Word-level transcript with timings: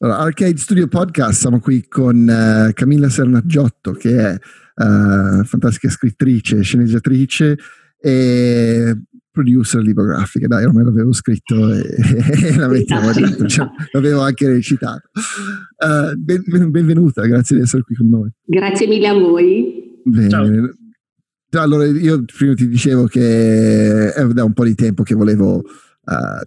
Allora, 0.00 0.18
Arcade 0.18 0.56
Studio 0.58 0.86
Podcast, 0.86 1.40
siamo 1.40 1.58
qui 1.58 1.88
con 1.88 2.22
uh, 2.22 2.72
Camilla 2.72 3.08
Sernaggiotto, 3.08 3.90
che 3.94 4.16
è 4.16 4.32
uh, 4.32 5.42
fantastica 5.42 5.90
scrittrice, 5.90 6.62
sceneggiatrice 6.62 7.58
e 8.00 8.96
producer 9.28 9.82
lipografica. 9.82 10.46
Dai, 10.46 10.66
ormai 10.66 10.84
l'avevo 10.84 11.12
scritto 11.12 11.72
e, 11.72 11.82
e 12.46 12.56
la 12.56 12.68
mettiamo 12.68 13.12
dentro, 13.12 13.48
cioè, 13.48 13.66
l'avevo 13.90 14.20
anche 14.20 14.46
recitato. 14.46 15.10
Uh, 15.14 16.16
ben, 16.16 16.70
benvenuta, 16.70 17.26
grazie 17.26 17.56
di 17.56 17.62
essere 17.62 17.82
qui 17.82 17.96
con 17.96 18.08
noi. 18.08 18.30
Grazie 18.44 18.86
mille 18.86 19.08
a 19.08 19.14
voi. 19.14 20.00
Bene. 20.04 20.28
Ciao. 20.28 21.60
Allora, 21.60 21.86
io 21.86 22.22
prima 22.24 22.54
ti 22.54 22.68
dicevo 22.68 23.06
che 23.06 24.12
è 24.12 24.24
da 24.28 24.44
un 24.44 24.52
po' 24.52 24.64
di 24.64 24.76
tempo 24.76 25.02
che 25.02 25.16
volevo 25.16 25.64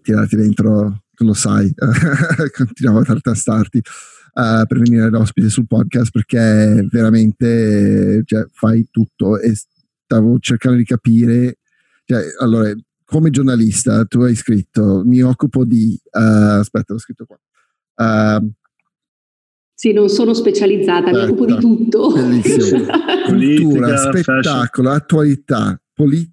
tirarti 0.02 0.38
dentro 0.38 1.04
lo 1.24 1.34
sai, 1.34 1.74
continuiamo 1.76 3.00
a 3.00 3.04
tartastarti 3.04 3.78
uh, 3.78 4.66
per 4.66 4.80
venire 4.80 5.10
l'ospite 5.10 5.50
sul 5.50 5.68
podcast 5.68 6.12
perché 6.12 6.88
veramente 6.90 8.22
cioè, 8.26 8.46
fai 8.52 8.88
tutto 8.92 9.40
e 9.40 9.54
stavo 9.56 10.38
cercando 10.40 10.78
di 10.78 10.86
capire, 10.86 11.58
cioè, 12.06 12.22
allora, 12.40 12.74
come 13.06 13.30
giornalista 13.30 14.06
tu 14.06 14.22
hai 14.22 14.36
scritto, 14.36 15.04
mi 15.06 15.22
occupo 15.22 15.66
di, 15.66 16.00
uh, 16.12 16.60
aspetta, 16.60 16.94
l'ho 16.94 17.00
scritto 17.00 17.26
qua. 17.26 17.40
Uh, 17.96 18.52
sì, 19.74 19.94
non 19.94 20.10
sono 20.10 20.34
specializzata, 20.34 21.10
aspetta, 21.10 21.26
mi 21.26 21.32
occupo 21.32 21.46
di 21.46 21.58
tutto. 21.58 22.12
Cultura, 23.26 23.98
spettacolo, 23.98 24.62
fashion. 24.62 24.88
attualità, 24.88 25.82
polit- 25.94 26.32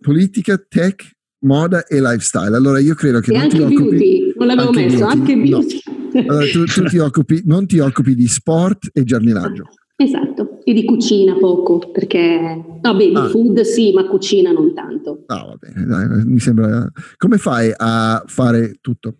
politica, 0.00 0.58
tech 0.58 1.08
moda 1.44 1.86
e 1.86 2.00
lifestyle. 2.00 2.56
Allora 2.56 2.80
io 2.80 2.94
credo 2.94 3.20
che... 3.20 3.30
E 3.30 3.34
non 3.34 3.42
anche 3.42 3.62
occupi, 3.62 3.96
beauty, 3.96 4.32
non 4.36 4.46
l'avevo 4.46 4.68
anche 4.68 4.84
messo, 4.84 4.96
beauty, 4.96 5.12
anche 5.12 5.36
beauty. 5.36 5.80
No. 6.12 6.20
Allora, 6.20 6.46
tu, 6.46 6.64
tu 6.64 6.84
ti 6.84 6.98
occupi, 6.98 7.42
non 7.44 7.66
ti 7.66 7.78
occupi 7.78 8.14
di 8.14 8.26
sport 8.26 8.90
e 8.92 9.04
giardinaggio. 9.04 9.64
Esatto, 9.96 10.58
e 10.64 10.72
di 10.72 10.84
cucina 10.84 11.36
poco, 11.36 11.78
perché 11.92 12.78
vabbè, 12.80 13.08
di 13.08 13.14
ah. 13.14 13.28
food 13.28 13.60
sì, 13.60 13.92
ma 13.92 14.04
cucina 14.06 14.50
non 14.50 14.74
tanto. 14.74 15.22
Ah, 15.26 15.44
va 15.44 15.56
bene, 15.58 15.86
dai, 15.86 16.24
mi 16.24 16.40
sembra... 16.40 16.90
Come 17.16 17.38
fai 17.38 17.72
a 17.74 18.22
fare 18.26 18.74
tutto? 18.80 19.18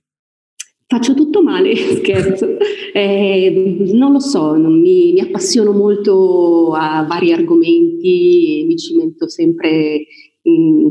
Faccio 0.87 1.15
tutto 1.15 1.43
male, 1.43 1.75
scherzo. 1.97 2.57
Eh, 2.93 3.91
non 3.93 4.13
lo 4.13 4.21
so, 4.21 4.57
non 4.57 4.81
mi, 4.81 5.13
mi, 5.13 5.21
appassiono 5.21 5.73
molto 5.73 6.73
a 6.73 7.05
vari 7.09 7.33
argomenti 7.33 8.61
e 8.61 8.65
mi 8.67 8.77
cimento 8.77 9.29
sempre 9.29 10.05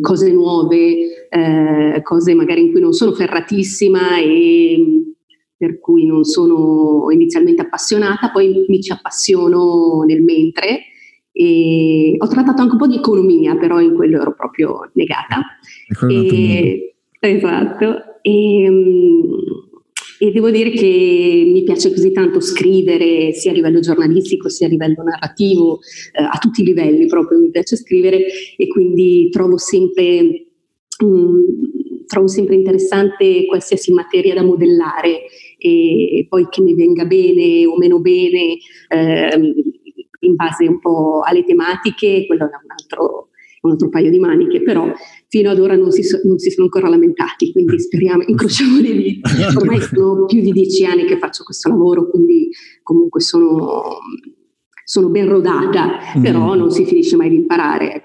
cose 0.02 0.32
nuove, 0.32 1.28
eh, 1.30 2.02
cose 2.02 2.34
magari 2.34 2.62
in 2.62 2.72
cui 2.72 2.82
non 2.82 2.94
sono 2.94 3.12
ferratissima 3.12 4.18
e 4.20 5.14
per 5.56 5.80
cui 5.80 6.06
non 6.06 6.23
sono 6.26 7.09
inizialmente 7.12 7.62
appassionata, 7.62 8.31
poi 8.31 8.66
mi 8.68 8.81
ci 8.81 8.92
appassiono 8.92 10.04
nel 10.06 10.22
mentre. 10.22 10.81
E 11.31 12.16
ho 12.18 12.28
trattato 12.28 12.62
anche 12.62 12.74
un 12.74 12.80
po' 12.80 12.88
di 12.88 12.98
economia, 12.98 13.56
però 13.56 13.80
in 13.80 13.96
quello 13.96 14.20
ero 14.20 14.36
proprio 14.36 14.92
negata. 14.94 15.42
E, 16.08 16.96
esatto. 17.20 18.20
E, 18.22 18.70
e 20.23 20.31
devo 20.31 20.49
dire 20.49 20.69
che 20.69 21.43
mi 21.45 21.63
piace 21.63 21.89
così 21.89 22.13
tanto 22.13 22.39
scrivere 22.39 23.33
sia 23.33 23.52
a 23.52 23.53
livello 23.53 23.81
giornalistico 23.81 24.47
sia 24.47 24.67
a 24.67 24.69
livello 24.69 25.03
narrativo, 25.03 25.79
eh, 26.13 26.23
a 26.23 26.38
tutti 26.39 26.61
i 26.61 26.63
livelli 26.63 27.07
proprio 27.07 27.39
mi 27.39 27.49
piace 27.49 27.75
scrivere 27.75 28.23
e 28.55 28.67
quindi 28.69 29.27
trovo 29.29 29.57
sempre, 29.57 30.45
mh, 31.03 31.05
mm, 31.05 31.39
trovo 32.07 32.27
sempre 32.27 32.55
interessante 32.55 33.45
qualsiasi 33.47 33.91
materia 33.91 34.33
da 34.33 34.44
modellare 34.44 35.23
e, 35.57 36.19
e, 36.19 36.25
poi 36.29 36.47
che 36.49 36.61
mi 36.61 36.73
venga 36.73 37.03
bene 37.03 37.66
o 37.66 37.77
meno 37.77 37.99
bene 37.99 38.59
eh, 38.88 39.53
in 40.19 40.35
base 40.35 40.66
un 40.66 40.79
po' 40.79 41.19
alle 41.19 41.44
tematiche, 41.44 42.25
quello 42.25 42.44
è 42.44 42.45
un 42.45 42.72
altro, 42.79 43.28
un 43.68 43.72
altro 43.72 43.90
paio 43.90 44.09
di 44.09 44.19
maniche, 44.19 44.62
però 44.62 44.91
fino 45.28 45.50
ad 45.50 45.59
ora 45.59 45.75
non 45.75 45.91
si, 45.91 46.03
so, 46.03 46.19
non 46.24 46.38
si 46.38 46.50
sono 46.50 46.66
ancora 46.66 46.90
lamentati, 46.90 47.51
quindi 47.51 47.79
speriamo, 47.79 48.24
incrociamo 48.28 48.79
le 48.79 48.94
dita. 48.94 49.29
Ormai 49.56 49.81
sono 49.81 50.25
più 50.25 50.41
di 50.41 50.51
dieci 50.51 50.85
anni 50.85 51.06
che 51.06 51.18
faccio 51.18 51.44
questo 51.44 51.69
lavoro, 51.69 52.09
quindi 52.09 52.50
comunque 52.81 53.22
sono, 53.22 54.00
sono 54.84 55.09
ben 55.09 55.28
rodata, 55.28 56.00
però 56.22 56.53
mm. 56.53 56.57
non 56.57 56.72
si 56.72 56.85
finisce 56.85 57.16
mai 57.16 57.29
di 57.29 57.35
imparare. 57.35 58.03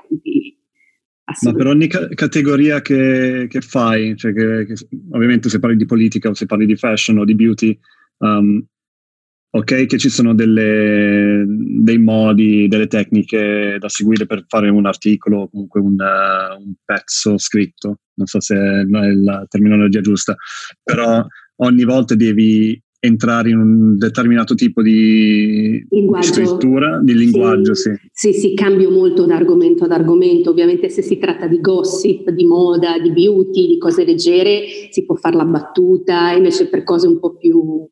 Ma 1.42 1.52
per 1.52 1.66
ogni 1.66 1.88
ca- 1.88 2.08
categoria 2.08 2.80
che, 2.80 3.46
che 3.50 3.60
fai, 3.60 4.16
cioè 4.16 4.32
che, 4.32 4.64
che, 4.64 4.74
ovviamente 5.10 5.50
se 5.50 5.58
parli 5.58 5.76
di 5.76 5.84
politica 5.84 6.30
o 6.30 6.34
se 6.34 6.46
parli 6.46 6.64
di 6.64 6.76
fashion 6.76 7.18
o 7.18 7.24
di 7.24 7.34
beauty, 7.34 7.78
um, 8.18 8.64
ok 9.50 9.86
che 9.86 9.98
ci 9.98 10.08
sono 10.08 10.34
delle, 10.34 11.44
dei 11.46 11.98
modi, 11.98 12.68
delle 12.68 12.86
tecniche 12.86 13.76
da 13.78 13.88
seguire 13.88 14.26
per 14.26 14.44
fare 14.46 14.68
un 14.68 14.86
articolo 14.86 15.40
o 15.40 15.48
comunque 15.48 15.80
un, 15.80 15.96
uh, 15.98 16.62
un, 16.62 16.74
pezzo 16.84 17.38
scritto, 17.38 18.00
non 18.14 18.26
so 18.26 18.40
se 18.40 18.54
è 18.54 19.12
la 19.14 19.44
terminologia 19.48 20.00
giusta, 20.00 20.36
però 20.82 21.24
ogni 21.56 21.84
volta 21.84 22.14
devi 22.14 22.80
entrare 23.00 23.50
in 23.50 23.58
un 23.58 23.96
determinato 23.96 24.54
tipo 24.54 24.82
di 24.82 25.86
linguaggio. 25.88 26.32
scrittura, 26.32 27.00
di 27.02 27.14
linguaggio, 27.14 27.74
sì. 27.74 27.92
sì. 28.12 28.32
Sì, 28.32 28.32
sì, 28.32 28.54
cambio 28.54 28.90
molto 28.90 29.24
da 29.24 29.36
argomento 29.36 29.84
ad 29.84 29.92
argomento. 29.92 30.50
Ovviamente 30.50 30.88
se 30.88 31.02
si 31.02 31.16
tratta 31.18 31.46
di 31.46 31.60
gossip, 31.60 32.28
di 32.30 32.44
moda, 32.44 32.98
di 32.98 33.12
beauty, 33.12 33.68
di 33.68 33.78
cose 33.78 34.04
leggere, 34.04 34.64
si 34.90 35.04
può 35.04 35.14
fare 35.14 35.36
la 35.36 35.44
battuta, 35.44 36.32
invece 36.32 36.68
per 36.68 36.82
cose 36.82 37.06
un 37.06 37.20
po' 37.20 37.36
più 37.36 37.88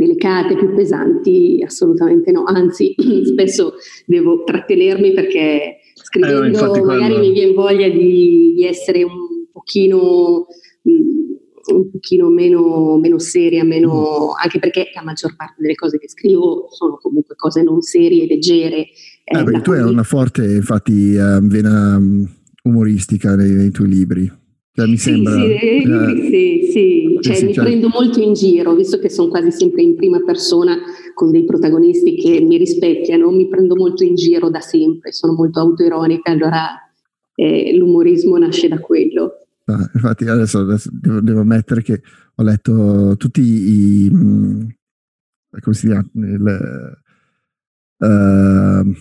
delicate, 0.00 0.56
più 0.56 0.74
pesanti, 0.74 1.62
assolutamente 1.62 2.32
no, 2.32 2.44
anzi 2.46 2.94
spesso 3.28 3.74
devo 4.06 4.44
trattenermi 4.44 5.12
perché 5.12 5.80
scrivendo 5.94 6.74
eh, 6.74 6.80
magari 6.80 7.12
quello... 7.12 7.18
mi 7.18 7.32
viene 7.32 7.52
voglia 7.52 7.88
di, 7.90 8.54
di 8.54 8.64
essere 8.64 9.02
un 9.02 9.44
pochino, 9.52 10.46
mm, 10.88 11.74
un 11.74 11.90
pochino 11.90 12.30
meno, 12.30 12.98
meno 12.98 13.18
seria, 13.18 13.62
meno, 13.62 14.32
anche 14.32 14.58
perché 14.58 14.90
la 14.94 15.02
maggior 15.02 15.36
parte 15.36 15.56
delle 15.58 15.74
cose 15.74 15.98
che 15.98 16.08
scrivo 16.08 16.68
sono 16.70 16.96
comunque 16.96 17.34
cose 17.36 17.62
non 17.62 17.82
serie, 17.82 18.26
leggere. 18.26 18.78
Eh, 19.22 19.38
eh, 19.38 19.44
perché 19.44 19.60
tu 19.60 19.72
hai 19.72 19.82
una 19.82 20.02
forte 20.02 20.42
infatti 20.44 21.14
uh, 21.14 21.46
vena 21.46 21.98
mm, 21.98 22.24
umoristica 22.62 23.36
nei, 23.36 23.50
nei 23.50 23.70
tuoi 23.70 23.88
libri. 23.88 24.32
Cioè, 24.80 24.88
mi 24.88 24.96
sembra, 24.96 25.34
sì, 25.34 25.40
sì, 25.40 25.44
eh, 25.44 26.30
sì, 26.30 26.70
sì. 26.72 27.18
Cioè, 27.20 27.34
sì 27.34 27.44
mi 27.44 27.52
cioè... 27.52 27.64
prendo 27.64 27.88
molto 27.88 28.20
in 28.20 28.32
giro, 28.32 28.74
visto 28.74 28.98
che 28.98 29.10
sono 29.10 29.28
quasi 29.28 29.50
sempre 29.50 29.82
in 29.82 29.94
prima 29.94 30.20
persona 30.24 30.78
con 31.12 31.30
dei 31.30 31.44
protagonisti 31.44 32.14
che 32.16 32.40
mi 32.40 32.56
rispecchiano, 32.56 33.30
mi 33.30 33.46
prendo 33.48 33.76
molto 33.76 34.04
in 34.04 34.14
giro 34.14 34.48
da 34.48 34.60
sempre, 34.60 35.12
sono 35.12 35.34
molto 35.34 35.60
autoironica, 35.60 36.30
allora 36.30 36.68
eh, 37.34 37.76
l'umorismo 37.76 38.38
nasce 38.38 38.68
da 38.68 38.78
quello. 38.78 39.46
Ah, 39.66 39.90
infatti 39.92 40.24
adesso, 40.26 40.60
adesso 40.60 40.88
devo, 40.92 41.20
devo, 41.20 41.40
ammettere 41.40 41.82
che 41.82 42.00
ho 42.34 42.42
letto 42.42 43.16
tutti 43.18 43.42
i... 43.42 44.10
Mm, 44.10 44.66
come 45.60 45.76
si 45.76 45.86
chiama? 45.88 46.08
Il, 46.14 46.98
uh, 47.98 48.94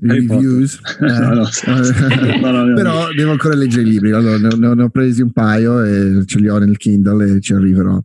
reviews, 0.00 0.80
eh, 1.00 1.06
no, 1.06 1.34
no, 1.34 2.64
no, 2.64 2.74
però 2.74 3.12
devo 3.12 3.32
ancora 3.32 3.54
leggere 3.54 3.82
i 3.82 3.90
libri. 3.90 4.12
Allora, 4.12 4.38
ne, 4.38 4.74
ne, 4.74 4.82
ho 4.82 4.88
presi 4.88 5.22
un 5.22 5.32
paio 5.32 5.82
e 5.82 6.24
ce 6.26 6.38
li 6.38 6.48
ho 6.48 6.58
nel 6.58 6.76
Kindle 6.76 7.36
e 7.36 7.40
ci 7.40 7.52
arriverò. 7.52 8.02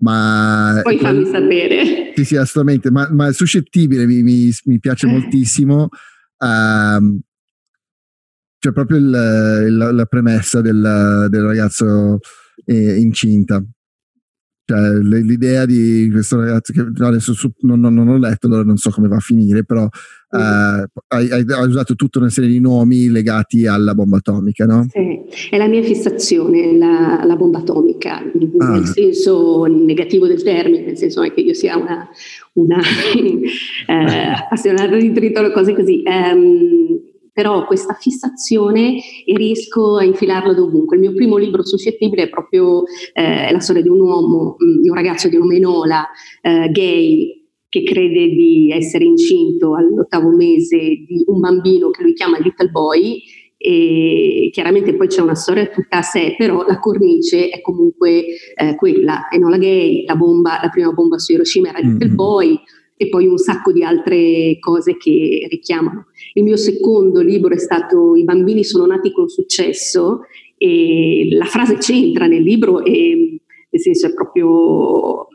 Ma 0.00 0.80
poi 0.82 0.98
fammi 0.98 1.24
sapere. 1.26 2.12
Sì, 2.14 2.24
sì, 2.24 2.36
assolutamente. 2.36 2.90
Ma, 2.90 3.08
ma 3.10 3.32
suscettibile 3.32 4.06
mi, 4.06 4.22
mi, 4.22 4.52
mi 4.64 4.78
piace 4.78 5.06
eh. 5.06 5.10
moltissimo. 5.10 5.88
Um, 6.38 7.20
cioè, 8.60 8.72
proprio 8.72 8.98
il, 8.98 9.64
il, 9.68 9.76
la 9.76 10.04
premessa 10.06 10.60
del, 10.60 11.26
del 11.28 11.42
ragazzo 11.42 12.18
eh, 12.64 12.98
incinta. 12.98 13.62
Cioè, 14.64 14.98
l'idea 14.98 15.64
di 15.64 16.10
questo 16.12 16.40
ragazzo 16.40 16.72
che 16.74 16.84
adesso 17.02 17.32
non, 17.60 17.80
non, 17.80 17.94
non, 17.94 18.08
ho 18.08 18.18
letto, 18.18 18.48
allora 18.48 18.64
non 18.64 18.76
so 18.76 18.90
come 18.90 19.08
va 19.08 19.16
a 19.16 19.20
finire, 19.20 19.64
però 19.64 19.88
Uh, 20.30 20.84
hai, 21.08 21.30
hai, 21.30 21.44
usato 21.66 21.94
tutta 21.94 22.18
una 22.18 22.28
serie 22.28 22.50
di 22.50 22.60
nomi 22.60 23.08
legati 23.08 23.66
alla 23.66 23.94
bomba 23.94 24.18
atomica, 24.18 24.66
no? 24.66 24.86
Sì, 24.90 25.48
è 25.48 25.56
la 25.56 25.68
mia 25.68 25.82
fissazione, 25.82 26.76
la, 26.76 27.22
la 27.24 27.34
bomba 27.34 27.60
atomica, 27.60 28.18
ah. 28.18 28.70
nel 28.70 28.84
senso 28.84 29.64
negativo 29.64 30.26
del 30.26 30.42
termine, 30.42 30.84
nel 30.84 30.98
senso 30.98 31.22
che 31.22 31.40
io 31.40 31.54
sia 31.54 31.78
una, 31.78 32.06
una 32.54 32.78
eh, 33.86 34.32
appassionata 34.42 34.96
di 34.96 35.12
tritolo, 35.12 35.50
cose 35.50 35.74
così. 35.74 36.02
Um, 36.04 37.06
però 37.38 37.66
questa 37.66 37.94
fissazione 37.94 39.00
e 39.24 39.36
riesco 39.36 39.96
a 39.96 40.02
infilarla 40.02 40.54
dovunque. 40.54 40.96
Il 40.96 41.02
mio 41.02 41.14
primo 41.14 41.36
libro 41.36 41.64
suscettibile 41.64 42.24
è 42.24 42.28
proprio 42.28 42.82
eh, 43.12 43.52
la 43.52 43.60
storia 43.60 43.80
di 43.80 43.88
un 43.88 44.00
uomo, 44.00 44.56
mm, 44.60 44.82
di 44.82 44.88
un 44.88 44.94
ragazzo 44.96 45.28
di 45.28 45.38
nome 45.38 45.60
Nola, 45.60 46.04
eh, 46.42 46.68
gay, 46.72 47.47
che 47.68 47.82
crede 47.82 48.28
di 48.28 48.70
essere 48.72 49.04
incinto 49.04 49.74
all'ottavo 49.74 50.34
mese 50.34 50.78
di 50.78 51.22
un 51.26 51.40
bambino 51.40 51.90
che 51.90 52.02
lui 52.02 52.14
chiama 52.14 52.38
Little 52.38 52.70
Boy 52.70 53.20
e 53.60 54.50
chiaramente 54.52 54.94
poi 54.94 55.08
c'è 55.08 55.20
una 55.20 55.34
storia 55.34 55.66
tutta 55.66 55.98
a 55.98 56.02
sé, 56.02 56.36
però 56.38 56.64
la 56.64 56.78
cornice 56.78 57.48
è 57.48 57.60
comunque 57.60 58.24
eh, 58.54 58.76
quella, 58.76 59.28
Enola 59.30 59.58
Gay, 59.58 60.04
la 60.06 60.14
bomba, 60.14 60.60
la 60.62 60.68
prima 60.68 60.92
bomba 60.92 61.18
su 61.18 61.32
Hiroshima 61.32 61.70
era 61.70 61.80
Little 61.80 62.06
mm-hmm. 62.06 62.14
Boy 62.14 62.58
e 62.96 63.08
poi 63.08 63.26
un 63.26 63.36
sacco 63.36 63.72
di 63.72 63.82
altre 63.82 64.58
cose 64.60 64.96
che 64.96 65.46
richiamano. 65.50 66.06
Il 66.34 66.44
mio 66.44 66.56
secondo 66.56 67.20
libro 67.20 67.52
è 67.52 67.58
stato 67.58 68.14
I 68.14 68.24
bambini 68.24 68.62
sono 68.64 68.86
nati 68.86 69.12
con 69.12 69.28
successo 69.28 70.20
e 70.56 71.28
la 71.32 71.44
frase 71.44 71.78
c'entra 71.78 72.26
nel 72.26 72.42
libro 72.42 72.84
e 72.84 73.40
nel 73.70 73.80
senso 73.80 74.06
è 74.06 74.14
proprio 74.14 75.26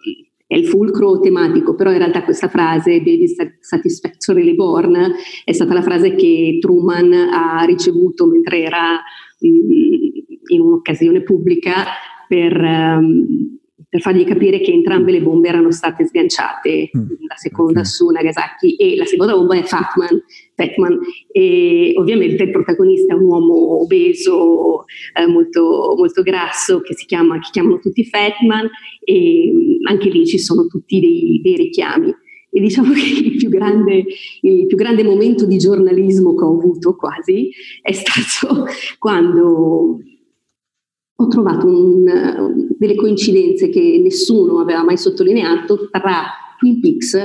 è 0.46 0.56
il 0.56 0.68
fulcro 0.68 1.20
tematico, 1.20 1.76
però 1.76 1.92
in 1.92 1.98
realtà 1.98 2.24
questa 2.24 2.48
frase, 2.48 3.02
Baby 3.02 3.26
Satisfactorily 3.60 4.56
Born, 4.56 5.14
è 5.44 5.52
stata 5.52 5.74
la 5.74 5.82
frase 5.82 6.16
che 6.16 6.58
Truman 6.60 7.14
ha 7.14 7.64
ricevuto 7.66 8.28
mentre 8.28 8.62
era 8.62 9.02
in 9.40 10.62
un'occasione 10.62 11.22
pubblica 11.24 11.86
per, 12.28 12.56
um, 12.56 13.58
per, 13.90 14.02
fargli 14.02 14.24
capire 14.26 14.60
che 14.60 14.72
entrambe 14.72 15.12
le 15.12 15.22
bombe 15.22 15.50
erano 15.50 15.72
state 15.72 16.06
sganciate, 16.06 16.90
mm. 16.96 17.08
la 17.28 17.36
seconda 17.36 17.80
okay. 17.80 17.86
su 17.86 18.08
Nagasaki 18.10 18.76
e 18.76 18.96
la 18.96 19.06
seconda 19.06 19.34
bomba 19.34 19.56
è 19.56 19.64
Fatman, 19.64 20.24
Fatman 20.56 21.00
e 21.32 21.94
ovviamente 21.98 22.44
il 22.44 22.52
protagonista 22.52 23.14
è 23.14 23.18
un 23.18 23.26
uomo 23.26 23.82
obeso, 23.82 24.86
eh, 25.18 25.26
molto, 25.28 25.96
molto, 25.98 26.22
grasso, 26.22 26.82
che 26.82 26.96
si 26.96 27.06
chiama, 27.06 27.40
che 27.40 27.50
chiamano 27.52 27.80
tutti 27.80 28.06
Fatman 28.06 28.70
e 29.04 29.52
mm, 29.52 29.88
anche 29.90 30.10
lì 30.10 30.26
ci 30.26 30.38
sono 30.38 30.68
tutti 30.68 31.00
dei, 31.00 31.40
dei 31.42 31.56
richiami. 31.56 32.14
E 32.56 32.60
diciamo 32.60 32.94
che 32.94 33.26
il 33.26 33.36
più, 33.36 33.50
grande, 33.50 34.06
il 34.42 34.68
più, 34.68 34.78
grande, 34.78 35.04
momento 35.04 35.46
di 35.46 35.58
giornalismo 35.58 36.36
che 36.36 36.44
ho 36.44 36.58
avuto 36.58 36.96
quasi 36.96 37.50
è 37.82 37.92
stato 37.92 38.66
quando 39.00 40.00
ho 41.16 41.28
trovato 41.28 41.68
un, 41.68 42.76
delle 42.78 42.96
coincidenze 42.96 43.70
che 43.70 44.00
nessuno 44.04 44.60
aveva 44.60 44.84
mai 44.84 44.98
sottolineato 44.98 45.90
tra 45.90 46.26
Twin 46.60 46.80
Peaks 46.80 47.18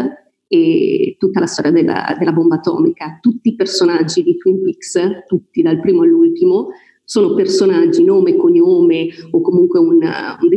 e 0.49 1.17
tutta 1.19 1.41
la 1.41 1.47
storia 1.47 1.71
della, 1.71 2.17
della 2.19 2.33
bomba 2.33 2.57
atomica. 2.57 3.19
Tutti 3.21 3.51
i 3.51 3.55
personaggi 3.55 4.23
di 4.23 4.37
Twin 4.37 4.63
Peaks, 4.63 4.99
tutti 5.27 5.63
dal 5.63 5.79
primo 5.79 6.03
all'ultimo, 6.03 6.69
sono 7.05 7.35
personaggi, 7.35 8.05
nome, 8.05 8.37
cognome 8.37 9.09
o 9.31 9.41
comunque 9.41 9.79
una, 9.79 10.39
un 10.41 10.49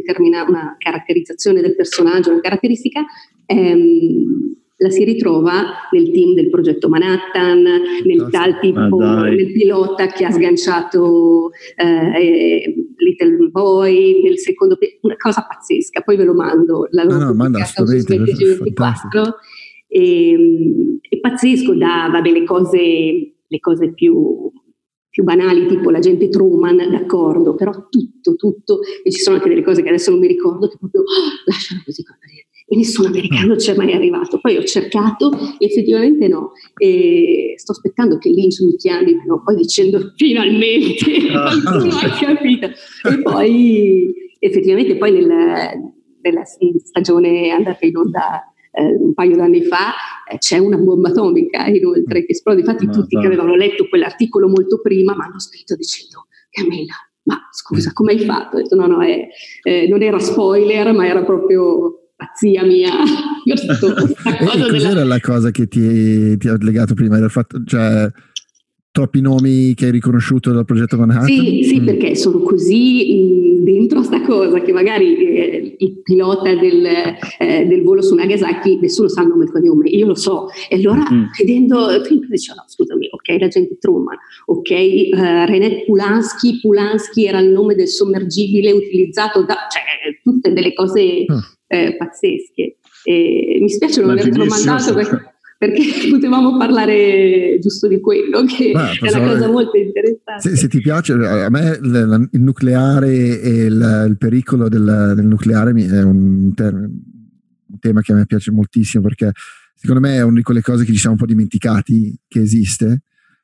una 0.47 0.75
caratterizzazione 0.77 1.61
del 1.61 1.75
personaggio, 1.75 2.31
una 2.31 2.41
caratteristica, 2.41 3.05
ehm, 3.45 4.51
la 4.75 4.89
si 4.89 5.03
ritrova 5.03 5.63
nel 5.91 6.11
team 6.11 6.33
del 6.33 6.49
progetto 6.49 6.89
Manhattan, 6.89 7.61
nel 8.03 8.27
tal 8.31 8.59
tipo, 8.59 8.97
ah, 8.99 9.29
nel 9.29 9.51
pilota 9.51 10.07
che 10.07 10.25
ha 10.25 10.31
sganciato 10.31 11.51
eh, 11.75 12.73
Little 12.97 13.49
Boy, 13.49 14.23
nel 14.23 14.39
secondo, 14.39 14.77
una 15.01 15.15
cosa 15.17 15.45
pazzesca, 15.47 16.01
poi 16.01 16.17
ve 16.17 16.23
lo 16.23 16.33
mando, 16.33 16.87
la 16.91 17.03
loro 17.03 17.25
no, 17.25 17.33
manda 17.33 17.63
su 17.63 17.83
24 17.83 19.35
e, 19.93 20.29
ehm, 20.29 20.99
è 21.01 21.19
pazzesco, 21.19 21.73
da 21.75 22.07
vabbè, 22.09 22.31
le, 22.31 22.43
cose, 22.45 22.79
le 23.45 23.59
cose 23.59 23.93
più, 23.93 24.49
più 25.09 25.23
banali, 25.23 25.67
tipo 25.67 25.89
la 25.89 25.99
gente 25.99 26.29
Truman, 26.29 26.77
d'accordo, 26.89 27.55
però 27.55 27.71
tutto, 27.89 28.35
tutto, 28.35 28.79
e 29.03 29.11
ci 29.11 29.19
sono 29.19 29.35
anche 29.35 29.49
delle 29.49 29.63
cose 29.63 29.81
che 29.81 29.89
adesso 29.89 30.11
non 30.11 30.21
mi 30.21 30.27
ricordo, 30.27 30.69
che 30.69 30.77
proprio 30.79 31.01
oh, 31.01 31.05
lasciano 31.45 31.81
così 31.83 32.03
correre. 32.03 32.47
E 32.65 32.77
nessun 32.77 33.07
americano 33.07 33.57
ci 33.57 33.69
è 33.71 33.75
mai 33.75 33.91
arrivato. 33.91 34.39
Poi 34.39 34.55
ho 34.55 34.63
cercato, 34.63 35.29
e 35.57 35.65
effettivamente 35.65 36.29
no. 36.29 36.53
E 36.77 37.55
sto 37.57 37.73
aspettando 37.73 38.17
che 38.17 38.29
Lynch 38.29 38.61
mi 38.61 38.77
chiami, 38.77 39.17
no? 39.25 39.41
poi 39.43 39.57
dicendo 39.57 40.13
finalmente 40.15 41.03
qualcuno 41.29 41.95
ha 41.97 42.09
capito. 42.17 42.67
E 42.67 43.21
poi 43.21 44.13
effettivamente 44.39 44.95
poi 44.95 45.11
nel, 45.11 45.27
nella 46.21 46.43
stagione 46.45 47.49
andata 47.49 47.85
in 47.85 47.97
onda 47.97 48.50
eh, 48.71 48.95
un 48.95 49.13
paio 49.13 49.35
d'anni 49.35 49.63
fa, 49.63 49.91
eh, 50.29 50.37
c'è 50.37 50.57
una 50.57 50.77
bomba 50.77 51.09
atomica 51.09 51.65
inoltre 51.65 52.25
che 52.25 52.31
esplode. 52.31 52.59
Infatti 52.59 52.85
no, 52.85 52.91
tutti 52.91 53.15
no. 53.15 53.21
che 53.21 53.27
avevano 53.27 53.55
letto 53.55 53.87
quell'articolo 53.87 54.47
molto 54.47 54.79
prima 54.81 55.15
mi 55.15 55.23
hanno 55.23 55.39
scritto 55.39 55.75
dicendo 55.75 56.27
Camilla, 56.49 56.95
ma 57.23 57.47
scusa, 57.51 57.91
come 57.93 58.13
hai 58.13 58.19
fatto? 58.19 58.57
Ho 58.57 58.61
detto 58.61 58.75
no, 58.75 58.87
no, 58.87 59.01
è, 59.01 59.27
eh, 59.63 59.87
non 59.87 60.01
era 60.01 60.19
spoiler, 60.19 60.93
ma 60.93 61.07
era 61.07 61.23
proprio 61.23 62.11
pazzia 62.15 62.63
mia. 62.63 62.91
Io 63.45 63.55
detto, 63.55 63.93
cos'era 63.93 64.89
della... 64.89 65.03
la 65.03 65.19
cosa 65.19 65.51
che 65.51 65.67
ti, 65.67 66.37
ti 66.37 66.47
ha 66.47 66.55
legato 66.59 66.93
prima? 66.93 67.27
Fatto, 67.29 67.63
cioè, 67.65 68.09
troppi 68.91 69.21
nomi 69.21 69.73
che 69.73 69.85
hai 69.85 69.91
riconosciuto 69.91 70.51
dal 70.51 70.65
progetto 70.65 70.97
Manhattan? 70.97 71.27
Sì, 71.27 71.63
sì 71.63 71.79
mm. 71.79 71.85
perché 71.85 72.15
sono 72.15 72.39
così 72.39 73.59
mh, 73.59 73.63
dentro 73.63 73.99
a 73.99 74.03
sta 74.03 74.21
cosa 74.21 74.59
che 74.59 74.73
magari 74.73 75.15
eh, 75.15 75.75
il 75.77 76.01
pilota 76.01 76.53
del, 76.53 76.85
eh, 76.85 77.65
del, 77.67 77.83
volo 77.83 78.01
su 78.01 78.15
Nagasaki 78.15 78.79
nessuno 78.81 79.07
sa 79.07 79.21
il 79.21 79.29
nome 79.29 79.43
e 79.43 79.45
il 79.45 79.51
cognome, 79.51 79.89
io 79.89 80.07
lo 80.07 80.15
so. 80.15 80.47
E 80.69 80.75
allora 80.75 81.07
mm. 81.09 81.23
vedendo, 81.37 81.87
dicevo 82.29 82.57
no, 82.57 82.65
scusami, 82.67 83.07
ok, 83.11 83.39
l'agente 83.39 83.77
Truman, 83.77 84.17
ok, 84.45 84.69
uh, 84.69 85.45
René 85.45 85.83
Pulansky, 85.85 86.59
Pulansky 86.59 87.25
era 87.25 87.39
il 87.39 87.49
nome 87.49 87.75
del 87.75 87.87
sommergibile 87.87 88.71
utilizzato 88.71 89.43
da, 89.43 89.55
cioè 89.69 90.19
tutte 90.21 90.51
delle 90.51 90.73
cose 90.73 91.25
mm. 91.31 91.37
eh, 91.67 91.95
pazzesche. 91.97 92.75
E 93.03 93.57
mi 93.59 93.69
spiace 93.69 94.01
non 94.01 94.11
avertelo 94.11 94.45
mandato 94.45 94.93
perché 94.93 95.31
perché 95.61 95.83
potevamo 96.09 96.57
parlare 96.57 97.59
giusto 97.59 97.87
di 97.87 97.99
quello, 97.99 98.43
che 98.45 98.71
Beh, 98.71 99.07
è 99.07 99.15
una 99.15 99.33
cosa 99.33 99.47
molto 99.47 99.77
interessante. 99.77 100.49
Se, 100.49 100.55
se, 100.55 100.67
ti 100.67 100.81
piace, 100.81 101.13
a 101.13 101.49
me 101.51 101.77
il, 101.79 102.29
il 102.31 102.41
nucleare 102.41 103.39
e 103.39 103.65
il, 103.65 104.05
il 104.07 104.17
pericolo 104.17 104.67
del, 104.67 105.13
del, 105.15 105.25
nucleare 105.27 105.69
è 105.69 106.01
un, 106.01 106.51
un, 106.57 107.79
tema 107.79 108.01
che 108.01 108.11
a 108.11 108.15
me 108.15 108.25
piace 108.25 108.49
moltissimo 108.49 109.03
perché 109.03 109.31
secondo 109.75 110.01
me 110.01 110.15
è 110.15 110.23
una 110.23 110.37
di 110.37 110.41
quelle 110.41 110.61
cose 110.61 110.83
che 110.83 110.93
ci 110.93 110.97
siamo 110.97 111.13
un 111.13 111.21
po' 111.21 111.27
dimenticati 111.27 112.17
che 112.27 112.41
esiste. 112.41 113.03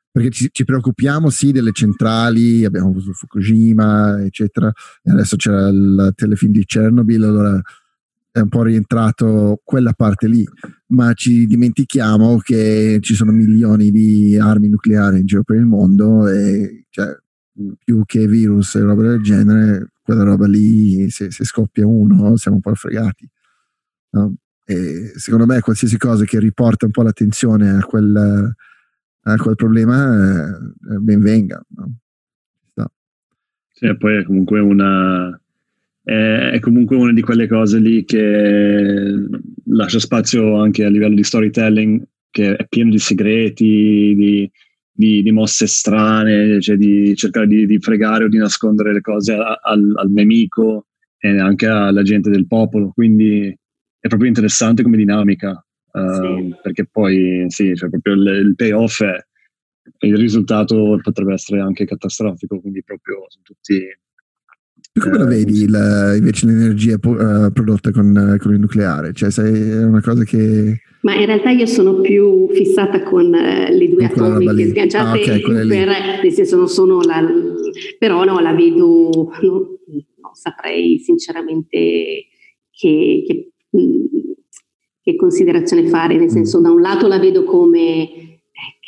Perché 0.10 0.32
ci, 0.32 0.50
ci 0.52 0.66
preoccupiamo 0.66 1.30
sì 1.30 1.52
delle 1.52 1.72
centrali, 1.72 2.66
abbiamo 2.66 2.88
avuto 2.88 3.14
Fukushima, 3.14 4.24
eccetera, 4.24 4.72
e 5.04 5.12
adesso 5.12 5.36
c'è 5.36 5.52
il 5.52 6.14
telefilm 6.16 6.54
di 6.54 6.66
Chernobyl, 6.66 7.24
allora 7.24 7.62
è 8.38 8.42
un 8.42 8.50
po' 8.50 8.62
rientrato 8.62 9.60
quella 9.64 9.94
parte 9.94 10.28
lì, 10.28 10.46
ma 10.88 11.14
ci 11.14 11.48
dimentichiamo 11.48 12.38
che 12.38 13.00
ci 13.02 13.16
sono 13.16 13.32
milioni 13.32 13.90
di 13.90 14.38
armi 14.38 14.70
nucleari 14.70 15.20
in 15.20 15.26
giro 15.26 15.44
per 15.44 15.56
il 15.56 15.66
mondo 15.66 16.28
e 16.28 16.86
cioè, 16.92 17.18
più 17.84 18.04
che 18.06 18.28
virus 18.28 18.76
e 18.76 18.82
roba 18.82 19.02
del 19.02 19.22
genere, 19.22 19.92
quella 20.04 20.24
roba 20.24 20.46
lì, 20.46 21.10
se, 21.10 21.32
se 21.32 21.44
scoppia 21.46 21.88
uno, 21.88 22.38
siamo 22.38 22.58
un 22.58 22.62
po' 22.62 22.76
fregati. 22.76 23.28
No? 24.12 24.36
Secondo 25.16 25.48
me 25.48 25.60
qualsiasi 25.62 25.98
cosa 25.98 26.24
che 26.24 26.40
riporta 26.40 26.86
un 26.86 26.92
po' 26.92 27.02
l'attenzione 27.02 27.72
a 27.72 27.84
quel, 27.84 28.54
a 29.22 29.36
quel 29.36 29.56
problema, 29.56 30.48
eh, 30.48 30.98
ben 31.00 31.22
venga. 31.22 31.60
No? 31.70 31.92
Sì, 33.74 33.96
poi 33.98 34.18
è 34.18 34.24
comunque 34.24 34.60
una 34.60 35.40
è 36.08 36.60
comunque 36.62 36.96
una 36.96 37.12
di 37.12 37.20
quelle 37.22 37.48
cose 37.48 37.80
lì 37.80 38.06
che 38.06 39.28
lascia 39.66 40.00
spazio 40.00 40.58
anche 40.58 40.86
a 40.86 40.90
livello 40.90 41.16
di 41.16 41.24
storytelling, 41.24 42.02
che 42.30 42.56
è 42.56 42.66
pieno 42.70 42.92
di 42.92 42.98
segreti, 42.98 44.16
di, 44.16 44.52
di, 44.90 45.22
di 45.22 45.32
mosse 45.34 45.68
strane, 45.68 46.62
cioè 46.62 46.78
di 46.78 47.14
cercare 47.14 47.46
di, 47.48 47.66
di, 47.66 47.78
fregare 47.80 48.24
o 48.24 48.30
di 48.30 48.38
nascondere 48.38 48.94
le 48.94 49.02
cose 49.02 49.34
al, 49.34 49.92
al 49.96 50.10
nemico 50.10 50.86
e 51.18 51.38
anche 51.40 51.68
alla 51.68 52.04
gente 52.04 52.30
del 52.30 52.48
popolo. 52.48 52.92
Quindi 52.94 53.54
è 54.00 54.08
proprio 54.08 54.30
interessante 54.30 54.84
come 54.84 54.96
dinamica, 54.96 55.62
uh, 55.92 56.14
sì. 56.14 56.56
perché 56.62 56.88
poi 56.90 57.48
sì, 57.50 57.76
cioè 57.76 57.90
proprio 57.90 58.14
il, 58.14 58.28
il 58.46 58.56
payoff 58.56 59.04
è 59.04 59.26
il 60.00 60.16
risultato 60.16 61.00
potrebbe 61.02 61.34
essere 61.34 61.60
anche 61.60 61.84
catastrofico, 61.84 62.62
quindi 62.62 62.82
proprio 62.82 63.26
sono 63.28 63.44
tutti 63.44 63.86
tu 64.98 65.00
come 65.00 65.18
la 65.18 65.26
eh, 65.26 65.28
vedi 65.28 65.68
la, 65.68 66.16
invece 66.16 66.46
l'energia 66.48 66.96
uh, 66.96 67.52
prodotta 67.52 67.92
con, 67.92 68.38
con, 68.40 68.54
il 68.54 68.60
nucleare? 68.60 69.14
Cioè, 69.14 69.32
sei, 69.32 69.70
è 69.70 69.84
una 69.84 70.02
cosa 70.02 70.24
che... 70.24 70.82
Ma 71.02 71.16
in 71.16 71.26
realtà 71.26 71.52
io 71.52 71.66
sono 71.68 72.02
più 72.02 72.50
fissata 72.52 73.04
con 73.04 73.28
uh, 73.28 73.72
le 73.72 73.90
due 73.90 74.06
atomiche 74.06 74.70
sganciate, 74.70 75.32
ah, 75.32 75.36
okay, 75.36 75.68
per, 75.68 75.88
nel 76.24 76.32
senso 76.34 76.58
non 76.58 76.68
sono 76.68 77.02
la... 77.02 77.24
però 77.98 78.24
no, 78.24 78.40
la 78.40 78.54
vedo, 78.54 79.32
non, 79.42 79.52
non 79.52 80.34
saprei 80.34 81.00
sinceramente 81.00 82.26
che, 82.72 83.24
che, 83.26 83.52
che, 85.02 85.16
considerazione 85.16 85.88
fare, 85.88 86.16
nel 86.16 86.26
mm. 86.26 86.30
senso 86.30 86.60
da 86.60 86.72
un 86.72 86.82
lato 86.82 87.08
la 87.08 87.20
vedo 87.20 87.44
come 87.44 88.10
eh, 88.10 88.37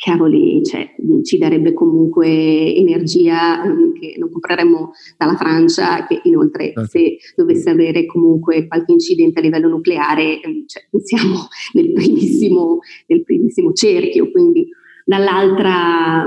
cavoli, 0.00 0.64
cioè, 0.64 0.94
ci 1.22 1.36
darebbe 1.36 1.74
comunque 1.74 2.26
energia 2.74 3.62
um, 3.62 3.92
che 3.92 4.14
non 4.16 4.30
compreremmo 4.30 4.92
dalla 5.18 5.36
Francia, 5.36 6.06
che 6.06 6.22
inoltre 6.24 6.72
certo. 6.72 6.86
se 6.86 7.18
dovesse 7.36 7.68
avere 7.68 8.06
comunque 8.06 8.66
qualche 8.66 8.92
incidente 8.92 9.40
a 9.40 9.42
livello 9.42 9.68
nucleare, 9.68 10.40
um, 10.42 10.64
cioè, 10.64 10.84
siamo 11.04 11.48
nel 11.74 11.92
primissimo, 11.92 12.78
nel 13.08 13.22
primissimo 13.24 13.72
cerchio, 13.74 14.30
quindi 14.30 14.66
dall'altra 15.04 16.26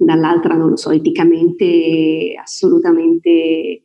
dall'altra 0.00 0.54
non 0.54 0.70
lo 0.70 0.76
so, 0.76 0.90
eticamente 0.90 2.34
assolutamente, 2.40 3.82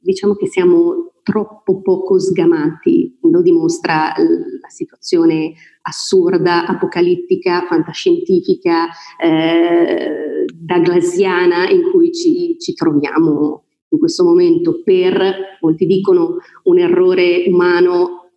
diciamo 0.00 0.34
che 0.34 0.46
siamo 0.46 1.12
troppo 1.22 1.80
poco 1.82 2.18
sgamati, 2.18 3.18
lo 3.22 3.42
dimostra 3.42 4.12
la 4.16 4.68
situazione 4.68 5.52
assurda, 5.82 6.66
apocalittica, 6.66 7.66
fantascientifica, 7.66 8.88
eh, 9.22 10.44
douglasiana 10.52 11.68
in 11.68 11.90
cui 11.90 12.12
ci, 12.12 12.56
ci 12.58 12.74
troviamo 12.74 13.64
in 13.90 13.98
questo 13.98 14.24
momento 14.24 14.82
per, 14.82 15.58
molti 15.60 15.86
dicono, 15.86 16.36
un 16.64 16.78
errore 16.78 17.44
umano 17.46 18.30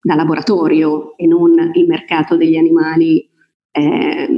da 0.00 0.14
laboratorio 0.14 1.16
e 1.16 1.26
non 1.26 1.70
il 1.74 1.86
mercato 1.86 2.36
degli 2.36 2.56
animali 2.56 3.28
eh, 3.72 4.28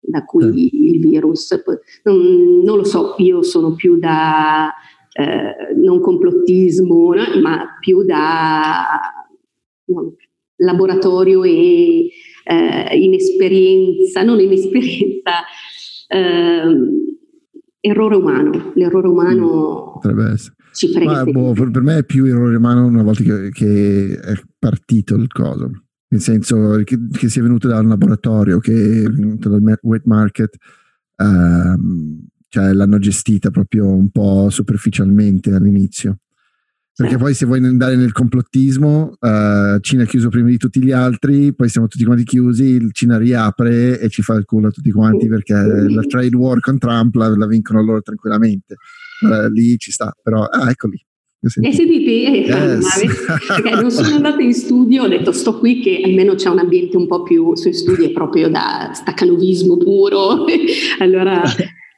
da 0.00 0.24
cui 0.24 0.90
il 0.90 1.00
virus. 1.00 1.62
Non, 2.04 2.62
non, 2.62 2.76
lo 2.76 2.84
so, 2.84 3.14
io 3.18 3.42
sono 3.42 3.74
più 3.74 3.98
da 3.98 4.72
eh, 5.12 5.74
non 5.76 6.00
complottismo, 6.00 7.14
no? 7.14 7.40
ma 7.40 7.76
più 7.80 8.02
da 8.02 8.86
no, 9.86 10.14
laboratorio 10.56 11.44
e 11.44 12.08
eh, 12.44 12.98
inesperienza, 12.98 14.22
non 14.22 14.40
inesperienza, 14.40 15.44
eh, 16.08 16.76
errore 17.80 18.16
umano. 18.16 18.72
L'errore 18.74 19.08
umano 19.08 20.00
mm, 20.06 20.34
ci 20.72 20.88
frega. 20.88 21.24
boh, 21.24 21.52
per 21.52 21.82
me 21.82 21.98
è 21.98 22.04
più 22.04 22.24
errore 22.24 22.56
umano 22.56 22.86
una 22.86 23.02
volta 23.02 23.22
che, 23.22 23.50
che 23.50 24.18
è 24.18 24.34
partito 24.58 25.14
il 25.14 25.28
coso. 25.28 25.70
Nel 26.08 26.20
senso 26.20 26.82
che, 26.84 26.98
che 27.10 27.28
sia 27.28 27.42
venuto 27.42 27.68
da 27.68 27.78
un 27.78 27.88
laboratorio, 27.88 28.58
che 28.58 28.72
è 28.72 29.08
venuto 29.08 29.48
dal 29.48 29.78
wet 29.80 30.04
market, 30.04 30.56
um, 31.16 32.26
cioè 32.52 32.74
l'hanno 32.74 32.98
gestita 32.98 33.50
proprio 33.50 33.88
un 33.88 34.10
po' 34.10 34.50
superficialmente 34.50 35.54
all'inizio. 35.54 36.18
Perché 36.94 37.16
poi 37.16 37.32
se 37.32 37.46
vuoi 37.46 37.64
andare 37.64 37.96
nel 37.96 38.12
complottismo, 38.12 39.16
uh, 39.18 39.80
Cina 39.80 40.02
è 40.02 40.06
chiuso 40.06 40.28
prima 40.28 40.50
di 40.50 40.58
tutti 40.58 40.84
gli 40.84 40.90
altri, 40.90 41.54
poi 41.54 41.70
siamo 41.70 41.88
tutti 41.88 42.04
quanti 42.04 42.24
chiusi, 42.24 42.64
il 42.64 42.92
Cina 42.92 43.16
riapre 43.16 43.98
e 43.98 44.10
ci 44.10 44.20
fa 44.20 44.34
il 44.34 44.44
culo 44.44 44.68
a 44.68 44.70
tutti 44.70 44.92
quanti 44.92 45.26
perché 45.28 45.54
la 45.54 46.02
trade 46.02 46.36
war 46.36 46.60
con 46.60 46.78
Trump 46.78 47.14
la, 47.14 47.34
la 47.34 47.46
vincono 47.46 47.82
loro 47.82 48.02
tranquillamente. 48.02 48.76
Uh, 49.22 49.50
lì 49.50 49.78
ci 49.78 49.90
sta, 49.90 50.14
però, 50.22 50.44
ah, 50.44 50.68
ecco 50.68 50.88
lì. 50.88 51.02
E 51.40 51.72
sentite, 51.72 52.10
eh, 52.10 52.46
yes. 52.46 53.14
perché 53.48 53.70
non 53.70 53.90
sono 53.90 54.14
andata 54.14 54.42
in 54.42 54.52
studio, 54.52 55.04
ho 55.04 55.08
detto 55.08 55.32
sto 55.32 55.58
qui 55.58 55.80
che 55.80 56.02
almeno 56.04 56.34
c'è 56.34 56.50
un 56.50 56.58
ambiente 56.58 56.98
un 56.98 57.06
po' 57.06 57.22
più 57.22 57.56
sui 57.56 57.72
studi, 57.72 58.04
è 58.04 58.10
proprio 58.10 58.50
da 58.50 58.90
staccanovismo 58.92 59.78
puro. 59.78 60.44
allora, 61.00 61.42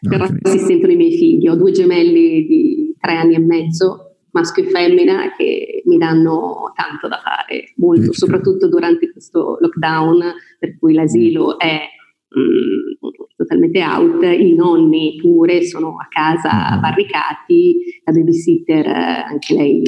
no, 0.04 0.10
però 0.10 0.26
si 0.42 0.58
sentono 0.58 0.92
i 0.92 0.96
miei 0.96 1.16
figli, 1.16 1.48
ho 1.48 1.56
due 1.56 1.72
gemelli 1.72 2.46
di 2.46 2.94
tre 3.00 3.16
anni 3.16 3.34
e 3.34 3.40
mezzo 3.40 4.14
maschio 4.34 4.64
e 4.64 4.68
femmina 4.68 5.32
che 5.36 5.82
mi 5.86 5.96
danno 5.96 6.72
tanto 6.74 7.08
da 7.08 7.20
fare, 7.22 7.72
molto, 7.76 8.12
soprattutto 8.12 8.68
durante 8.68 9.10
questo 9.10 9.56
lockdown 9.60 10.20
per 10.58 10.76
cui 10.78 10.92
l'asilo 10.92 11.56
è 11.58 11.80
mh, 12.28 12.40
mm, 12.40 13.24
totalmente 13.36 13.82
out, 13.82 14.22
i 14.24 14.54
nonni 14.54 15.16
pure 15.20 15.62
sono 15.62 15.96
a 15.96 16.08
casa 16.08 16.76
mm. 16.76 16.80
barricati, 16.80 17.76
la 18.04 18.12
babysitter 18.12 18.86
anche 18.88 19.54
lei 19.54 19.82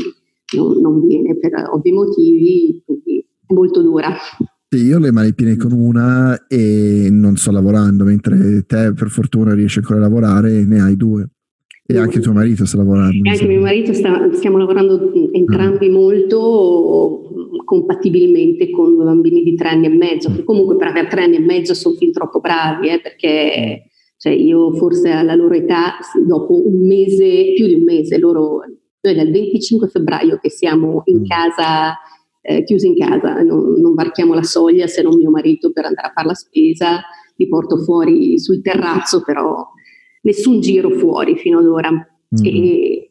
non, 0.54 0.80
non 0.80 1.04
viene 1.04 1.36
per 1.36 1.52
ovvi 1.72 1.90
motivi, 1.90 2.82
quindi 2.84 3.26
è 3.46 3.52
molto 3.52 3.82
dura. 3.82 4.14
Io 4.70 4.96
ho 4.96 5.00
le 5.00 5.12
mani 5.12 5.32
piene 5.32 5.56
con 5.56 5.72
una 5.72 6.46
e 6.48 7.08
non 7.10 7.36
sto 7.36 7.52
lavorando, 7.52 8.04
mentre 8.04 8.64
te 8.66 8.92
per 8.92 9.08
fortuna 9.08 9.54
riesci 9.54 9.78
ancora 9.78 9.98
a 9.98 10.02
lavorare 10.02 10.58
e 10.58 10.64
ne 10.64 10.80
hai 10.80 10.96
due. 10.96 11.28
E 11.88 11.98
anche 11.98 12.18
tuo 12.18 12.32
marito 12.32 12.66
sta 12.66 12.78
lavorando. 12.78 13.28
E 13.28 13.30
anche 13.30 13.46
mio 13.46 13.60
marito 13.60 13.92
sta, 13.92 14.28
stiamo 14.32 14.58
lavorando 14.58 15.12
entrambi 15.32 15.86
ah. 15.86 15.92
molto 15.92 17.30
compatibilmente 17.64 18.70
con 18.70 18.96
due 18.96 19.04
bambini 19.04 19.44
di 19.44 19.54
tre 19.54 19.68
anni 19.68 19.86
e 19.86 19.90
mezzo, 19.90 20.32
che 20.34 20.42
comunque 20.42 20.76
per 20.76 20.88
avere 20.88 21.06
tre 21.06 21.22
anni 21.22 21.36
e 21.36 21.40
mezzo 21.40 21.72
sono 21.72 21.94
fin 21.94 22.10
troppo 22.10 22.40
bravi, 22.40 22.88
eh, 22.88 23.00
perché 23.00 23.90
cioè 24.16 24.32
io 24.32 24.72
forse 24.72 25.10
alla 25.10 25.34
loro 25.34 25.54
età, 25.54 25.94
dopo 26.26 26.66
un 26.66 26.86
mese, 26.86 27.52
più 27.54 27.66
di 27.66 27.74
un 27.74 27.84
mese, 27.84 28.18
loro, 28.18 28.62
noi 29.00 29.14
dal 29.14 29.30
25 29.30 29.88
febbraio 29.88 30.38
che 30.40 30.50
siamo 30.50 31.02
in 31.04 31.20
mm. 31.20 31.24
casa, 31.24 31.96
eh, 32.46 32.62
chiusi 32.62 32.86
in 32.86 32.96
casa, 32.96 33.42
non, 33.42 33.80
non 33.80 33.94
varchiamo 33.94 34.32
la 34.32 34.44
soglia 34.44 34.86
se 34.86 35.02
non 35.02 35.16
mio 35.16 35.30
marito 35.30 35.72
per 35.72 35.86
andare 35.86 36.08
a 36.08 36.12
fare 36.14 36.28
la 36.28 36.34
spesa, 36.34 37.00
li 37.36 37.48
porto 37.48 37.78
fuori 37.78 38.38
sul 38.38 38.62
terrazzo, 38.62 39.22
però 39.22 39.66
nessun 40.22 40.60
giro 40.60 40.90
fuori 40.90 41.36
fino 41.36 41.58
ad 41.58 41.66
ora. 41.66 41.90
Mm. 41.90 42.44
E 42.44 43.10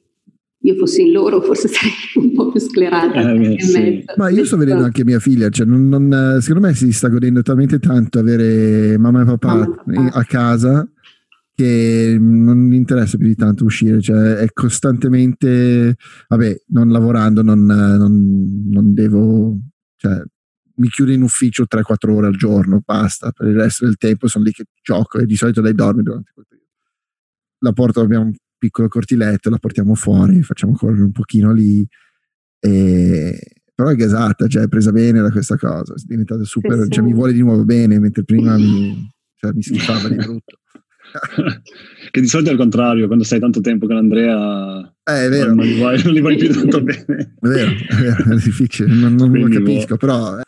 io 0.57 0.75
fossi 0.75 1.03
in 1.03 1.11
loro 1.11 1.41
forse 1.41 1.67
sarei 1.67 1.91
un 2.15 2.33
po' 2.33 2.49
più 2.49 2.59
sclerata. 2.59 3.33
Eh, 3.33 3.59
sì. 3.59 4.03
Ma 4.15 4.29
io 4.29 4.45
sto 4.45 4.57
vedendo 4.57 4.83
anche 4.83 5.03
mia 5.03 5.19
figlia, 5.19 5.49
cioè 5.49 5.65
non, 5.65 5.89
non, 5.89 6.37
secondo 6.41 6.67
me 6.67 6.73
si 6.73 6.91
sta 6.91 7.09
godendo 7.09 7.41
talmente 7.41 7.79
tanto 7.79 8.19
avere 8.19 8.97
mamma 8.97 9.21
e 9.21 9.25
papà, 9.25 9.53
mamma 9.53 9.75
e 9.85 9.95
papà. 9.95 10.17
a 10.17 10.23
casa 10.23 10.89
che 11.53 11.94
interessa 12.85 13.17
più 13.17 13.27
di 13.27 13.35
tanto 13.35 13.65
uscire, 13.65 14.01
cioè 14.01 14.35
è 14.35 14.47
costantemente, 14.53 15.95
vabbè, 16.27 16.63
non 16.67 16.89
lavorando, 16.89 17.41
non, 17.41 17.65
non, 17.65 18.67
non 18.69 18.93
devo, 18.93 19.57
cioè 19.95 20.21
mi 20.77 20.89
chiudo 20.89 21.11
in 21.11 21.21
ufficio 21.21 21.65
3-4 21.69 22.11
ore 22.11 22.27
al 22.27 22.35
giorno, 22.35 22.81
basta, 22.85 23.31
per 23.31 23.47
il 23.47 23.55
resto 23.55 23.85
del 23.85 23.97
tempo 23.97 24.27
sono 24.27 24.43
lì 24.43 24.51
che 24.51 24.65
gioco 24.81 25.19
e 25.19 25.25
di 25.25 25.35
solito 25.35 25.61
lei 25.61 25.73
dorme 25.73 26.03
durante 26.03 26.31
quel 26.33 26.45
periodo 26.47 26.65
la 27.59 27.73
porto, 27.73 28.01
abbiamo 28.01 28.25
un 28.25 28.33
piccolo 28.57 28.87
cortiletto, 28.87 29.49
la 29.49 29.57
portiamo 29.57 29.95
fuori, 29.95 30.43
facciamo 30.43 30.73
correre 30.73 31.03
un 31.03 31.11
pochino 31.11 31.51
lì. 31.51 31.85
E, 32.59 33.39
però 33.73 33.89
è 33.89 33.95
gasata, 33.95 34.47
cioè 34.47 34.63
è 34.63 34.67
presa 34.67 34.91
bene 34.91 35.21
da 35.21 35.31
questa 35.31 35.57
cosa, 35.57 35.93
è 35.93 36.01
diventata 36.05 36.43
super, 36.43 36.83
sì, 36.83 36.89
cioè 36.89 37.03
mi 37.03 37.13
vuole 37.13 37.33
di 37.33 37.41
nuovo 37.41 37.65
bene, 37.65 37.99
mentre 37.99 38.23
prima 38.23 38.55
mi, 38.57 39.09
cioè, 39.35 39.51
mi 39.51 39.61
schifava 39.61 40.07
di 40.07 40.15
brutto. 40.15 40.59
che 42.11 42.21
di 42.21 42.27
solito 42.27 42.49
è 42.49 42.53
il 42.53 42.59
contrario, 42.59 43.07
quando 43.07 43.23
stai 43.23 43.39
tanto 43.39 43.61
tempo 43.61 43.87
con 43.87 43.97
Andrea 43.97 44.95
eh, 45.07 45.25
è 45.25 45.29
vero. 45.29 45.53
Non, 45.53 45.65
li 45.65 45.75
vuoi, 45.75 46.01
non 46.03 46.13
li 46.13 46.19
vuoi 46.19 46.35
più 46.35 46.49
tanto 46.53 46.81
bene. 46.81 47.35
È 47.39 47.47
vero, 47.47 47.71
è, 47.71 47.95
vero, 47.95 48.31
è 48.31 48.35
difficile, 48.35 48.91
non, 48.91 49.13
non 49.13 49.31
lo 49.31 49.47
capisco, 49.47 49.97
però... 49.97 50.39
Eh. 50.39 50.43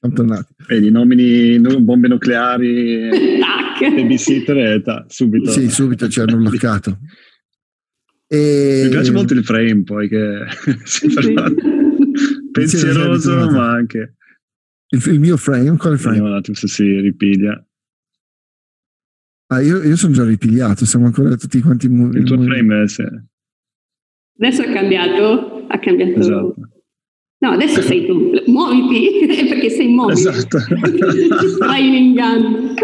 Siamo 0.00 0.14
tornati. 0.14 0.54
Vedi, 0.68 0.90
nomini 0.90 1.58
bombe 1.58 2.08
nucleari, 2.08 3.08
babysitter 3.80 4.56
e 4.58 4.82
ta, 4.82 5.04
subito. 5.08 5.50
Sì, 5.50 5.68
subito 5.70 6.08
ci 6.08 6.20
hanno 6.20 6.36
bloccato. 6.36 6.98
E... 8.28 8.82
Mi 8.84 8.90
piace 8.90 9.10
molto 9.10 9.32
il 9.32 9.42
frame 9.42 9.82
poi 9.82 10.08
che 10.08 10.44
sì. 10.84 11.08
pensieroso 12.52 13.50
ma 13.50 13.70
anche... 13.70 14.16
Il, 14.90 15.02
il, 15.06 15.18
mio 15.18 15.36
frame? 15.36 15.76
Quale 15.76 15.96
frame? 15.96 16.16
Vediamo 16.16 16.28
un 16.28 16.38
attimo 16.38 16.56
se 16.56 16.68
si 16.68 17.00
ripiglia. 17.00 17.66
Ah, 19.50 19.60
io, 19.60 19.82
io, 19.82 19.96
sono 19.96 20.12
già 20.12 20.24
ripigliato, 20.24 20.84
siamo 20.84 21.06
ancora 21.06 21.34
tutti 21.36 21.60
quanti... 21.60 21.86
Il 21.86 22.24
tuo 22.24 22.40
frame 22.42 22.82
è... 22.82 22.88
Se... 22.88 23.02
Adesso 24.38 24.62
è 24.62 24.72
cambiato, 24.72 25.66
ha 25.66 25.78
cambiato... 25.78 26.18
Esatto. 26.18 26.54
No, 27.40 27.50
adesso 27.50 27.80
sei 27.82 28.04
tu, 28.04 28.32
muoviti 28.46 29.26
perché 29.48 29.70
sei 29.70 29.90
immobile. 29.90 30.18
Esatto. 30.18 30.58
Vai 31.58 31.86
in 31.86 31.94
inganno. 31.94 32.74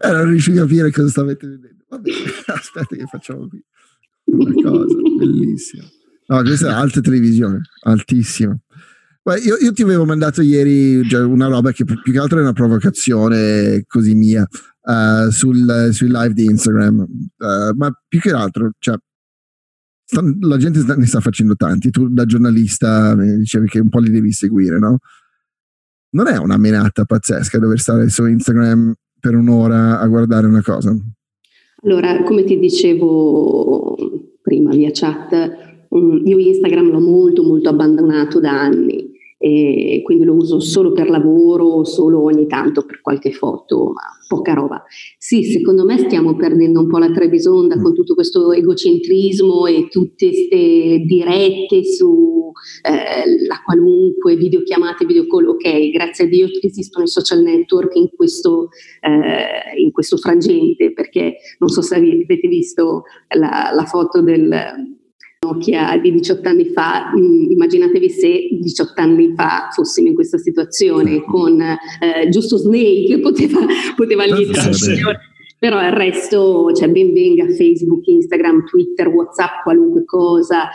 Eh, 0.00 0.10
non 0.10 0.28
riesci 0.28 0.50
a 0.50 0.54
capire 0.54 0.90
cosa 0.90 1.08
stavate 1.08 1.46
vedendo. 1.46 1.84
Vabbè, 1.88 2.10
aspetta 2.52 2.96
che 2.96 3.06
facciamo 3.06 3.48
qui 3.48 3.62
una 4.24 4.52
cosa 4.62 4.96
bellissima. 5.16 5.84
No, 6.26 6.42
questa 6.42 6.68
è 6.68 6.72
alta 6.72 7.00
televisione, 7.00 7.62
altissima. 7.84 8.58
Io, 9.44 9.56
io, 9.58 9.72
ti 9.72 9.82
avevo 9.82 10.06
mandato 10.06 10.40
ieri 10.40 11.00
una 11.12 11.48
roba 11.48 11.70
che 11.70 11.84
più 11.84 12.00
che 12.00 12.18
altro 12.18 12.38
è 12.38 12.42
una 12.42 12.54
provocazione 12.54 13.84
così 13.86 14.14
mia 14.14 14.46
uh, 14.88 15.30
sul, 15.30 15.90
sui 15.92 16.08
live 16.08 16.32
di 16.32 16.44
Instagram, 16.44 16.98
uh, 16.98 17.76
ma 17.76 17.92
più 18.06 18.20
che 18.20 18.32
altro, 18.32 18.70
cioè, 18.78 18.96
la 20.40 20.56
gente 20.56 20.82
ne 20.96 21.06
sta 21.06 21.20
facendo 21.20 21.54
tanti, 21.54 21.90
tu 21.90 22.08
da 22.08 22.24
giornalista 22.24 23.14
dicevi 23.14 23.68
che 23.68 23.80
un 23.80 23.90
po' 23.90 24.00
li 24.00 24.10
devi 24.10 24.32
seguire, 24.32 24.78
no? 24.78 24.98
Non 26.10 26.26
è 26.28 26.38
una 26.38 26.56
menata 26.56 27.04
pazzesca 27.04 27.58
dover 27.58 27.78
stare 27.78 28.08
su 28.08 28.24
Instagram 28.24 28.94
per 29.20 29.34
un'ora 29.34 30.00
a 30.00 30.06
guardare 30.06 30.46
una 30.46 30.62
cosa? 30.62 30.96
Allora, 31.82 32.22
come 32.22 32.44
ti 32.44 32.58
dicevo 32.58 33.94
prima 34.40 34.70
via 34.70 34.88
chat, 34.90 35.32
io 35.90 36.38
Instagram 36.38 36.90
l'ho 36.90 37.00
molto 37.00 37.42
molto 37.42 37.68
abbandonato 37.68 38.40
da 38.40 38.62
anni 38.62 39.07
e 39.38 40.02
quindi 40.02 40.24
lo 40.24 40.34
uso 40.34 40.58
solo 40.58 40.92
per 40.92 41.08
lavoro, 41.08 41.84
solo 41.84 42.24
ogni 42.24 42.46
tanto 42.46 42.84
per 42.84 43.00
qualche 43.00 43.30
foto, 43.30 43.92
ma 43.92 44.02
poca 44.26 44.52
roba. 44.52 44.82
Sì, 45.16 45.44
secondo 45.44 45.84
me 45.84 45.96
stiamo 45.96 46.34
perdendo 46.34 46.80
un 46.80 46.88
po' 46.88 46.98
la 46.98 47.10
Trebisonda 47.10 47.80
con 47.80 47.94
tutto 47.94 48.14
questo 48.14 48.52
egocentrismo 48.52 49.66
e 49.66 49.86
tutte 49.88 50.26
queste 50.28 51.02
dirette 51.06 51.84
su 51.84 52.50
eh, 52.82 53.46
la 53.46 53.62
qualunque, 53.64 54.34
videochiamate, 54.34 55.06
videocall, 55.06 55.46
ok, 55.46 55.90
grazie 55.90 56.24
a 56.24 56.28
Dio 56.28 56.46
esistono 56.60 57.04
i 57.04 57.08
social 57.08 57.42
network 57.42 57.94
in 57.94 58.08
questo, 58.14 58.70
eh, 59.00 59.80
in 59.80 59.92
questo 59.92 60.16
frangente, 60.16 60.92
perché 60.92 61.36
non 61.58 61.68
so 61.68 61.80
se 61.80 61.94
avete 61.94 62.48
visto 62.48 63.04
la, 63.36 63.70
la 63.72 63.84
foto 63.84 64.20
del 64.20 64.97
Nokia 65.40 65.96
di 65.98 66.10
18 66.10 66.48
anni 66.48 66.66
fa, 66.66 67.12
mm, 67.16 67.50
immaginatevi 67.52 68.10
se 68.10 68.48
18 68.60 69.00
anni 69.00 69.34
fa 69.36 69.68
fossimo 69.72 70.08
in 70.08 70.14
questa 70.14 70.36
situazione 70.36 71.22
con 71.22 71.60
eh, 71.60 72.28
giusto 72.28 72.56
Snake 72.56 73.20
poteva, 73.22 73.60
poteva 73.94 74.24
lietare. 74.24 74.72
Però 75.60 75.80
il 75.84 75.92
resto, 75.92 76.72
cioè 76.72 76.88
ben 76.88 77.12
venga 77.12 77.44
Facebook, 77.52 78.06
Instagram, 78.06 78.64
Twitter, 78.66 79.08
Whatsapp, 79.08 79.62
qualunque 79.64 80.04
cosa, 80.04 80.68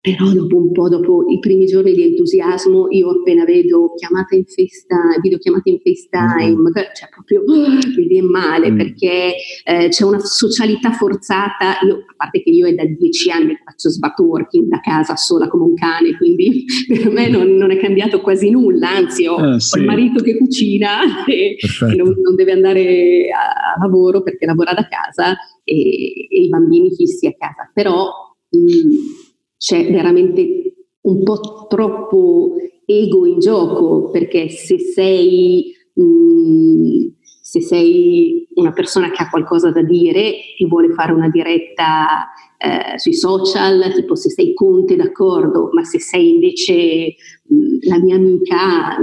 però 0.00 0.30
dopo 0.30 0.56
un 0.56 0.70
po', 0.70 0.88
dopo 0.88 1.24
i 1.28 1.40
primi 1.40 1.66
giorni 1.66 1.92
di 1.92 2.04
entusiasmo, 2.04 2.86
io 2.90 3.10
appena 3.10 3.44
vedo 3.44 3.94
chiamata 3.94 4.36
in 4.36 4.44
FaceTime, 4.44 5.18
videochiamate 5.20 5.70
in 5.70 5.78
FaceTime, 5.80 6.54
mm. 6.54 6.72
cioè 6.94 7.08
proprio 7.10 7.42
mi 7.44 8.06
viene 8.06 8.28
male 8.28 8.70
mm. 8.70 8.76
perché 8.76 9.34
eh, 9.64 9.88
c'è 9.88 10.04
una 10.04 10.20
socialità 10.20 10.92
forzata. 10.92 11.78
Io, 11.84 11.96
a 11.96 12.14
parte 12.16 12.42
che 12.42 12.50
io 12.50 12.68
è 12.68 12.74
da 12.74 12.84
dieci 12.84 13.28
anni 13.32 13.48
che 13.48 13.62
faccio 13.64 13.90
smart 13.90 14.16
working 14.20 14.68
da 14.68 14.78
casa 14.78 15.16
sola 15.16 15.48
come 15.48 15.64
un 15.64 15.74
cane, 15.74 16.16
quindi 16.16 16.64
per 16.86 17.10
me 17.10 17.28
non, 17.28 17.56
non 17.56 17.72
è 17.72 17.78
cambiato 17.78 18.20
quasi 18.20 18.50
nulla, 18.50 18.90
anzi 18.90 19.26
ho, 19.26 19.54
eh, 19.54 19.58
sì. 19.58 19.78
ho 19.78 19.80
il 19.80 19.86
marito 19.86 20.22
che 20.22 20.38
cucina 20.38 21.26
e, 21.26 21.56
e 21.56 21.94
non, 21.96 22.14
non, 22.22 22.36
deve 22.36 22.52
andare 22.52 23.30
a, 23.30 23.74
a, 23.74 23.80
lavoro 23.80 24.22
perché 24.22 24.46
lavora 24.46 24.72
da 24.74 24.86
casa 24.86 25.36
e, 25.64 25.74
e 25.74 26.40
i 26.44 26.48
bambini 26.48 26.94
fissi 26.94 27.26
a 27.26 27.34
casa. 27.36 27.68
Però 27.74 28.06
mh, 28.50 28.58
mm, 28.58 29.26
c'è 29.58 29.90
veramente 29.90 30.86
un 31.02 31.22
po' 31.22 31.66
troppo 31.68 32.54
ego 32.86 33.26
in 33.26 33.38
gioco, 33.38 34.10
perché 34.10 34.48
se 34.48 34.78
sei, 34.78 35.74
mh, 35.94 36.02
mm, 36.02 37.06
se 37.42 37.60
sei 37.60 38.46
una 38.54 38.72
persona 38.72 39.10
che 39.10 39.22
ha 39.22 39.28
qualcosa 39.28 39.70
da 39.70 39.82
dire 39.82 40.32
e 40.56 40.66
vuole 40.66 40.92
fare 40.92 41.12
una 41.12 41.28
diretta 41.28 42.28
eh, 42.56 42.98
sui 42.98 43.14
social, 43.14 43.92
tipo 43.94 44.14
se 44.14 44.30
sei 44.30 44.54
Conte 44.54 44.96
d'accordo, 44.96 45.70
ma 45.72 45.84
se 45.84 46.00
sei 46.00 46.34
invece 46.34 47.14
mh, 47.44 47.54
mm, 47.56 47.78
la 47.88 47.98
mia 47.98 48.16
amica 48.16 48.96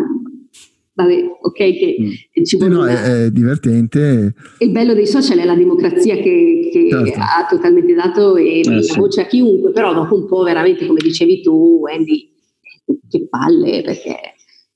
vabbè, 0.96 1.14
ok, 1.42 1.58
che, 1.58 1.98
mm. 2.00 2.10
che 2.32 2.44
ci 2.46 2.58
vuole. 2.58 2.74
No, 2.74 2.86
è, 2.86 3.26
è, 3.26 3.32
divertente. 3.32 4.34
Il 4.60 4.72
bello 4.72 4.94
dei 4.94 5.06
social 5.06 5.38
è 5.38 5.46
la 5.46 5.56
democrazia 5.56 6.16
che, 6.16 6.70
che 6.72 6.88
certo. 6.90 7.20
ha 7.20 7.46
totalmente 7.50 7.94
dato 7.94 8.36
e 8.38 8.60
eh, 8.60 8.70
la 8.70 8.82
sì. 8.82 8.98
voce 8.98 9.22
a 9.22 9.26
chiunque, 9.28 9.72
però 9.72 9.94
dopo 9.94 10.16
un 10.16 10.26
po' 10.26 10.44
veramente, 10.44 10.88
come 10.88 11.00
dicevi 11.04 11.42
tu, 11.42 11.84
Andy, 11.86 12.32
che 13.10 13.28
palle, 13.30 13.82
perché... 13.84 14.16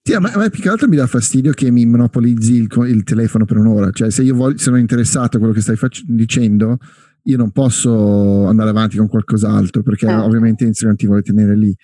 Sì, 0.02 0.14
ma, 0.14 0.32
ma 0.36 0.50
più 0.50 0.62
che 0.62 0.70
altro 0.70 0.88
mi 0.88 0.96
dà 0.96 1.08
fastidio 1.08 1.52
che 1.52 1.70
mi 1.72 1.86
monopolizzi 1.86 2.56
il, 2.56 2.68
il 2.88 3.04
telefono 3.04 3.46
per 3.46 3.58
un'ora, 3.58 3.92
cioè 3.92 4.10
se 4.10 4.24
io 4.24 4.36
voglio, 4.36 4.58
sono 4.58 4.78
interessato 4.78 5.38
a 5.38 5.40
quello 5.40 5.54
che 5.54 5.62
stai 5.62 5.76
fac- 5.76 6.04
dicendo, 6.06 6.78
io 7.24 7.38
non 7.38 7.52
posso 7.52 8.46
andare 8.46 8.72
avanti 8.72 8.98
con 8.98 9.08
qualcos'altro 9.08 9.84
perché 9.84 10.08
eh. 10.08 10.16
ovviamente 10.16 10.66
Instagram 10.66 10.98
ti 10.98 11.06
vuole 11.06 11.22
tenere 11.22 11.56
lì. 11.56 11.76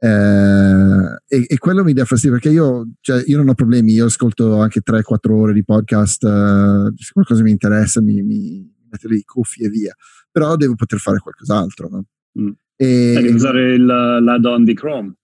Eh, 0.00 1.36
e, 1.36 1.46
e, 1.48 1.58
quello 1.58 1.82
mi 1.82 1.92
dà 1.92 2.04
fastidio 2.04 2.36
perché 2.36 2.50
io, 2.54 2.88
cioè, 3.00 3.22
io, 3.26 3.36
non 3.38 3.48
ho 3.48 3.54
problemi, 3.54 3.92
io 3.92 4.04
ascolto 4.04 4.60
anche 4.60 4.80
3-4 4.80 5.30
ore 5.32 5.52
di 5.52 5.64
podcast, 5.64 6.24
eh, 6.24 6.92
se 6.96 7.12
qualcosa 7.12 7.42
mi 7.42 7.50
interessa 7.50 8.00
mi, 8.00 8.22
mi 8.22 8.72
metto 8.88 9.08
lì 9.08 9.22
cuffie 9.24 9.66
e 9.66 9.70
via, 9.70 9.94
però 10.30 10.54
devo 10.56 10.76
poter 10.76 11.00
fare 11.00 11.18
qualcos'altro. 11.18 11.88
No? 11.88 12.04
Mm. 12.40 12.50
E, 12.76 13.12
Devi 13.16 13.34
usare 13.34 13.74
il, 13.74 13.84
l'add-on 13.84 14.64
di 14.64 14.74
Chrome. 14.74 15.14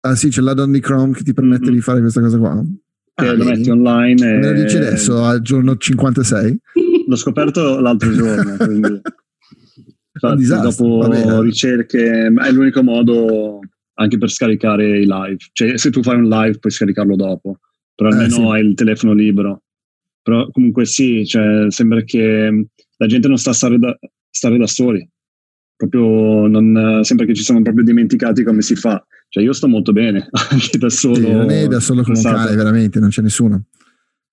Ah 0.00 0.14
sì, 0.14 0.28
c'è 0.28 0.40
l'add-on 0.40 0.72
di 0.72 0.80
Chrome 0.80 1.12
che 1.12 1.22
ti 1.22 1.34
permette 1.34 1.66
mm-hmm. 1.66 1.74
di 1.74 1.80
fare 1.80 2.00
questa 2.00 2.20
cosa 2.20 2.38
qua. 2.38 2.64
Che 3.14 3.26
ah, 3.26 3.32
lo 3.34 3.44
metti 3.44 3.68
online. 3.68 4.36
E... 4.36 4.38
Me 4.38 4.52
lo 4.52 4.62
dici 4.62 4.76
adesso, 4.76 5.22
al 5.22 5.42
giorno 5.42 5.76
56? 5.76 6.60
L'ho 7.08 7.16
scoperto 7.16 7.78
l'altro 7.80 8.10
giorno, 8.12 8.56
quindi... 8.56 9.00
Infatti, 10.20 10.46
dopo 10.46 10.98
Vabbè. 10.98 11.40
ricerche, 11.40 12.26
è 12.26 12.50
l'unico 12.50 12.82
modo 12.82 13.60
anche 13.94 14.18
per 14.18 14.30
scaricare 14.30 15.00
i 15.00 15.06
live. 15.06 15.36
Cioè, 15.52 15.76
se 15.76 15.90
tu 15.90 16.02
fai 16.02 16.16
un 16.16 16.28
live 16.28 16.58
puoi 16.58 16.72
scaricarlo 16.72 17.16
dopo, 17.16 17.58
però 17.94 18.10
almeno 18.10 18.28
eh, 18.28 18.30
sì. 18.30 18.42
hai 18.42 18.66
il 18.66 18.74
telefono 18.74 19.12
libero. 19.12 19.62
Però 20.22 20.48
comunque 20.50 20.86
sì, 20.86 21.24
cioè, 21.26 21.66
sembra 21.68 22.02
che 22.02 22.66
la 22.96 23.06
gente 23.06 23.28
non 23.28 23.36
sta 23.36 23.50
a 23.50 23.54
stare 23.54 23.78
da, 23.78 23.96
stare 24.30 24.56
da 24.56 24.66
soli. 24.66 25.06
Proprio 25.76 26.46
non, 26.46 27.00
sembra 27.02 27.26
che 27.26 27.34
ci 27.34 27.42
siamo 27.42 27.60
proprio 27.60 27.84
dimenticati 27.84 28.42
come 28.42 28.62
si 28.62 28.74
fa. 28.74 29.04
Cioè, 29.28 29.42
io 29.42 29.52
sto 29.52 29.68
molto 29.68 29.92
bene 29.92 30.28
anche 30.50 30.78
da 30.78 30.88
solo. 30.88 31.16
Sì, 31.16 31.30
non 31.30 31.50
è 31.50 31.66
da 31.66 31.80
solo 31.80 32.02
come 32.02 32.16
un 32.16 32.22
cane, 32.22 32.56
veramente, 32.56 32.98
non 32.98 33.10
c'è 33.10 33.22
nessuno. 33.22 33.64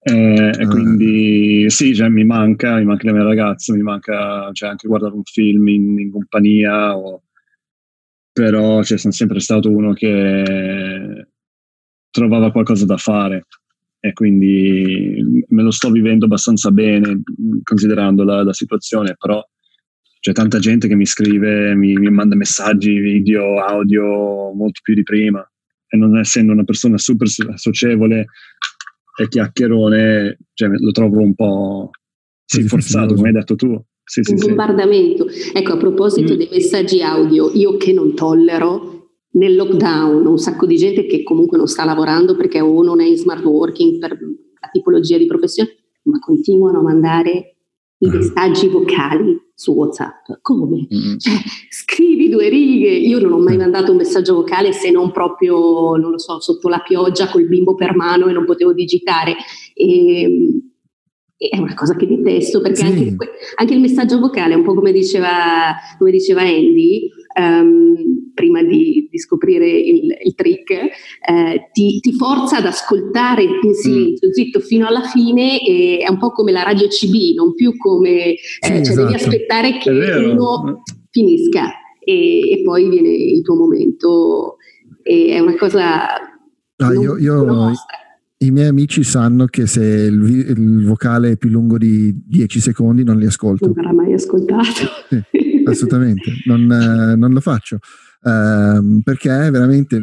Eh, 0.06 0.52
e 0.58 0.64
ah. 0.64 0.68
quindi 0.68 1.70
sì, 1.70 1.96
cioè, 1.96 2.10
mi 2.10 2.26
manca, 2.26 2.76
mi 2.78 2.86
manca 2.86 3.08
la 3.08 3.14
mia 3.14 3.24
ragazza, 3.24 3.74
mi 3.74 3.82
manca 3.82 4.50
cioè, 4.52 4.70
anche 4.70 4.88
guardare 4.88 5.14
un 5.14 5.24
film 5.24 5.68
in, 5.70 6.00
in 6.00 6.12
compagnia, 6.12 6.98
o, 6.98 7.24
però 8.32 8.84
cioè, 8.84 8.98
sono 8.98 9.14
sempre 9.14 9.40
stato 9.40 9.70
uno 9.70 9.94
che 9.94 11.28
trovava 12.10 12.52
qualcosa 12.52 12.86
da 12.86 12.98
fare 12.98 13.46
e 14.00 14.12
quindi 14.12 15.46
me 15.48 15.64
lo 15.64 15.72
sto 15.72 15.90
vivendo 15.90 16.26
abbastanza 16.26 16.70
bene 16.72 17.22
considerando 17.64 18.26
la, 18.26 18.44
la 18.44 18.54
situazione, 18.54 19.16
però 19.18 19.42
c'è 20.20 20.34
tanta 20.34 20.60
gente 20.60 20.90
che 20.90 20.96
mi 20.96 21.06
scrive, 21.06 21.74
mi, 21.76 21.96
mi 21.96 22.10
manda 22.10 22.36
messaggi, 22.36 23.00
video, 23.00 23.64
audio 23.64 24.52
molto 24.54 24.82
più 24.84 24.94
di 24.94 25.04
prima 25.04 25.46
e 25.88 25.98
non 25.98 26.18
essendo 26.18 26.52
una 26.52 26.64
persona 26.64 26.98
super 26.98 27.28
socievole 27.28 28.26
e 29.16 29.28
chiacchierone, 29.28 30.38
cioè, 30.54 30.70
lo 30.70 30.92
trovo 30.92 31.20
un 31.20 31.36
po' 31.36 31.92
sì, 32.46 32.64
forzato, 32.64 33.14
come 33.14 33.30
hai 33.30 33.34
detto 33.34 33.56
tu. 33.56 33.80
Sì, 34.04 34.22
un 34.30 34.38
sì, 34.38 34.48
bombardamento. 34.48 35.28
Ecco, 35.54 35.74
a 35.74 35.78
proposito 35.78 36.34
mm. 36.34 36.38
dei 36.38 36.50
messaggi 36.52 37.02
audio, 37.02 37.52
io 37.54 37.78
che 37.78 37.94
non 37.94 38.14
tollero, 38.16 38.92
nel 39.34 39.56
lockdown 39.56 40.26
un 40.26 40.38
sacco 40.38 40.66
di 40.66 40.76
gente 40.76 41.06
che 41.06 41.24
comunque 41.24 41.58
non 41.58 41.68
sta 41.68 41.86
lavorando 41.86 42.36
perché 42.36 42.62
o 42.62 42.84
non 42.84 43.02
è 43.02 43.06
in 43.06 43.18
smart 43.18 43.44
working 43.44 43.98
per 43.98 44.12
la 44.12 44.70
tipologia 44.72 45.18
di 45.18 45.26
professione, 45.26 45.76
ma 46.04 46.20
continuano 46.20 46.80
a 46.80 46.84
mandare 46.84 47.56
i 48.00 48.08
mm. 48.08 48.12
messaggi 48.12 48.68
vocali 48.68 49.43
su 49.54 49.74
WhatsApp. 49.74 50.40
Come? 50.42 50.88
Mm. 50.94 51.18
Cioè, 51.18 51.34
scrivi 51.70 52.30
due 52.30 52.50
righe. 52.50 52.90
Io 52.90 53.20
non 53.20 53.34
ho 53.34 53.40
mai 53.40 53.58
mandato 53.58 53.92
un 53.92 53.98
messaggio 53.98 54.36
vocale 54.36 54.72
se 54.72 54.92
non 54.92 55.12
proprio, 55.12 55.96
non 55.96 56.12
lo 56.12 56.20
so, 56.20 56.40
sotto 56.40 56.70
la 56.70 56.80
pioggia 56.80 57.30
col 57.30 57.48
bimbo 57.48 57.76
per 57.76 57.96
mano 57.96 58.28
e 58.28 58.34
non 58.34 58.46
potevo 58.46 58.74
digitare. 58.74 59.36
E, 59.74 60.62
è 61.36 61.58
una 61.58 61.74
cosa 61.74 61.96
che 61.96 62.08
detesto 62.08 62.62
perché 62.62 62.78
sì. 62.78 62.84
anche, 62.86 63.18
anche, 63.56 63.74
il 63.74 63.82
messaggio 63.82 64.20
vocale, 64.20 64.56
un 64.56 64.64
po' 64.64 64.74
come 64.74 64.92
diceva, 64.92 65.76
come 65.98 66.12
diceva 66.12 66.42
Andy, 66.42 67.10
um, 67.36 68.32
prima 68.34 68.64
di, 68.64 69.08
di, 69.10 69.20
scoprire 69.20 69.70
il, 69.70 70.16
il 70.24 70.36
trick, 70.36 70.72
eh, 70.72 71.70
ti, 71.72 72.00
ti, 72.00 72.14
forza 72.14 72.58
ad 72.58 72.66
ascoltare 72.66 73.44
in 73.44 73.70
mm. 73.70 73.72
silenzio, 73.72 74.28
mm. 74.28 74.32
zitto 74.32 74.60
fino 74.60 74.88
alla 74.88 75.04
fine, 75.04 75.60
e 75.62 76.00
è 76.06 76.10
un 76.10 76.18
po' 76.18 76.32
come 76.32 76.52
la 76.52 76.64
radio 76.64 76.88
CB, 76.88 77.36
non 77.36 77.54
più 77.54 77.78
come, 77.78 78.34
eh, 78.34 78.38
sì, 78.38 78.70
cioè 78.70 78.80
esatto. 78.80 79.02
devi 79.02 79.14
aspettare 79.14 79.78
che 79.78 79.90
uno 79.90 80.82
finisca 81.10 81.72
e, 82.00 82.52
e, 82.52 82.62
poi 82.64 82.90
viene 82.90 83.10
il 83.10 83.42
tuo 83.42 83.56
momento. 83.56 84.58
E 85.04 85.28
è 85.28 85.40
una 85.40 85.56
cosa... 85.56 86.06
Ah, 86.78 86.94
io, 86.94 87.18
io 87.18 87.72
i 88.44 88.52
miei 88.52 88.68
amici 88.68 89.04
sanno 89.04 89.46
che 89.46 89.68
se 89.68 89.82
il, 89.84 90.22
il, 90.50 90.86
vocale 90.86 91.32
è 91.32 91.38
più 91.38 91.50
lungo 91.50 91.78
di 91.78 92.14
10 92.26 92.60
secondi 92.60 93.04
non 93.04 93.18
li 93.18 93.26
ascolto. 93.26 93.66
Non 93.66 93.74
verrà 93.74 93.94
mai 93.94 94.14
ascoltato. 94.14 94.70
Sì, 95.10 95.24
assolutamente, 95.70 96.32
non, 96.46 96.72
eh, 96.72 97.16
non, 97.16 97.32
lo 97.32 97.40
faccio. 97.40 97.80
Uh, 98.22 99.02
perché 99.04 99.30
veramente 99.30 100.02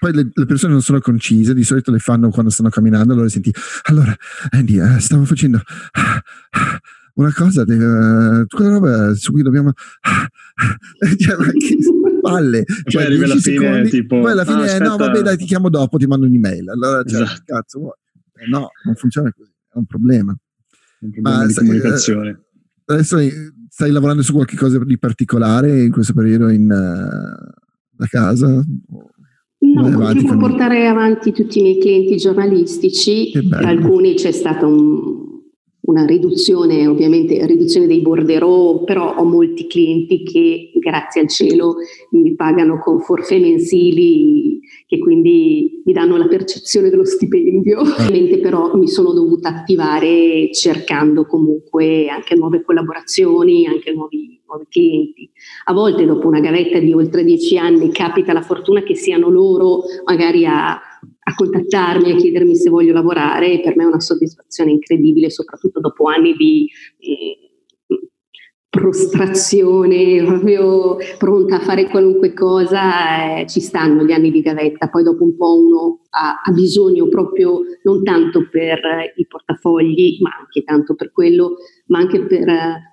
poi 0.00 0.12
le, 0.12 0.30
le, 0.32 0.46
persone 0.46 0.72
non 0.72 0.82
sono 0.82 1.00
concise, 1.00 1.54
di 1.54 1.64
solito 1.64 1.90
le 1.90 1.98
fanno 1.98 2.30
quando 2.30 2.50
stanno 2.50 2.70
camminando, 2.70 3.12
allora 3.12 3.28
senti, 3.28 3.52
allora 3.84 4.14
Andy, 4.50 4.78
uh, 4.78 4.98
stavo 4.98 5.24
facendo 5.24 5.58
uh, 5.58 7.20
una 7.20 7.32
cosa, 7.32 7.62
uh, 7.62 8.46
quella 8.46 8.70
roba 8.70 9.14
su 9.14 9.32
cui 9.32 9.42
dobbiamo... 9.42 9.72
cioè, 11.18 11.36
ma 11.36 11.44
che 11.52 11.76
palle. 12.24 12.64
Cioè, 12.66 13.02
poi 13.02 13.04
arrivi 13.04 13.24
alla 13.24 13.36
fine, 13.36 13.88
tipo, 13.88 14.20
poi 14.20 14.32
alla 14.32 14.44
fine, 14.44 14.70
ah, 14.70 14.78
no, 14.78 14.96
vabbè, 14.96 15.20
dai, 15.20 15.36
ti 15.36 15.44
chiamo 15.44 15.68
dopo, 15.68 15.98
ti 15.98 16.06
mando 16.06 16.26
un'email. 16.26 16.70
Allora, 16.70 17.02
cioè, 17.04 17.22
esatto. 17.22 17.42
cazzo? 17.44 17.98
Eh, 18.36 18.48
no, 18.48 18.70
non 18.84 18.94
funziona 18.94 19.30
così, 19.32 19.50
è 19.50 19.76
un 19.76 19.84
problema. 19.84 20.34
un 21.00 21.10
problema 21.10 21.38
Ma, 21.38 21.46
di 21.46 21.52
sai, 21.52 21.66
comunicazione. 21.66 22.40
Adesso 22.86 23.18
stai 23.68 23.90
lavorando 23.90 24.22
su 24.22 24.32
qualche 24.32 24.56
cosa 24.56 24.82
di 24.84 24.98
particolare 24.98 25.82
in 25.82 25.90
questo 25.90 26.12
periodo 26.12 26.48
in, 26.48 26.64
uh, 26.64 27.52
da 27.90 28.06
casa? 28.06 28.62
No, 29.58 29.90
continuo 29.92 30.34
a 30.34 30.36
portare 30.36 30.86
avanti 30.86 31.32
tutti 31.32 31.58
i 31.58 31.62
miei 31.62 31.80
clienti 31.80 32.16
giornalistici, 32.16 33.30
per 33.48 33.64
alcuni 33.64 34.14
c'è 34.14 34.30
stata 34.30 34.66
un, 34.66 35.24
una 35.86 36.04
riduzione, 36.04 36.86
ovviamente 36.86 37.44
riduzione 37.46 37.86
dei 37.86 38.02
borderò, 38.02 38.84
però 38.84 39.14
ho 39.16 39.24
molti 39.24 39.66
clienti 39.66 40.22
che 40.22 40.70
grazie 40.78 41.22
al 41.22 41.28
cielo 41.28 41.76
mi 42.10 42.34
pagano 42.34 42.78
con 42.78 43.00
forfè 43.00 43.38
mensili 43.38 44.43
che 44.94 44.98
quindi 44.98 45.82
mi 45.84 45.92
danno 45.92 46.16
la 46.16 46.26
percezione 46.26 46.90
dello 46.90 47.04
stipendio. 47.04 47.80
Ovviamente 47.80 48.38
però 48.38 48.74
mi 48.76 48.88
sono 48.88 49.12
dovuta 49.12 49.48
attivare 49.48 50.52
cercando 50.52 51.26
comunque 51.26 52.08
anche 52.08 52.34
nuove 52.34 52.62
collaborazioni, 52.62 53.66
anche 53.66 53.92
nuovi, 53.92 54.40
nuovi 54.46 54.66
clienti. 54.68 55.30
A 55.64 55.72
volte 55.72 56.06
dopo 56.06 56.28
una 56.28 56.40
gavetta 56.40 56.78
di 56.78 56.92
oltre 56.92 57.24
dieci 57.24 57.58
anni 57.58 57.90
capita 57.90 58.32
la 58.32 58.42
fortuna 58.42 58.82
che 58.82 58.94
siano 58.94 59.28
loro 59.28 59.82
magari 60.06 60.46
a 60.46 60.80
a 61.26 61.34
contattarmi, 61.34 62.12
a 62.12 62.16
chiedermi 62.16 62.54
se 62.54 62.68
voglio 62.68 62.92
lavorare 62.92 63.52
e 63.52 63.60
per 63.60 63.76
me 63.76 63.84
è 63.84 63.86
una 63.86 64.00
soddisfazione 64.00 64.72
incredibile, 64.72 65.30
soprattutto 65.30 65.80
dopo 65.80 66.04
anni 66.04 66.34
di 66.34 66.68
eh, 66.98 67.43
prostrazione, 68.74 70.22
proprio 70.24 70.96
pronta 71.16 71.56
a 71.56 71.60
fare 71.60 71.88
qualunque 71.88 72.32
cosa, 72.32 73.38
eh, 73.38 73.46
ci 73.46 73.60
stanno 73.60 74.04
gli 74.04 74.12
anni 74.12 74.30
di 74.30 74.42
gavetta, 74.42 74.88
poi 74.88 75.04
dopo 75.04 75.22
un 75.22 75.36
po' 75.36 75.56
uno 75.56 76.00
ha, 76.10 76.40
ha 76.44 76.50
bisogno 76.50 77.08
proprio 77.08 77.60
non 77.84 78.02
tanto 78.02 78.48
per 78.50 78.80
i 79.14 79.26
portafogli, 79.26 80.18
ma 80.20 80.30
anche 80.40 80.62
tanto 80.64 80.94
per 80.94 81.12
quello, 81.12 81.56
ma 81.86 81.98
anche 81.98 82.24
per... 82.24 82.48
Eh, 82.48 82.92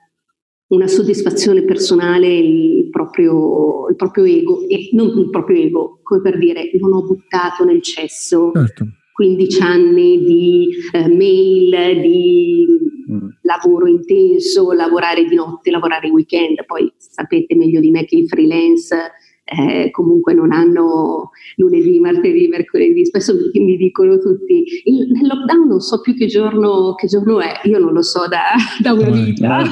una 0.71 0.87
soddisfazione 0.87 1.65
personale, 1.65 2.33
il 2.33 2.89
proprio, 2.89 3.89
il 3.89 3.95
proprio, 3.97 4.23
ego, 4.23 4.61
e 4.69 4.89
non 4.93 5.17
il 5.17 5.29
proprio 5.29 5.61
ego, 5.61 5.99
come 6.01 6.21
per 6.21 6.37
dire, 6.37 6.71
non 6.79 6.93
ho 6.93 7.03
buttato 7.03 7.65
nel 7.65 7.81
cesso 7.81 8.51
certo. 8.53 8.85
15 9.11 9.61
anni 9.61 10.23
di 10.23 10.69
eh, 10.93 11.07
mail, 11.09 12.01
di 12.01 12.65
mm. 13.11 13.27
lavoro 13.41 13.87
intenso, 13.87 14.71
lavorare 14.71 15.25
di 15.25 15.35
notte, 15.35 15.71
lavorare 15.71 16.09
weekend, 16.09 16.65
poi 16.65 16.91
sapete 16.97 17.55
meglio 17.55 17.79
di 17.79 17.91
me 17.91 18.05
che 18.05 18.17
i 18.17 18.27
freelance 18.27 18.95
eh, 19.43 19.89
comunque 19.91 20.33
non 20.33 20.51
hanno 20.53 21.31
lunedì, 21.57 21.99
martedì, 21.99 22.47
mercoledì, 22.47 23.05
spesso 23.05 23.33
mi 23.53 23.75
dicono 23.75 24.17
tutti, 24.17 24.63
il, 24.85 25.11
nel 25.11 25.27
lockdown 25.27 25.67
non 25.67 25.79
so 25.81 25.99
più 25.99 26.15
che 26.15 26.27
giorno, 26.27 26.93
che 26.95 27.07
giorno 27.07 27.41
è, 27.41 27.59
io 27.63 27.77
non 27.79 27.91
lo 27.91 28.01
so 28.01 28.27
da, 28.27 28.43
da 28.81 28.93
una 28.93 29.09
vita. 29.09 29.63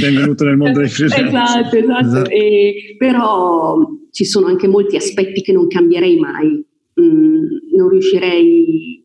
Benvenuto 0.00 0.44
nel 0.44 0.56
mondo 0.56 0.80
dei 0.80 0.88
freelance. 0.88 1.26
Esatto, 1.26 1.76
esatto, 1.76 2.06
esatto. 2.06 2.30
E, 2.30 2.94
però 2.96 3.76
ci 4.10 4.24
sono 4.24 4.46
anche 4.46 4.68
molti 4.68 4.96
aspetti 4.96 5.42
che 5.42 5.52
non 5.52 5.66
cambierei 5.66 6.18
mai, 6.18 6.64
mm, 6.98 7.44
non 7.76 7.88
riuscirei, 7.90 9.04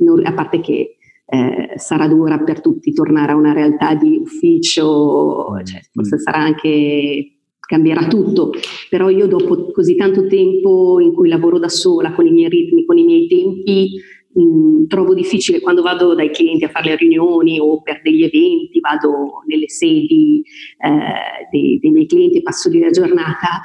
non, 0.00 0.26
a 0.26 0.34
parte 0.34 0.60
che 0.60 0.93
eh, 1.34 1.78
sarà 1.78 2.06
dura 2.06 2.38
per 2.38 2.60
tutti 2.60 2.92
tornare 2.92 3.32
a 3.32 3.36
una 3.36 3.52
realtà 3.52 3.94
di 3.94 4.16
ufficio, 4.16 5.46
cioè, 5.64 5.80
forse 5.92 6.18
sarà 6.18 6.38
anche 6.38 7.30
cambierà 7.58 8.06
tutto, 8.06 8.52
però 8.90 9.08
io 9.08 9.26
dopo 9.26 9.72
così 9.72 9.96
tanto 9.96 10.26
tempo 10.26 11.00
in 11.00 11.12
cui 11.14 11.28
lavoro 11.28 11.58
da 11.58 11.68
sola, 11.68 12.12
con 12.12 12.26
i 12.26 12.30
miei 12.30 12.50
ritmi, 12.50 12.84
con 12.84 12.98
i 12.98 13.04
miei 13.04 13.26
tempi, 13.26 13.92
mh, 14.32 14.86
trovo 14.86 15.14
difficile 15.14 15.60
quando 15.60 15.82
vado 15.82 16.14
dai 16.14 16.30
clienti 16.30 16.64
a 16.64 16.68
fare 16.68 16.90
le 16.90 16.96
riunioni 16.96 17.58
o 17.58 17.80
per 17.82 18.00
degli 18.02 18.22
eventi, 18.22 18.80
vado 18.80 19.42
nelle 19.46 19.68
sedi 19.68 20.42
eh, 20.78 21.48
dei, 21.50 21.78
dei 21.80 21.90
miei 21.90 22.06
clienti 22.06 22.42
passo 22.42 22.68
lì 22.68 22.80
la 22.80 22.90
giornata, 22.90 23.62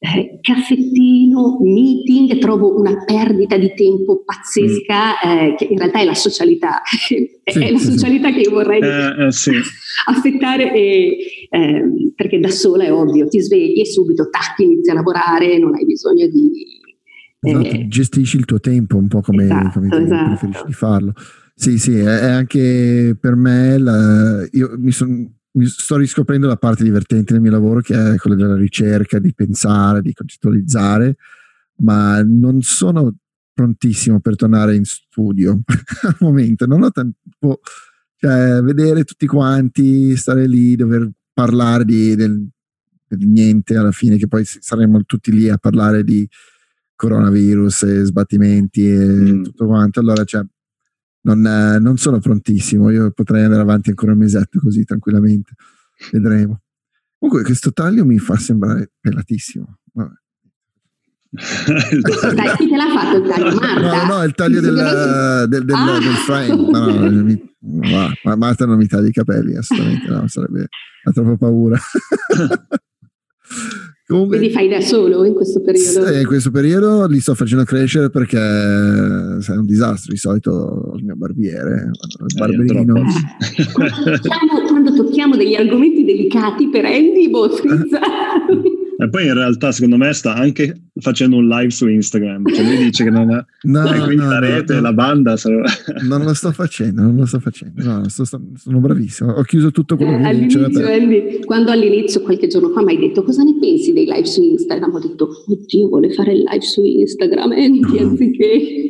eh, 0.00 0.38
caffettino, 0.40 1.58
meeting, 1.60 2.38
trovo 2.38 2.78
una 2.78 3.02
perdita 3.04 3.56
di 3.56 3.72
tempo 3.74 4.22
pazzesca, 4.24 5.14
mm. 5.26 5.30
eh, 5.30 5.54
che 5.56 5.64
in 5.64 5.78
realtà 5.78 6.00
è 6.00 6.04
la 6.04 6.14
socialità, 6.14 6.82
sì, 6.86 7.28
è 7.42 7.70
la 7.70 7.78
socialità 7.78 8.28
sì. 8.28 8.34
che 8.34 8.40
io 8.40 8.50
vorrei 8.50 8.80
eh, 8.80 9.26
eh 9.26 9.32
sì. 9.32 9.50
affettare, 10.06 10.72
e, 10.72 11.16
ehm, 11.50 12.12
perché 12.14 12.38
da 12.38 12.50
sola 12.50 12.84
è 12.84 12.92
ovvio, 12.92 13.26
ti 13.26 13.40
svegli 13.40 13.80
e 13.80 13.86
subito 13.86 14.28
tac, 14.30 14.58
inizi 14.60 14.90
a 14.90 14.94
lavorare, 14.94 15.58
non 15.58 15.74
hai 15.74 15.84
bisogno 15.84 16.28
di... 16.28 16.76
Esatto, 17.40 17.66
eh, 17.66 17.86
gestisci 17.88 18.36
il 18.36 18.44
tuo 18.44 18.58
tempo 18.60 18.96
un 18.96 19.08
po' 19.08 19.20
come, 19.20 19.44
esatto, 19.44 19.78
come 19.80 20.04
esatto. 20.04 20.26
preferisci 20.26 20.64
di 20.66 20.72
farlo. 20.72 21.12
Sì, 21.54 21.78
sì, 21.78 21.98
è, 21.98 22.06
anche 22.06 23.16
per 23.18 23.34
me, 23.34 23.78
la, 23.78 24.46
io 24.52 24.74
mi 24.76 24.92
sono 24.92 25.37
sto 25.66 25.96
riscoprendo 25.96 26.46
la 26.46 26.56
parte 26.56 26.84
divertente 26.84 27.32
del 27.32 27.42
mio 27.42 27.50
lavoro 27.50 27.80
che 27.80 28.14
è 28.14 28.16
quella 28.16 28.36
della 28.36 28.56
ricerca, 28.56 29.18
di 29.18 29.34
pensare, 29.34 30.02
di 30.02 30.12
concettualizzare, 30.12 31.16
ma 31.76 32.22
non 32.22 32.62
sono 32.62 33.14
prontissimo 33.52 34.20
per 34.20 34.36
tornare 34.36 34.76
in 34.76 34.84
studio 34.84 35.60
al 36.02 36.16
momento. 36.20 36.66
Non 36.66 36.82
ho 36.82 36.90
tempo, 36.90 37.60
cioè, 38.16 38.60
vedere 38.62 39.04
tutti 39.04 39.26
quanti, 39.26 40.16
stare 40.16 40.46
lì, 40.46 40.76
dover 40.76 41.10
parlare 41.32 41.84
di, 41.84 42.14
del, 42.14 42.46
di 43.08 43.26
niente 43.26 43.76
alla 43.76 43.92
fine, 43.92 44.16
che 44.16 44.28
poi 44.28 44.44
saremo 44.44 45.02
tutti 45.04 45.32
lì 45.32 45.48
a 45.48 45.58
parlare 45.58 46.04
di 46.04 46.28
coronavirus 46.94 47.82
e 47.84 48.04
sbattimenti 48.04 48.88
e 48.88 49.06
mm. 49.06 49.42
tutto 49.42 49.66
quanto. 49.66 50.00
Allora, 50.00 50.24
cioè, 50.24 50.44
non, 51.34 51.46
eh, 51.46 51.78
non, 51.78 51.96
sono 51.98 52.18
prontissimo. 52.20 52.90
Io 52.90 53.10
potrei 53.10 53.44
andare 53.44 53.60
avanti 53.60 53.90
ancora 53.90 54.12
un 54.12 54.18
mesetto 54.18 54.58
così 54.60 54.84
tranquillamente. 54.84 55.54
Vedremo. 56.10 56.62
Comunque, 57.18 57.44
questo 57.44 57.72
taglio 57.72 58.04
mi 58.04 58.18
fa 58.18 58.36
sembrare 58.36 58.92
pelatissimo. 59.00 59.78
Vabbè. 59.92 60.14
Dai, 61.30 62.56
chi 62.56 62.68
te 62.68 62.76
l'ha 62.76 62.88
fatto 62.94 63.16
il 63.18 63.28
taglio? 63.28 63.54
Marta? 63.60 64.06
No, 64.06 64.14
no, 64.14 64.22
il 64.22 64.34
taglio 64.34 64.60
del, 64.60 65.46
del, 65.48 65.64
del, 65.64 65.76
ah. 65.76 65.98
del 65.98 66.14
frame. 66.14 66.70
No, 66.70 66.86
no, 66.86 67.22
mi, 67.22 67.54
no, 67.58 68.36
Marta 68.36 68.64
non 68.64 68.78
mi 68.78 68.86
taglia 68.86 69.08
i 69.08 69.12
capelli, 69.12 69.56
assolutamente 69.56 70.08
no, 70.08 70.26
sarebbe, 70.28 70.68
ha 71.04 71.10
troppo 71.12 71.36
paura. 71.36 71.78
Comunque, 74.08 74.38
Quindi 74.38 74.54
fai 74.54 74.68
da 74.68 74.80
solo 74.80 75.22
in 75.24 75.34
questo 75.34 75.60
periodo? 75.60 76.06
Sì, 76.06 76.20
in 76.20 76.26
questo 76.26 76.50
periodo 76.50 77.06
li 77.06 77.20
sto 77.20 77.34
facendo 77.34 77.64
crescere 77.64 78.08
perché 78.08 78.38
è 78.38 79.56
un 79.56 79.66
disastro. 79.66 80.12
Di 80.12 80.18
solito 80.18 80.94
il 80.96 81.04
mio 81.04 81.14
barbiere, 81.14 81.90
il 81.90 82.26
eh, 82.26 82.38
barberino. 82.38 82.96
Eh, 82.96 83.72
quando, 83.72 84.18
tocchiamo, 84.18 84.66
quando, 84.66 84.94
tocchiamo, 84.94 85.36
degli 85.36 85.54
argomenti 85.54 86.04
delicati 86.06 86.70
per 86.70 86.86
Andy, 86.86 87.28
boh, 87.28 87.50
E 89.00 89.08
poi 89.08 89.26
in 89.26 89.34
realtà 89.34 89.70
secondo 89.70 89.96
me 89.96 90.12
sta 90.12 90.34
anche 90.34 90.86
facendo 91.00 91.36
un 91.36 91.46
live 91.46 91.70
su 91.70 91.86
Instagram, 91.86 92.52
cioè 92.52 92.64
lui 92.64 92.78
dice 92.78 93.04
che 93.04 93.10
non 93.10 93.30
ha... 93.30 93.46
No, 93.62 93.94
e 93.94 93.98
quindi 94.00 94.24
no, 94.24 94.30
la 94.30 94.40
rete, 94.40 94.74
no, 94.74 94.80
la 94.80 94.92
banda... 94.92 95.36
Sarà... 95.36 95.62
Non 96.02 96.24
lo 96.24 96.34
sto 96.34 96.50
facendo, 96.50 97.02
non 97.02 97.14
lo 97.14 97.24
sto 97.24 97.38
facendo, 97.38 97.80
no, 97.84 98.08
sto, 98.08 98.24
sono 98.24 98.80
bravissimo, 98.80 99.30
ho 99.30 99.42
chiuso 99.42 99.70
tutto 99.70 99.96
quello 99.96 100.16
eh, 100.16 100.20
che 100.20 100.26
all'inizio, 100.26 100.64
Andy, 100.64 101.44
Quando 101.44 101.70
all'inizio, 101.70 102.22
qualche 102.22 102.48
giorno 102.48 102.70
fa, 102.70 102.82
mi 102.82 102.94
hai 102.94 102.98
detto 102.98 103.22
cosa 103.22 103.44
ne 103.44 103.56
pensi 103.60 103.92
dei 103.92 104.04
live 104.04 104.26
su 104.26 104.42
Instagram? 104.42 104.92
Ho 104.92 104.98
detto, 104.98 105.28
oddio, 105.46 105.88
vuole 105.88 106.12
fare 106.12 106.32
il 106.32 106.42
live 106.42 106.64
su 106.64 106.82
Instagram, 106.82 107.52
Andy, 107.52 107.98
anziché... 108.02 108.88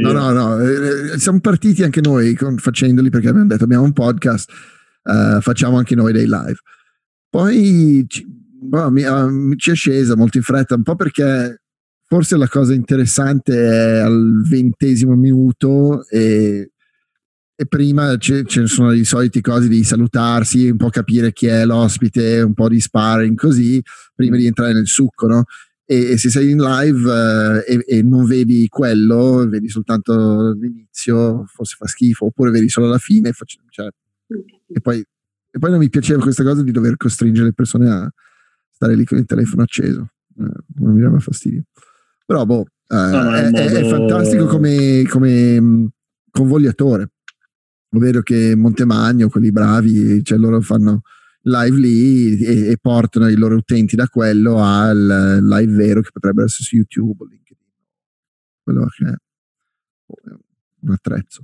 No, 0.00 0.12
no, 0.12 0.30
no, 0.30 0.60
eh, 0.60 1.18
siamo 1.18 1.40
partiti 1.40 1.82
anche 1.82 2.00
noi 2.00 2.34
con, 2.36 2.58
facendoli 2.58 3.10
perché 3.10 3.30
abbiamo 3.30 3.48
detto 3.48 3.64
abbiamo 3.64 3.82
un 3.82 3.92
podcast, 3.92 4.52
uh, 5.02 5.40
facciamo 5.40 5.78
anche 5.78 5.96
noi 5.96 6.12
dei 6.12 6.26
live. 6.26 6.58
Poi... 7.28 8.04
Ci, 8.06 8.40
boh, 8.62 8.90
mi, 8.90 9.02
uh, 9.02 9.54
ci 9.56 9.72
è 9.72 9.74
scesa 9.74 10.16
molto 10.16 10.36
in 10.36 10.42
fretta, 10.42 10.74
un 10.74 10.82
po' 10.82 10.94
perché 10.94 11.62
forse 12.06 12.36
la 12.36 12.48
cosa 12.48 12.74
interessante 12.74 13.54
è 13.54 13.98
al 13.98 14.42
ventesimo 14.46 15.14
minuto 15.14 16.06
e, 16.08 16.72
e 17.54 17.66
prima 17.66 18.16
ce, 18.16 18.44
ce, 18.44 18.60
ne 18.60 18.66
sono 18.66 18.92
i 18.92 19.04
soliti 19.04 19.40
cose 19.40 19.68
di 19.68 19.82
salutarsi, 19.82 20.68
un 20.68 20.76
po' 20.76 20.90
capire 20.90 21.32
chi 21.32 21.46
è 21.46 21.64
l'ospite, 21.64 22.40
un 22.42 22.54
po' 22.54 22.68
di 22.68 22.80
sparring 22.80 23.36
così, 23.36 23.82
prima 24.14 24.36
di 24.36 24.46
entrare 24.46 24.72
nel 24.72 24.86
succo, 24.86 25.26
no? 25.26 25.44
E, 25.84 26.12
e 26.12 26.18
se 26.18 26.30
sei 26.30 26.50
in 26.50 26.58
live 26.58 27.64
eh, 27.66 27.74
e, 27.74 27.98
e, 27.98 28.02
non 28.02 28.24
vedi 28.24 28.68
quello, 28.68 29.46
vedi 29.48 29.68
soltanto 29.68 30.52
l'inizio, 30.52 31.44
forse 31.46 31.76
fa 31.78 31.86
schifo, 31.86 32.26
oppure 32.26 32.50
vedi 32.50 32.68
solo 32.68 32.86
la 32.86 32.98
fine, 32.98 33.32
cioè, 33.68 33.88
e, 34.68 34.80
poi, 34.80 34.98
e 34.98 35.58
poi 35.58 35.70
non 35.70 35.78
mi 35.78 35.90
piaceva 35.90 36.22
questa 36.22 36.44
cosa 36.44 36.62
di 36.62 36.70
dover 36.70 36.96
costringere 36.96 37.46
le 37.46 37.52
persone 37.52 37.90
a, 37.90 38.12
stare 38.82 38.96
lì 38.96 39.04
con 39.04 39.18
il 39.18 39.26
telefono 39.26 39.62
acceso, 39.62 40.08
eh, 40.38 40.62
non 40.80 40.94
mi 40.94 41.00
dava 41.00 41.20
fastidio. 41.20 41.62
Però 42.26 42.44
boh, 42.44 42.66
eh, 42.88 42.94
no, 42.96 43.34
è, 43.34 43.44
modo... 43.44 43.56
è, 43.56 43.88
fantastico 43.88 44.46
come, 44.46 45.04
come 45.08 45.60
mm, 45.60 45.86
convogliatore. 46.30 47.10
Vedo 47.90 48.22
che 48.22 48.56
Montemagno, 48.56 49.28
quelli 49.28 49.52
bravi, 49.52 50.24
cioè 50.24 50.38
loro 50.38 50.60
fanno 50.62 51.02
live 51.42 51.76
lì 51.76 52.38
e, 52.38 52.70
e, 52.70 52.78
portano 52.80 53.28
i 53.28 53.36
loro 53.36 53.56
utenti 53.56 53.96
da 53.96 54.06
quello 54.08 54.62
al 54.62 55.40
live 55.42 55.72
vero 55.74 56.00
che 56.00 56.10
potrebbe 56.10 56.44
essere 56.44 56.64
su 56.64 56.76
YouTube 56.76 57.24
o 57.24 57.26
LinkedIn. 57.26 57.66
Quello 58.62 58.86
che 58.86 59.04
è 59.04 59.14
un 60.80 60.90
attrezzo. 60.90 61.42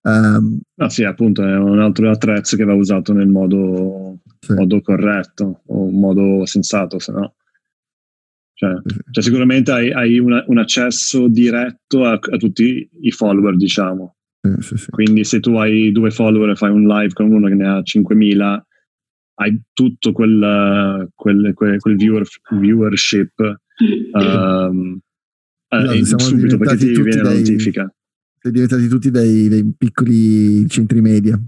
Um, 0.00 0.58
ah 0.76 0.88
sì, 0.88 1.04
appunto, 1.04 1.44
è 1.44 1.56
un 1.56 1.80
altro 1.80 2.10
attrezzo 2.10 2.56
che 2.56 2.64
va 2.64 2.72
usato 2.72 3.12
nel 3.12 3.28
modo 3.28 4.20
sì. 4.38 4.52
modo 4.54 4.80
corretto 4.80 5.62
o 5.66 5.84
un 5.84 5.98
modo 5.98 6.46
sensato, 6.46 6.98
se 6.98 7.12
no. 7.12 7.34
Cioè, 8.58 8.72
cioè 9.12 9.22
sicuramente 9.22 9.70
hai, 9.70 9.92
hai 9.92 10.18
una, 10.18 10.42
un 10.48 10.58
accesso 10.58 11.28
diretto 11.28 12.04
a, 12.04 12.12
a, 12.12 12.36
tutti 12.36 12.88
i 13.02 13.10
follower, 13.12 13.56
diciamo. 13.56 14.16
Sì, 14.58 14.76
sì. 14.76 14.90
Quindi 14.90 15.22
se 15.24 15.38
tu 15.38 15.54
hai 15.56 15.92
due 15.92 16.10
follower 16.10 16.50
e 16.50 16.56
fai 16.56 16.70
un 16.70 16.86
live 16.86 17.12
con 17.12 17.30
uno 17.30 17.46
che 17.46 17.54
ne 17.54 17.68
ha 17.68 17.78
5.000, 17.78 18.60
hai 19.34 19.60
tutto 19.72 20.12
quel, 20.12 21.08
quel, 21.14 21.52
quel, 21.54 21.78
quel 21.78 21.96
viewer, 21.96 22.26
viewership 22.58 23.60
um, 24.12 24.98
eh, 25.68 26.04
subito 26.04 26.58
perché 26.58 26.76
ti 26.76 27.00
viene 27.02 27.22
la 27.22 27.32
notifica. 27.32 27.94
Siete 28.40 28.50
diventati 28.50 28.88
tutti 28.88 29.10
dei, 29.10 29.48
dei 29.48 29.72
piccoli 29.76 30.68
centri 30.68 31.00
media. 31.00 31.40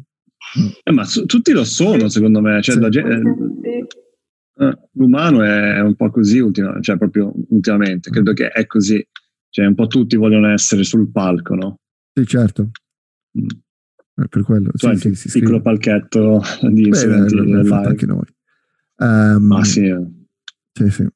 Eh, 0.83 0.93
ma 0.93 1.05
su, 1.05 1.27
tutti 1.27 1.53
lo 1.53 1.65
sono, 1.65 2.09
secondo 2.09 2.41
me. 2.41 2.61
Cioè, 2.63 2.77
sì. 2.77 2.89
gente, 2.89 3.87
eh, 4.57 4.79
l'umano 4.93 5.43
è 5.43 5.81
un 5.81 5.95
po' 5.95 6.11
così 6.11 6.39
ultima, 6.39 6.79
cioè 6.81 6.97
proprio 6.97 7.33
ultimamente, 7.49 8.11
credo 8.11 8.33
che 8.33 8.49
è 8.49 8.67
così. 8.67 9.07
Cioè, 9.49 9.67
un 9.67 9.75
po' 9.75 9.87
tutti 9.87 10.17
vogliono 10.17 10.49
essere 10.49 10.85
sul 10.85 11.11
palco, 11.11 11.55
no? 11.55 11.79
Sì, 12.13 12.25
certo. 12.27 12.71
Mm. 13.39 13.47
Eh, 14.17 14.29
per 14.29 14.43
quello. 14.43 14.71
Sì, 14.75 14.95
sì, 14.97 15.15
sì, 15.15 15.41
piccolo 15.41 15.61
palchetto 15.61 16.43
di 16.61 16.87
incidenti 16.87 17.35
live. 17.35 17.75
Anche 17.75 18.07
noi. 18.07 18.27
Um, 18.97 19.53
ah, 19.53 19.65
sì. 19.65 19.93
Sì, 20.73 20.91
sì. 20.91 21.07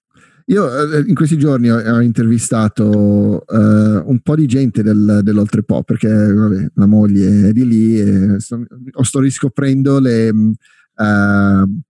Io 0.46 0.92
eh, 0.92 1.04
in 1.06 1.14
questi 1.14 1.38
giorni 1.38 1.70
ho, 1.70 1.78
ho 1.78 2.00
intervistato 2.02 3.44
uh, 3.46 3.56
un 3.56 4.20
po' 4.22 4.34
di 4.34 4.44
gente 4.46 4.82
del, 4.82 5.20
dell'Oltrepo 5.22 5.82
perché 5.82 6.08
vabbè, 6.08 6.72
la 6.74 6.86
moglie 6.86 7.48
è 7.48 7.52
di 7.52 7.66
lì 7.66 7.98
e 7.98 8.40
sto, 8.40 8.62
sto 9.00 9.20
riscoprendo 9.20 9.98
le, 10.00 10.28
uh, 10.28 11.82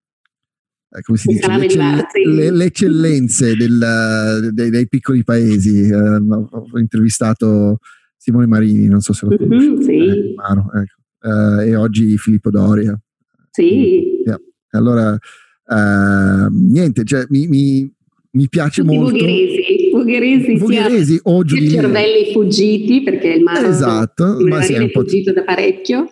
come 1.03 1.19
si 1.19 1.33
dice, 1.33 1.49
le, 1.49 2.33
le, 2.33 2.51
le 2.53 2.65
eccellenze 2.65 3.57
del, 3.57 4.51
dei, 4.53 4.71
dei, 4.71 4.87
piccoli 4.87 5.25
paesi. 5.25 5.91
Uh, 5.91 6.47
ho 6.49 6.79
intervistato 6.79 7.79
Simone 8.17 8.47
Marini, 8.47 8.87
non 8.87 9.01
so 9.01 9.13
se 9.13 9.27
lo 9.27 9.37
conosci. 9.37 9.69
Mm-hmm, 9.69 9.81
sì. 9.81 9.99
Eh, 9.99 10.35
Maro, 10.37 10.71
ecco. 10.75 11.61
e 11.61 11.75
oggi 11.75 12.17
Filippo 12.19 12.51
Doria. 12.51 12.97
Sì. 13.51 14.23
Yeah. 14.25 14.39
Allora, 14.71 15.19
niente, 16.51 17.03
cioè, 17.03 17.27
mi, 17.31 17.49
mi 17.49 17.93
mi 18.35 18.49
piace 18.49 18.83
Tutti 18.83 18.97
molto. 18.97 19.15
Ungheresi, 19.15 19.91
ungheresi, 19.93 20.59
ungheresi 20.61 21.21
o 21.23 21.45
giuliani. 21.45 21.71
cervelli 21.71 22.33
fuggiti 22.33 23.03
perché 23.03 23.29
il 23.29 23.43
mare 23.43 23.69
esatto, 23.69 24.37
ma 24.41 24.61
sì, 24.63 24.75
è 24.75 24.91
fuggito 24.91 25.33
da 25.33 25.43
parecchio. 25.43 26.09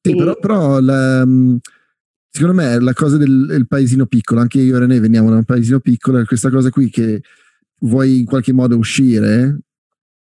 Sì, 0.00 0.12
e... 0.12 0.16
però, 0.16 0.36
però 0.36 0.80
la, 0.80 1.24
mm, 1.24 1.56
secondo 2.30 2.54
me 2.56 2.80
la 2.80 2.92
cosa 2.92 3.16
del, 3.16 3.46
del, 3.46 3.66
paesino 3.66 4.06
piccolo, 4.06 4.40
anche 4.40 4.60
io 4.60 4.76
e 4.76 4.78
René 4.78 5.00
veniamo 5.00 5.30
da 5.30 5.36
un 5.36 5.44
paesino 5.44 5.80
piccolo, 5.80 6.18
è 6.18 6.24
questa 6.24 6.50
cosa 6.50 6.70
qui 6.70 6.88
che 6.90 7.20
vuoi 7.80 8.20
in 8.20 8.24
qualche 8.24 8.52
modo 8.52 8.76
uscire, 8.76 9.58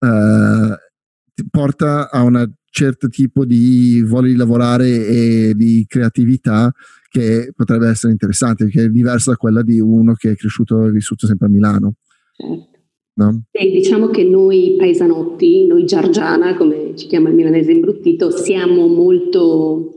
uh, 0.01 1.45
porta 1.51 2.11
a 2.11 2.23
un 2.23 2.51
certo 2.71 3.09
tipo 3.09 3.47
di 3.47 4.03
voglia 4.07 4.29
di 4.29 4.37
lavorare 4.37 5.07
e 5.07 5.53
di 5.57 5.87
creatività 5.89 6.71
che 7.09 7.53
potrebbe 7.55 7.89
essere 7.89 8.13
interessante, 8.13 8.69
che 8.69 8.85
è 8.85 8.89
diversa 8.89 9.31
da 9.31 9.37
quella 9.37 9.63
di 9.63 9.81
uno 9.81 10.15
che 10.15 10.33
è 10.33 10.37
cresciuto 10.37 10.85
e 10.85 10.91
vissuto 10.91 11.27
sempre 11.27 11.47
a 11.47 11.51
Milano. 11.51 11.95
Certo. 12.37 12.77
No? 13.19 13.43
E 13.51 13.71
diciamo 13.71 14.11
che 14.11 14.23
noi 14.23 14.77
paesanotti, 14.79 15.67
noi 15.67 15.85
Giargiana, 15.85 16.57
come 16.57 16.95
ci 16.95 17.09
chiama 17.09 17.31
il 17.31 17.35
milanese 17.35 17.73
imbruttito, 17.73 18.31
siamo 18.31 18.87
molto 18.87 19.97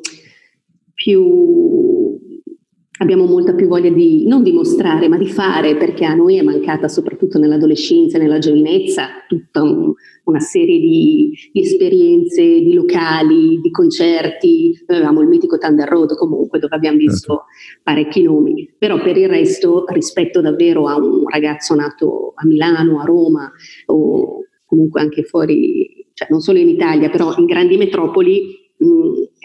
più 0.95 2.19
abbiamo 3.01 3.25
molta 3.25 3.53
più 3.53 3.67
voglia 3.67 3.89
di 3.89 4.27
non 4.27 4.43
dimostrare, 4.43 5.07
ma 5.07 5.17
di 5.17 5.27
fare, 5.27 5.75
perché 5.75 6.05
a 6.05 6.13
noi 6.13 6.37
è 6.37 6.43
mancata 6.43 6.87
soprattutto 6.87 7.39
nell'adolescenza 7.39 8.17
e 8.17 8.21
nella 8.21 8.37
giovinezza 8.37 9.07
tutta 9.27 9.63
un, 9.63 9.91
una 10.25 10.39
serie 10.39 10.79
di, 10.79 11.31
di, 11.51 11.61
esperienze, 11.61 12.43
di 12.43 12.73
locali, 12.73 13.59
di 13.59 13.71
concerti. 13.71 14.83
Noi 14.85 14.97
avevamo 14.97 15.21
il 15.21 15.29
mitico 15.29 15.57
Thunder 15.57 15.89
Road 15.89 16.15
comunque, 16.15 16.59
dove 16.59 16.75
abbiamo 16.75 16.97
visto 16.97 17.45
certo. 17.47 17.81
parecchi 17.83 18.21
nomi, 18.21 18.71
però 18.77 19.01
per 19.01 19.17
il 19.17 19.27
resto 19.27 19.83
rispetto 19.87 20.39
davvero 20.39 20.87
a 20.87 20.95
un 20.95 21.23
ragazzo 21.27 21.73
nato 21.73 22.33
a 22.35 22.45
Milano, 22.45 23.01
a 23.01 23.05
Roma 23.05 23.51
o 23.87 24.45
comunque 24.63 25.01
anche 25.01 25.23
fuori, 25.23 26.07
cioè 26.13 26.27
non 26.29 26.39
solo 26.39 26.59
in 26.59 26.69
Italia, 26.69 27.09
però 27.09 27.35
in 27.35 27.45
grandi 27.45 27.77
metropoli, 27.77 28.59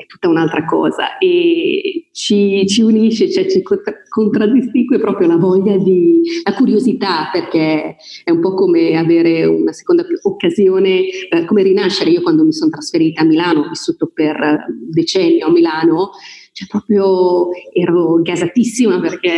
tutta 0.07 0.29
un'altra 0.29 0.65
cosa 0.65 1.19
e 1.19 2.09
ci, 2.13 2.67
ci 2.67 2.83
unisce, 2.83 3.31
cioè 3.31 3.47
ci 3.47 3.63
contraddistingue 3.63 4.99
proprio 4.99 5.29
la 5.29 5.37
voglia 5.37 5.77
di, 5.77 6.23
la 6.45 6.55
curiosità 6.55 7.29
perché 7.31 7.97
è 8.25 8.31
un 8.31 8.41
po' 8.41 8.55
come 8.55 8.97
avere 8.97 9.45
una 9.45 9.73
seconda 9.73 10.05
occasione, 10.23 11.09
eh, 11.09 11.45
come 11.45 11.63
rinascere. 11.63 12.11
Io 12.11 12.23
quando 12.23 12.45
mi 12.45 12.53
sono 12.53 12.71
trasferita 12.71 13.23
a 13.23 13.25
Milano, 13.25 13.61
ho 13.61 13.69
vissuto 13.69 14.11
per 14.13 14.65
decenni 14.91 15.43
a 15.43 15.51
Milano, 15.51 16.11
cioè 16.53 16.69
proprio 16.69 17.49
ero 17.73 18.23
gasatissima 18.23 18.99
perché 19.01 19.31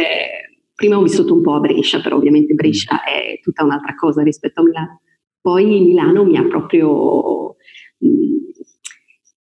prima 0.74 0.96
ho 0.96 1.02
vissuto 1.02 1.34
un 1.34 1.42
po' 1.42 1.54
a 1.54 1.60
Brescia, 1.60 2.00
però 2.00 2.16
ovviamente 2.16 2.54
Brescia 2.54 3.02
è 3.02 3.40
tutta 3.42 3.64
un'altra 3.64 3.96
cosa 3.96 4.22
rispetto 4.22 4.60
a 4.60 4.64
Milano. 4.64 5.00
Poi 5.40 5.64
Milano 5.64 6.24
mi 6.24 6.36
ha 6.36 6.46
proprio... 6.46 7.56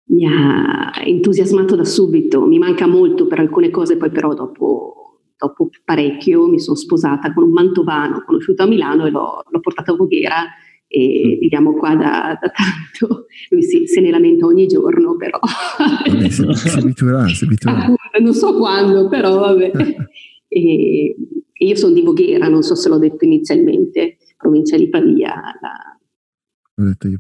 Mi 0.08 0.26
ha 0.28 0.92
entusiasmato 1.04 1.76
da 1.76 1.84
subito, 1.84 2.46
mi 2.46 2.60
manca 2.60 2.88
molto 2.88 3.26
per 3.28 3.40
alcune 3.40 3.72
cose, 3.72 3.98
poi 3.98 4.12
però 4.12 4.34
dopo, 4.34 5.20
dopo 5.36 5.70
parecchio 5.84 6.48
mi 6.48 6.60
sono 6.60 6.78
sposata 6.78 7.34
con 7.34 7.44
un 7.44 7.52
mantovano 7.52 8.24
conosciuto 8.26 8.64
a 8.64 8.68
Milano 8.68 9.06
e 9.06 9.10
l'ho, 9.10 9.44
l'ho 9.48 9.60
portato 9.60 9.94
a 9.94 9.96
Voghera 9.96 10.46
e 10.88 11.36
mm. 11.36 11.40
viviamo 11.40 11.74
qua 11.74 11.96
da, 11.96 12.38
da 12.40 12.52
tanto, 12.52 13.26
lui 13.50 13.64
si, 13.64 13.88
se 13.88 14.00
ne 14.02 14.12
lamenta 14.12 14.46
ogni 14.46 14.68
giorno 14.68 15.16
però. 15.16 15.40
Vabbè, 16.06 16.30
si, 16.30 16.46
si 16.54 16.78
abituerà, 16.78 17.28
si 17.28 17.44
abituerà. 17.44 17.94
non 18.22 18.34
so 18.34 18.56
quando, 18.56 19.08
però 19.08 19.40
vabbè. 19.40 19.72
e, 20.48 21.16
e 21.58 21.66
io 21.66 21.76
sono 21.76 21.94
di 21.94 22.02
Voghera, 22.02 22.48
non 22.48 22.62
so 22.62 22.76
se 22.76 22.90
l'ho 22.90 23.00
detto 23.00 23.26
inizialmente, 23.26 24.18
provincia 24.38 24.78
di 24.78 24.90
Pavia, 24.90 25.34
la, 25.62 25.98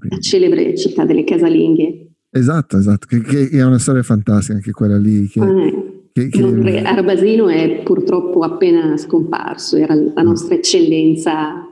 la 0.10 0.20
celebre 0.20 0.76
città 0.78 1.06
delle 1.06 1.24
casalinghe. 1.24 2.05
Esatto, 2.38 2.76
esatto, 2.78 3.08
che, 3.08 3.22
che, 3.22 3.48
è 3.50 3.64
una 3.64 3.80
storia 3.80 4.04
fantastica 4.04 4.56
anche 4.56 4.72
quella 4.72 4.98
lì. 4.98 5.26
Che, 5.30 5.40
eh, 5.40 6.10
che, 6.12 6.28
che... 6.28 6.82
Arbasino 6.82 7.48
è 7.48 7.82
purtroppo 7.82 8.42
appena 8.42 8.98
scomparso, 8.98 9.78
era 9.78 9.96
la 9.96 10.22
nostra 10.22 10.56
eccellenza. 10.56 11.66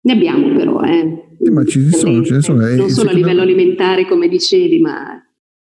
Ne 0.00 0.12
abbiamo 0.12 0.54
però, 0.54 0.80
eh. 0.82 1.34
Sì, 1.40 1.50
ma 1.50 1.64
ci 1.64 1.90
sono, 1.90 2.22
ce 2.22 2.34
ne 2.34 2.42
sono. 2.42 2.64
Non 2.76 2.88
solo 2.90 3.10
a 3.10 3.12
livello 3.12 3.38
me... 3.38 3.50
alimentare, 3.50 4.06
come 4.06 4.28
dicevi, 4.28 4.78
ma 4.78 5.20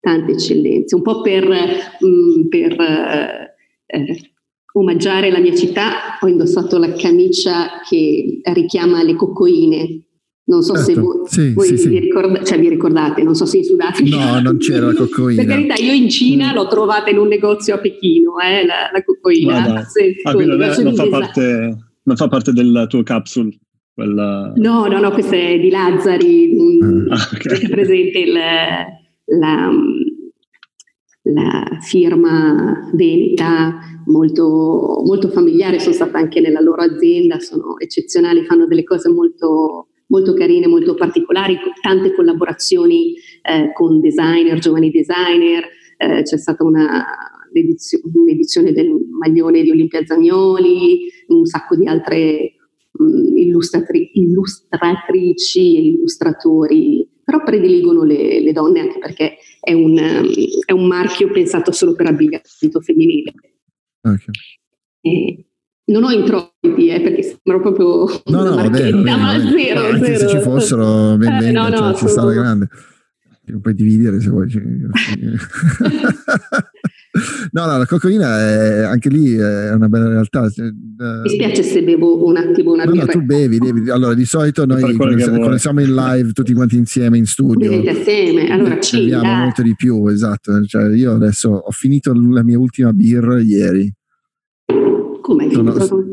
tante 0.01 0.33
eccellenze. 0.33 0.97
Un 0.97 1.03
po' 1.03 1.21
per, 1.21 1.47
mh, 1.47 2.07
mm, 2.07 2.49
per 2.49 2.73
eh, 3.87 4.33
omaggiare 4.73 5.31
la 5.31 5.39
mia 5.39 5.55
città, 5.55 6.19
ho 6.21 6.27
indossato 6.27 6.79
la 6.79 6.93
camicia 6.95 7.81
che 7.89 8.41
richiama 8.43 9.05
le 9.05 9.15
coccoine 9.15 10.06
non 10.49 10.63
so 10.63 10.75
certo. 10.75 10.93
se 10.93 11.01
voi, 11.01 11.17
sì, 11.27 11.53
voi 11.55 11.67
sì, 11.67 11.73
vi, 11.73 11.79
sì. 11.79 11.99
Ricorda, 11.99 12.43
cioè 12.45 12.59
vi, 12.59 12.69
ricordate, 12.69 13.23
non 13.23 13.35
so 13.35 13.47
se 13.47 13.59
in 13.59 13.65
Sudafrica. 13.65 14.35
No, 14.35 14.41
non 14.41 14.59
c'era 14.59 14.87
la 14.87 14.95
coccoina. 14.95 15.43
per 15.43 15.53
carità, 15.53 15.75
io 15.75 15.93
in 15.93 16.09
Cina 16.09 16.53
mm. 16.53 16.55
l'ho 16.55 16.69
trovata 16.69 17.11
in 17.11 17.19
un 17.19 17.27
negozio 17.27 17.75
a 17.75 17.79
Pechino, 17.79 18.39
eh, 18.39 18.65
la, 18.65 18.91
la 18.93 19.03
coccoina. 19.03 19.65
Ah, 19.65 20.33
non, 20.33 20.63
è, 20.63 20.83
non, 20.83 20.95
fa 20.95 21.09
parte, 21.09 21.77
non, 22.03 22.17
fa 22.17 22.29
parte, 22.29 22.53
del 22.53 22.87
tuo 22.89 23.03
capsule? 23.03 23.59
Quella... 23.93 24.53
No, 24.57 24.87
no, 24.87 25.01
no, 25.01 25.11
questa 25.11 25.35
è 25.35 25.59
di 25.59 25.69
Lazzari. 25.69 26.55
Mm. 26.55 27.11
Ah, 27.11 27.29
okay. 27.35 27.69
presente 27.69 28.19
il, 28.19 28.33
la, 28.33 29.71
la 31.23 31.79
firma 31.81 32.89
veneta 32.93 33.81
molto, 34.07 35.03
molto 35.05 35.29
familiare, 35.29 35.81
sono 35.81 35.95
stata 35.95 36.19
anche 36.19 36.41
nella 36.41 36.61
loro 36.61 36.83
azienda, 36.83 37.41
sono 37.41 37.81
eccezionali, 37.81 38.45
fanno 38.45 38.67
delle 38.67 38.85
cose 38.85 39.09
molto 39.09 39.89
molto 40.09 40.35
carine, 40.35 40.67
molto 40.67 40.95
particolari, 40.95 41.59
tante 41.81 42.15
collaborazioni 42.15 43.15
eh, 43.43 43.73
con 43.73 44.01
designer, 44.01 44.59
giovani 44.59 44.91
designer, 44.91 45.65
eh, 45.97 46.23
c'è 46.23 46.39
stata 46.39 46.65
una, 46.65 47.05
un'edizione 47.51 48.73
del 48.73 48.93
maglione 49.11 49.63
di 49.63 49.71
Olimpia 49.71 50.05
Zagnoli, 50.05 51.09
un 51.29 51.45
sacco 51.47 51.77
di 51.77 51.87
altre 51.87 52.55
mh, 52.93 53.05
mm, 53.05 53.37
illustratri- 53.37 54.11
illustratrici 54.15 55.77
e 55.77 55.81
illustratori, 55.81 57.09
però 57.25 57.43
prediligono 57.43 58.05
le, 58.05 58.41
le, 58.41 58.53
donne 58.53 58.81
anche 58.81 58.99
perché 58.99 59.37
è 59.61 59.73
un, 59.73 59.97
è 60.65 60.73
un 60.73 60.87
marchio 60.87 61.31
pensato 61.31 61.73
solo 61.73 61.95
per 61.95 62.07
abbigliamento 62.07 62.81
femminile. 62.81 63.33
Okay. 64.03 64.35
E, 65.01 65.47
non 65.87 66.05
ho 66.05 66.11
introiti, 66.11 66.89
eh, 66.89 67.01
perché 67.01 67.23
sembra 67.23 67.61
proprio 67.61 68.07
no, 68.27 68.43
no, 68.43 68.55
vabbè, 68.57 68.91
vabbè, 68.91 69.17
ma 69.17 69.39
zero, 69.39 69.93
no, 69.93 69.99
zero. 70.05 70.19
se 70.19 70.29
ci 70.29 70.39
fossero 70.41 71.17
ben 71.17 71.43
eh, 71.43 71.53
no, 71.53 71.69
no, 71.69 71.77
cioè, 71.77 71.95
ci 71.95 72.09
sta 72.09 72.25
la 72.25 72.33
grande. 72.33 72.69
Puoi 73.63 73.75
dividere 73.75 74.21
se 74.21 74.29
vuoi. 74.29 74.51
no, 77.53 77.65
no, 77.65 77.79
la 77.79 77.87
cocaina 77.87 78.41
è, 78.41 78.81
anche 78.81 79.09
lì 79.09 79.35
è 79.35 79.73
una 79.73 79.89
bella 79.89 80.09
realtà. 80.09 80.51
Mi 80.57 81.29
spiace 81.29 81.63
se 81.63 81.85
bevo 81.85 82.27
un 82.27 82.37
attimo 82.37 82.73
una 82.73 82.83
no, 82.83 82.91
birra. 82.91 83.05
No, 83.05 83.13
tu 83.13 83.23
bevi, 83.23 83.59
bevi. 83.59 83.89
Allora, 83.89 84.15
di 84.15 84.25
solito 84.25 84.67
noi 84.67 84.97
quando 84.97 85.59
siamo 85.59 85.81
in 85.81 85.95
live 85.95 86.33
tutti 86.33 86.53
quanti 86.55 86.75
insieme 86.77 87.19
in 87.19 87.27
studio. 87.27 87.71
Bevete 87.71 87.91
assieme, 88.01 88.51
allora 88.51 88.81
ci 88.81 88.99
Beviamo 88.99 89.35
molto 89.45 89.63
di 89.63 89.77
più, 89.77 90.09
esatto. 90.09 90.65
Cioè, 90.65 90.93
io 90.97 91.13
adesso 91.13 91.51
ho 91.51 91.71
finito 91.71 92.13
la 92.13 92.43
mia 92.43 92.59
ultima 92.59 92.93
birra 92.93 93.41
ieri. 93.41 93.95
Come 95.27 95.43
hai 95.43 95.51
finito? 95.51 96.05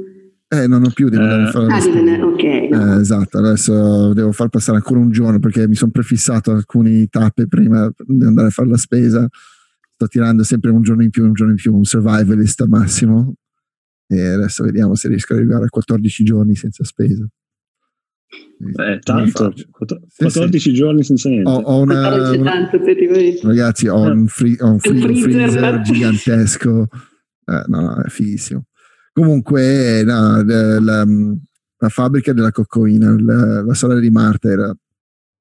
Eh, 0.47 0.67
non 0.67 0.83
ho 0.83 0.89
più 0.89 1.07
di 1.07 1.17
andare 1.17 1.43
a 1.43 1.51
fare 1.51 1.67
ah, 1.67 1.79
di 1.79 2.21
ok. 2.21 2.43
Eh, 2.43 2.99
esatto, 2.99 3.37
adesso 3.37 4.11
devo 4.13 4.31
far 4.31 4.49
passare 4.49 4.77
ancora 4.77 4.99
un 4.99 5.11
giorno 5.11 5.37
perché 5.37 5.67
mi 5.67 5.75
sono 5.75 5.91
prefissato 5.91 6.49
alcune 6.49 7.05
tappe 7.07 7.47
prima 7.47 7.91
di 8.07 8.25
andare 8.25 8.47
a 8.47 8.49
fare 8.49 8.69
la 8.69 8.77
spesa. 8.77 9.27
Sto 9.29 10.07
tirando 10.07 10.41
sempre 10.41 10.71
un 10.71 10.81
giorno 10.81 11.03
in 11.03 11.11
più, 11.11 11.25
un 11.25 11.33
giorno 11.33 11.51
in 11.51 11.57
più, 11.57 11.75
un 11.75 11.83
survivalist 11.83 12.61
al 12.61 12.69
massimo. 12.69 13.35
E 14.07 14.19
adesso 14.19 14.63
vediamo 14.63 14.95
se 14.95 15.09
riesco 15.09 15.33
ad 15.33 15.39
arrivare 15.39 15.65
a 15.65 15.69
14 15.69 16.23
giorni 16.23 16.55
senza 16.55 16.83
spesa. 16.83 17.27
Eh, 18.29 18.99
tanto, 18.99 19.53
14 19.69 20.49
sì, 20.49 20.69
sì. 20.69 20.73
giorni 20.73 21.03
senza 21.03 21.29
niente. 21.29 21.51
Ho, 21.51 21.57
ho 21.57 21.81
una, 21.81 22.31
una, 22.31 22.69
ragazzi, 23.43 23.87
ho 23.87 24.01
un, 24.01 24.25
free, 24.25 24.55
ho 24.59 24.71
un, 24.71 24.79
free, 24.79 25.05
un 25.05 25.15
freezer 25.15 25.81
gigantesco. 25.81 26.87
Eh, 27.45 27.63
no, 27.67 27.81
no, 27.81 28.01
è 28.01 28.09
fighissimo. 28.09 28.65
Comunque, 29.13 30.03
no, 30.03 30.43
la, 30.43 30.79
la, 30.79 31.05
la, 31.77 31.89
fabbrica 31.89 32.33
della 32.33 32.51
coccoina, 32.51 33.15
la, 33.19 33.61
la, 33.61 33.73
sorella 33.75 33.99
di 33.99 34.09
Marta 34.09 34.49
era, 34.49 34.75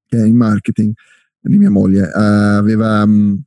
che 0.06 0.18
è 0.18 0.26
in 0.26 0.36
marketing, 0.36 0.92
di 1.40 1.56
mia 1.56 1.70
moglie, 1.70 2.02
uh, 2.02 2.58
aveva 2.58 3.02
um, 3.02 3.40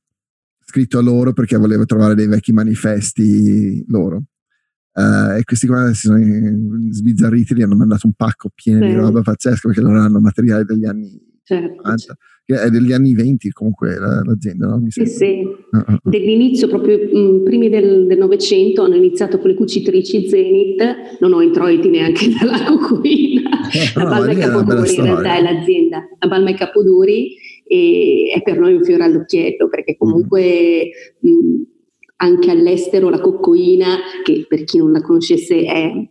scritto 0.66 0.98
a 0.98 1.02
loro 1.04 1.32
perché 1.32 1.58
voleva 1.58 1.86
trovare 1.86 2.16
dei 2.16 2.26
vecchi 2.26 2.54
manifesti 2.54 3.86
loro. 3.88 4.24
Uh, 4.94 5.36
e 5.38 5.44
questi 5.44 5.68
qua 5.68 5.94
si 5.94 6.08
sono 6.08 6.18
sbizzarriti, 6.90 7.54
gli 7.54 7.62
hanno 7.62 7.76
mandato 7.76 8.08
un 8.08 8.14
pacco 8.14 8.50
pieno 8.52 8.82
sì. 8.82 8.88
di 8.88 8.96
roba 8.96 9.22
pazzesca 9.22 9.68
perché 9.68 9.82
loro 9.82 10.00
hanno 10.00 10.20
materiale 10.20 10.64
degli 10.64 10.86
anni 10.86 11.22
certo. 11.44 11.82
90 11.84 12.18
che 12.46 12.62
è 12.62 12.70
degli 12.70 12.92
anni 12.92 13.16
20 13.16 13.50
comunque 13.50 13.98
l'azienda, 13.98 14.68
no? 14.68 14.78
Mi 14.78 14.92
sì, 14.92 15.06
sì. 15.08 15.42
Uh-huh. 15.44 15.98
Dell'inizio, 16.04 16.68
proprio 16.68 16.98
mh, 16.98 17.44
primi 17.44 17.70
del 17.70 18.16
Novecento, 18.18 18.84
hanno 18.84 18.96
iniziato 18.96 19.40
con 19.40 19.50
le 19.50 19.56
cucitrici 19.56 20.30
Zenith, 20.30 21.18
non 21.20 21.34
ho 21.34 21.42
introiti 21.42 21.90
neanche 21.90 22.28
dalla 22.40 22.64
cocuina, 22.64 23.50
la 23.96 24.04
no, 24.04 24.10
Balma 24.10 24.32
e 24.32 24.38
Capodori 24.38 24.96
in 24.96 25.04
realtà 25.04 25.38
è 25.38 25.42
l'azienda, 25.42 26.08
la 26.20 26.28
Balma 26.28 26.50
e 26.52 26.54
Capodori 26.54 27.36
e 27.68 28.32
è 28.36 28.44
per 28.44 28.60
noi 28.60 28.76
un 28.76 28.84
fiore 28.84 29.04
all'occhietto 29.04 29.68
perché 29.68 29.98
comunque... 29.98 30.90
Mm. 31.26 31.30
Mh, 31.30 31.74
anche 32.18 32.50
all'estero 32.50 33.10
la 33.10 33.20
coccoina, 33.20 33.98
che 34.24 34.46
per 34.48 34.64
chi 34.64 34.78
non 34.78 34.92
la 34.92 35.02
conoscesse 35.02 35.64
è 35.64 35.92
mm, 35.94 36.04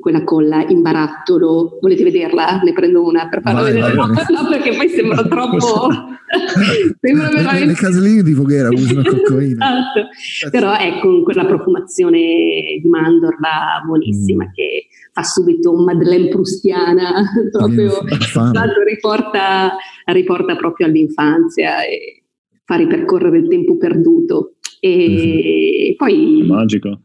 quella 0.00 0.24
colla 0.24 0.66
in 0.66 0.82
barattolo. 0.82 1.78
Volete 1.80 2.02
vederla? 2.02 2.60
Ne 2.62 2.72
prendo 2.72 3.04
una 3.04 3.28
per 3.28 3.42
farla 3.42 3.62
vai, 3.62 3.72
vedere. 3.72 3.94
Vai, 3.94 4.08
vai. 4.08 4.24
No, 4.30 4.48
perché 4.48 4.76
poi 4.76 4.88
sembra 4.88 5.22
troppo... 5.22 5.88
sembra 7.00 7.28
veramente... 7.28 7.66
Le 7.66 7.74
casalinghe 7.74 8.22
di 8.22 8.32
Voghera 8.32 8.68
usano 8.68 9.02
coccoina. 9.02 9.66
esatto. 10.16 10.50
Però 10.50 10.72
è 10.72 10.98
con 11.00 11.22
quella 11.22 11.44
profumazione 11.44 12.18
di 12.80 12.88
mandorla 12.88 13.82
buonissima 13.84 14.44
mm. 14.44 14.52
che 14.52 14.86
fa 15.12 15.22
subito 15.22 15.72
un 15.72 15.84
Madeleine 15.84 16.28
prustiana, 16.28 17.24
proprio 17.50 18.04
riporta, 18.86 19.76
riporta 20.06 20.56
proprio 20.56 20.86
all'infanzia 20.86 21.84
e 21.84 22.22
fa 22.64 22.76
ripercorrere 22.76 23.38
il 23.38 23.48
tempo 23.48 23.76
perduto. 23.76 24.54
E 24.80 25.94
poi 25.98 26.42
magico. 26.46 27.00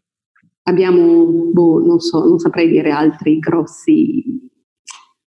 Abbiamo, 0.67 1.51
boh, 1.51 1.83
non 1.85 1.99
so, 1.99 2.25
non 2.25 2.39
saprei 2.39 2.67
dire 2.69 2.89
altri 2.89 3.37
grossi. 3.37 4.23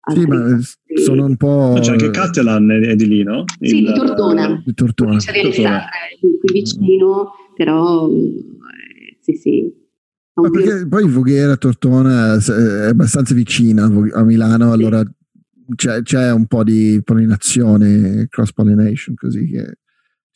Altri 0.01 0.23
sì, 0.23 0.29
ma 0.29 0.59
sono 1.03 1.25
un 1.25 1.37
po'. 1.37 1.77
c'è 1.81 1.91
anche 1.93 2.11
Catalan 2.11 2.71
è 2.71 2.95
di 2.95 3.09
lì, 3.09 3.23
no? 3.25 3.45
Il... 3.59 3.69
Sì, 3.69 3.81
di 3.83 3.93
Tortona. 3.93 4.63
Di 4.65 4.73
Tortona. 4.73 5.17
C'è 5.17 5.33
qui 5.41 6.53
vicino, 6.53 7.33
però 7.57 8.09
eh, 8.09 9.19
sì, 9.21 9.33
sì. 9.35 9.85
Ma 10.35 10.51
perché 10.51 10.87
poi 10.87 11.09
Voghera, 11.09 11.57
Tortona 11.57 12.37
è 12.37 12.87
abbastanza 12.87 13.35
vicina 13.35 13.85
a 13.85 14.23
Milano, 14.23 14.75
sì. 14.75 14.81
allora 14.81 15.03
c'è, 15.75 16.03
c'è, 16.03 16.31
un 16.31 16.47
po' 16.47 16.63
di 16.63 17.01
pollinazione, 17.03 18.27
cross 18.29 18.53
pollination, 18.53 19.17
così 19.17 19.47
che 19.47 19.79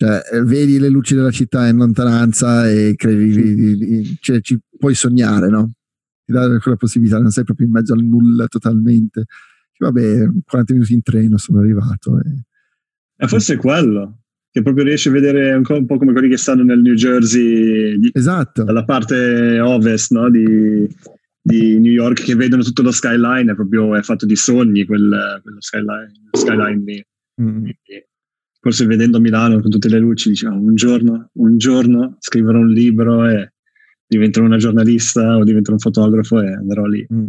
cioè, 0.01 0.23
eh, 0.33 0.43
vedi 0.43 0.79
le 0.79 0.89
luci 0.89 1.15
della 1.15 1.31
città 1.31 1.69
in 1.69 1.77
lontananza 1.77 2.67
e 2.71 2.95
credi, 2.97 4.17
cioè, 4.19 4.41
ci 4.41 4.59
puoi 4.79 4.95
sognare, 4.95 5.49
no? 5.51 5.73
Ti 6.25 6.33
dà 6.33 6.59
quella 6.59 6.79
possibilità, 6.79 7.19
non 7.19 7.31
sei 7.31 7.45
proprio 7.45 7.67
in 7.67 7.73
mezzo 7.73 7.93
al 7.93 8.03
nulla 8.03 8.47
totalmente. 8.47 9.27
Vabbè, 9.77 10.27
40 10.47 10.73
minuti 10.73 10.95
in 10.95 11.03
treno 11.03 11.37
sono 11.37 11.59
arrivato. 11.59 12.19
E, 12.19 12.45
e 13.15 13.29
forse 13.29 13.55
è 13.55 13.57
quello, 13.59 14.23
che 14.51 14.63
proprio 14.63 14.85
riesci 14.85 15.09
a 15.09 15.13
vedere 15.13 15.53
un, 15.53 15.65
un 15.69 15.85
po' 15.85 15.99
come 15.99 16.13
quelli 16.13 16.31
che 16.31 16.39
stanno 16.39 16.63
nel 16.63 16.81
New 16.81 16.95
Jersey, 16.95 17.99
di, 17.99 18.11
esatto. 18.15 18.65
dalla 18.65 18.85
parte 18.85 19.61
ovest 19.61 20.13
no? 20.13 20.31
di, 20.31 20.89
di, 21.43 21.79
New 21.79 21.93
York, 21.93 22.23
che 22.23 22.37
vedono 22.37 22.63
tutto 22.63 22.81
lo 22.81 22.91
skyline, 22.91 23.53
è 23.53 23.55
proprio 23.55 23.95
è 23.97 24.01
fatto 24.01 24.25
di 24.25 24.37
sogni 24.37 24.87
quel, 24.87 25.41
quello 25.43 25.61
skyline, 25.61 26.13
skyline 26.33 26.83
lì. 26.87 27.05
Mm 27.43 27.69
forse 28.61 28.87
vedendo 28.87 29.21
Milano 29.21 29.61
con 29.61 29.71
tutte 29.71 29.89
le 29.89 29.99
luci 29.99 30.29
diciamo 30.29 30.61
un 30.61 30.75
giorno, 30.75 31.31
un 31.35 31.57
giorno 31.57 32.17
scriverò 32.21 32.59
un 32.59 32.69
libro 32.69 33.27
e 33.27 33.55
diventerò 34.07 34.45
una 34.45 34.59
giornalista 34.59 35.37
o 35.37 35.45
diventerò 35.45 35.75
un 35.75 35.81
fotografo 35.81 36.41
e 36.41 36.53
andrò 36.53 36.85
lì. 36.85 37.07
Mm. 37.13 37.27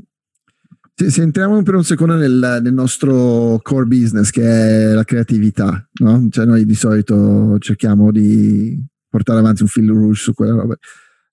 Se, 0.94 1.10
se, 1.10 1.22
entriamo 1.22 1.64
per 1.64 1.76
un 1.76 1.84
secondo 1.84 2.16
nel, 2.16 2.60
nel, 2.62 2.74
nostro 2.74 3.60
core 3.64 3.86
business 3.86 4.30
che 4.30 4.44
è 4.44 4.94
la 4.94 5.04
creatività, 5.04 5.88
no? 6.02 6.28
Cioè 6.30 6.46
noi 6.46 6.66
di 6.66 6.76
solito 6.76 7.58
cerchiamo 7.60 8.12
di 8.12 8.78
portare 9.08 9.40
avanti 9.40 9.62
un 9.62 9.68
fil 9.68 9.90
rouge 9.90 10.22
su 10.22 10.34
quella 10.34 10.54
roba. 10.54 10.76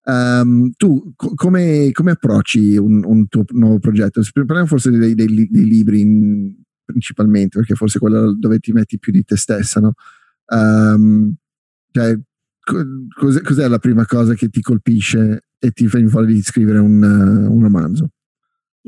Um, 0.04 0.70
tu 0.76 1.12
co- 1.16 1.34
come, 1.34 1.90
come, 1.92 2.12
approcci 2.12 2.76
un, 2.76 3.04
un, 3.04 3.28
tuo 3.28 3.44
nuovo 3.48 3.78
progetto? 3.78 4.22
Parliamo 4.32 4.66
forse 4.66 4.90
dei, 4.90 5.14
dei, 5.14 5.48
dei 5.50 5.64
libri 5.66 6.00
in, 6.00 6.54
principalmente, 6.88 7.59
perché 7.59 7.74
forse 7.74 7.98
quella 7.98 8.33
dove 8.35 8.59
ti 8.59 8.72
metti 8.72 8.98
più 8.98 9.12
di 9.12 9.24
te 9.24 9.37
stessa, 9.37 9.81
no? 9.81 9.92
Um, 10.46 11.35
cioè, 11.90 12.18
cos'è, 13.14 13.42
cos'è, 13.42 13.68
la 13.68 13.79
prima 13.79 14.07
cosa 14.07 14.35
che 14.35 14.48
ti 14.48 14.62
colpisce 14.62 15.44
e 15.59 15.70
ti 15.72 15.87
fa 15.87 15.98
voglia 16.05 16.33
di 16.33 16.42
scrivere 16.42 16.79
un, 16.79 17.03
un 17.03 17.62
romanzo? 17.62 18.11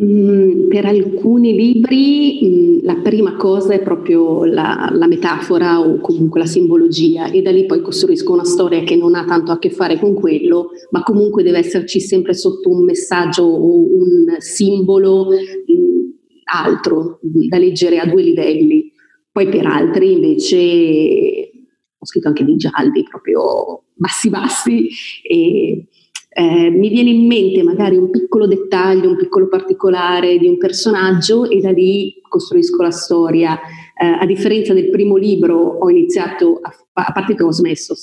Mm, 0.02 0.68
per 0.68 0.86
alcuni 0.86 1.54
libri 1.54 2.40
mm, 2.42 2.84
la 2.84 2.94
prima 3.02 3.36
cosa 3.36 3.74
è 3.74 3.82
proprio 3.82 4.46
la, 4.46 4.88
la, 4.90 5.06
metafora 5.06 5.80
o 5.80 5.98
comunque 5.98 6.40
la 6.40 6.46
simbologia 6.46 7.30
e 7.30 7.42
da 7.42 7.50
lì 7.50 7.66
poi 7.66 7.82
costruisco 7.82 8.32
una 8.32 8.44
storia 8.44 8.82
che 8.82 8.96
non 8.96 9.14
ha 9.14 9.26
tanto 9.26 9.52
a 9.52 9.58
che 9.58 9.68
fare 9.68 9.98
con 9.98 10.14
quello, 10.14 10.70
ma 10.90 11.02
comunque 11.02 11.42
deve 11.42 11.58
esserci 11.58 12.00
sempre 12.00 12.32
sotto 12.32 12.70
un 12.70 12.84
messaggio 12.84 13.42
o 13.42 13.80
un 13.80 14.36
simbolo 14.38 15.26
mm, 15.26 16.09
altro 16.50 17.18
da 17.22 17.58
leggere 17.58 17.98
a 17.98 18.06
due 18.06 18.22
livelli. 18.22 18.92
Poi 19.30 19.48
per 19.48 19.66
altri 19.66 20.12
invece 20.12 21.50
ho 21.98 22.06
scritto 22.06 22.28
anche 22.28 22.44
di 22.44 22.56
gialli, 22.56 23.02
proprio 23.04 23.84
bassi 23.94 24.30
bassi 24.30 24.88
e 25.22 25.86
eh, 26.32 26.70
mi 26.70 26.88
viene 26.88 27.10
in 27.10 27.26
mente 27.26 27.62
magari 27.62 27.96
un 27.96 28.08
piccolo 28.08 28.46
dettaglio, 28.46 29.10
un 29.10 29.16
piccolo 29.16 29.48
particolare 29.48 30.38
di 30.38 30.46
un 30.46 30.58
personaggio 30.58 31.48
e 31.48 31.60
da 31.60 31.70
lì 31.70 32.20
costruisco 32.28 32.82
la 32.82 32.90
storia. 32.90 33.58
Eh, 34.00 34.06
a 34.06 34.24
differenza 34.26 34.72
del 34.72 34.90
primo 34.90 35.16
libro 35.16 35.56
ho 35.58 35.90
iniziato, 35.90 36.60
a, 36.62 36.72
a 36.92 37.12
parte 37.12 37.34
che 37.34 37.42
ho 37.42 37.50
smesso 37.50 37.94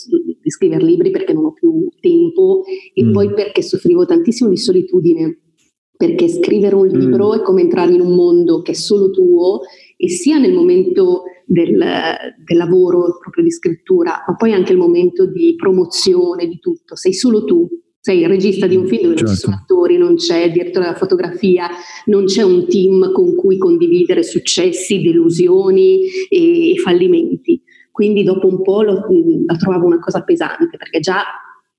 di 0.42 0.50
scrivere 0.50 0.84
libri 0.84 1.10
perché 1.10 1.34
non 1.34 1.46
ho 1.46 1.54
più 1.54 1.88
tempo 2.00 2.64
e 2.94 3.04
mm. 3.04 3.12
poi 3.12 3.34
perché 3.34 3.62
soffrivo 3.62 4.06
tantissimo 4.06 4.50
di 4.50 4.58
solitudine 4.58 5.40
perché 5.98 6.30
scrivere 6.30 6.76
un 6.76 6.88
libro 6.88 7.30
mm. 7.30 7.34
è 7.34 7.42
come 7.42 7.62
entrare 7.62 7.92
in 7.92 8.02
un 8.02 8.14
mondo 8.14 8.62
che 8.62 8.72
è 8.72 8.76
solo 8.76 9.10
tuo 9.10 9.62
e 9.98 10.10
sia 10.10 10.38
nel 10.38 10.54
momento 10.54 11.24
del, 11.46 11.76
del, 12.46 12.58
lavoro 12.58 13.18
proprio 13.20 13.44
di 13.44 13.52
scrittura, 13.52 14.24
ma 14.28 14.36
poi 14.36 14.54
anche 14.54 14.74
il 14.74 14.78
momento 14.78 15.26
di 15.26 15.56
promozione 15.56 16.48
di 16.48 16.60
tutto, 16.60 16.96
sei 16.96 17.14
solo 17.14 17.44
tu. 17.44 17.68
Sei 18.00 18.22
il 18.22 18.30
regista 18.30 18.68
di 18.68 18.78
un 18.78 18.88
film 18.88 19.02
dove 19.02 19.16
certo. 19.18 19.26
non 19.26 19.36
ci 19.36 19.42
sono 19.42 19.56
certo. 19.58 19.74
attori, 19.74 19.98
non 19.98 20.16
c'è 20.16 20.44
il 20.46 20.52
direttore 20.54 20.86
della 20.86 20.98
fotografia, 20.98 21.68
non 22.06 22.24
c'è 22.24 22.42
un 22.42 22.66
team 22.66 23.12
con 23.12 23.36
cui 23.36 23.58
condividere 23.58 24.24
successi, 24.24 25.02
delusioni 25.02 26.04
e, 26.30 26.72
e 26.72 26.78
fallimenti. 26.78 27.62
Quindi 27.92 28.24
dopo 28.24 28.48
un 28.48 28.62
po' 28.62 28.82
lo, 28.84 29.04
la 29.46 29.56
trovavo 29.58 29.88
una 29.88 30.00
cosa 30.00 30.22
pesante, 30.22 30.78
perché 30.78 31.00
già 31.00 31.24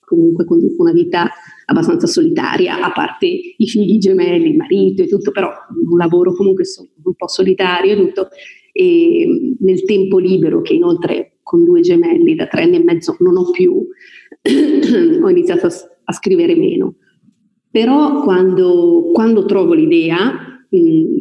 comunque 0.09 0.45
conduco 0.45 0.83
una 0.83 0.93
vita 0.93 1.29
abbastanza 1.67 2.07
solitaria, 2.07 2.83
a 2.83 2.93
parte 2.93 3.27
i 3.27 3.67
figli 3.67 3.99
gemelli, 3.99 4.51
il 4.51 4.57
marito 4.57 5.03
e 5.03 5.07
tutto, 5.07 5.31
però 5.31 5.51
un 5.91 5.99
lavoro 5.99 6.33
comunque 6.35 6.65
un 7.05 7.15
po' 7.15 7.29
solitario 7.29 7.93
e 7.93 7.97
tutto. 7.97 8.29
E 8.73 9.57
nel 9.61 9.85
tempo 9.85 10.19
libero, 10.19 10.63
che 10.63 10.75
inoltre 10.75 11.39
con 11.43 11.65
due 11.65 11.81
gemelli 11.81 12.35
da 12.35 12.47
tre 12.47 12.63
anni 12.63 12.77
e 12.77 12.85
mezzo 12.85 13.17
non 13.21 13.37
ho 13.37 13.51
più, 13.51 13.73
ho 15.23 15.29
iniziato 15.29 15.67
a, 15.67 15.71
a, 16.05 16.13
scrivere 16.13 16.55
meno. 16.55 16.97
Però 17.71 18.23
quando, 18.23 19.11
quando 19.13 19.45
trovo 19.45 19.75
l'idea, 19.75 20.33
mh, 20.69 21.17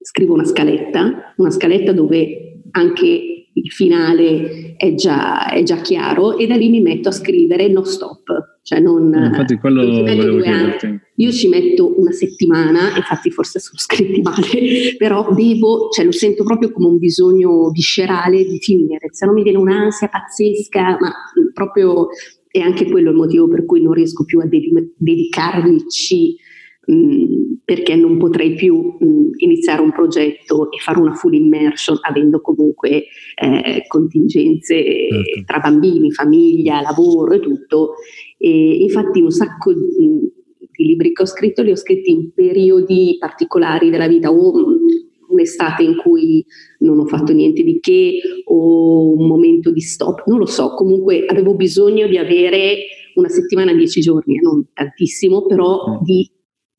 scrivo 0.00 0.34
una 0.34 0.44
scaletta, 0.44 1.34
una 1.36 1.50
scaletta 1.50 1.92
dove 1.92 2.62
anche 2.70 3.27
il 3.62 3.70
finale 3.70 4.74
è 4.76 4.94
già, 4.94 5.50
è 5.50 5.62
già, 5.62 5.76
chiaro 5.80 6.36
e 6.36 6.46
da 6.46 6.56
lì 6.56 6.68
mi 6.68 6.80
metto 6.80 7.08
a 7.08 7.12
scrivere 7.12 7.68
no 7.68 7.84
stop. 7.84 8.56
Cioè 8.62 8.80
non, 8.80 9.14
eh, 9.14 9.26
infatti 9.28 9.56
quello 9.56 9.82
volevo 9.82 10.42
chiederti. 10.42 11.00
Io 11.16 11.32
ci 11.32 11.48
metto 11.48 11.98
una 11.98 12.12
settimana, 12.12 12.94
infatti 12.96 13.30
forse 13.30 13.60
sono 13.60 13.78
scritti 13.78 14.20
male, 14.20 14.94
però 14.98 15.32
devo, 15.32 15.88
cioè 15.90 16.04
lo 16.04 16.12
sento 16.12 16.44
proprio 16.44 16.70
come 16.70 16.88
un 16.88 16.98
bisogno 16.98 17.70
viscerale 17.70 18.44
di 18.44 18.58
finire, 18.60 19.08
se 19.10 19.24
no 19.24 19.32
mi 19.32 19.42
viene 19.42 19.58
un'ansia 19.58 20.08
pazzesca, 20.08 20.98
ma 21.00 21.12
proprio 21.54 22.08
è 22.50 22.60
anche 22.60 22.90
quello 22.90 23.10
il 23.10 23.16
motivo 23.16 23.48
per 23.48 23.64
cui 23.64 23.82
non 23.82 23.92
riesco 23.92 24.24
più 24.24 24.40
a 24.40 24.48
dedicarmici 24.96 26.36
perché 27.64 27.96
non 27.96 28.16
potrei 28.16 28.54
più 28.54 28.96
mh, 28.98 29.30
iniziare 29.36 29.82
un 29.82 29.92
progetto 29.92 30.70
e 30.70 30.78
fare 30.78 30.98
una 30.98 31.12
full 31.12 31.34
immersion 31.34 31.98
avendo 32.00 32.40
comunque 32.40 33.04
eh, 33.34 33.84
contingenze 33.86 34.74
certo. 34.74 35.42
tra 35.44 35.58
bambini, 35.58 36.10
famiglia, 36.10 36.80
lavoro 36.80 37.34
e 37.34 37.40
tutto. 37.40 37.94
E 38.38 38.78
infatti 38.82 39.20
un 39.20 39.30
sacco 39.30 39.74
di, 39.74 40.32
di 40.70 40.84
libri 40.84 41.12
che 41.12 41.22
ho 41.22 41.26
scritto 41.26 41.62
li 41.62 41.72
ho 41.72 41.76
scritti 41.76 42.10
in 42.10 42.32
periodi 42.32 43.16
particolari 43.18 43.90
della 43.90 44.08
vita 44.08 44.30
o 44.30 44.52
un'estate 45.28 45.82
in 45.82 45.96
cui 45.96 46.42
non 46.78 46.98
ho 47.00 47.04
fatto 47.04 47.34
niente 47.34 47.62
di 47.62 47.80
che 47.80 48.18
o 48.44 49.12
un 49.12 49.26
momento 49.26 49.70
di 49.70 49.80
stop, 49.80 50.22
non 50.24 50.38
lo 50.38 50.46
so, 50.46 50.72
comunque 50.74 51.26
avevo 51.26 51.54
bisogno 51.54 52.06
di 52.06 52.16
avere 52.16 52.78
una 53.16 53.28
settimana, 53.28 53.74
dieci 53.74 54.00
giorni, 54.00 54.38
non 54.40 54.68
tantissimo, 54.72 55.44
però 55.44 55.98
mm. 56.00 56.04
di 56.04 56.30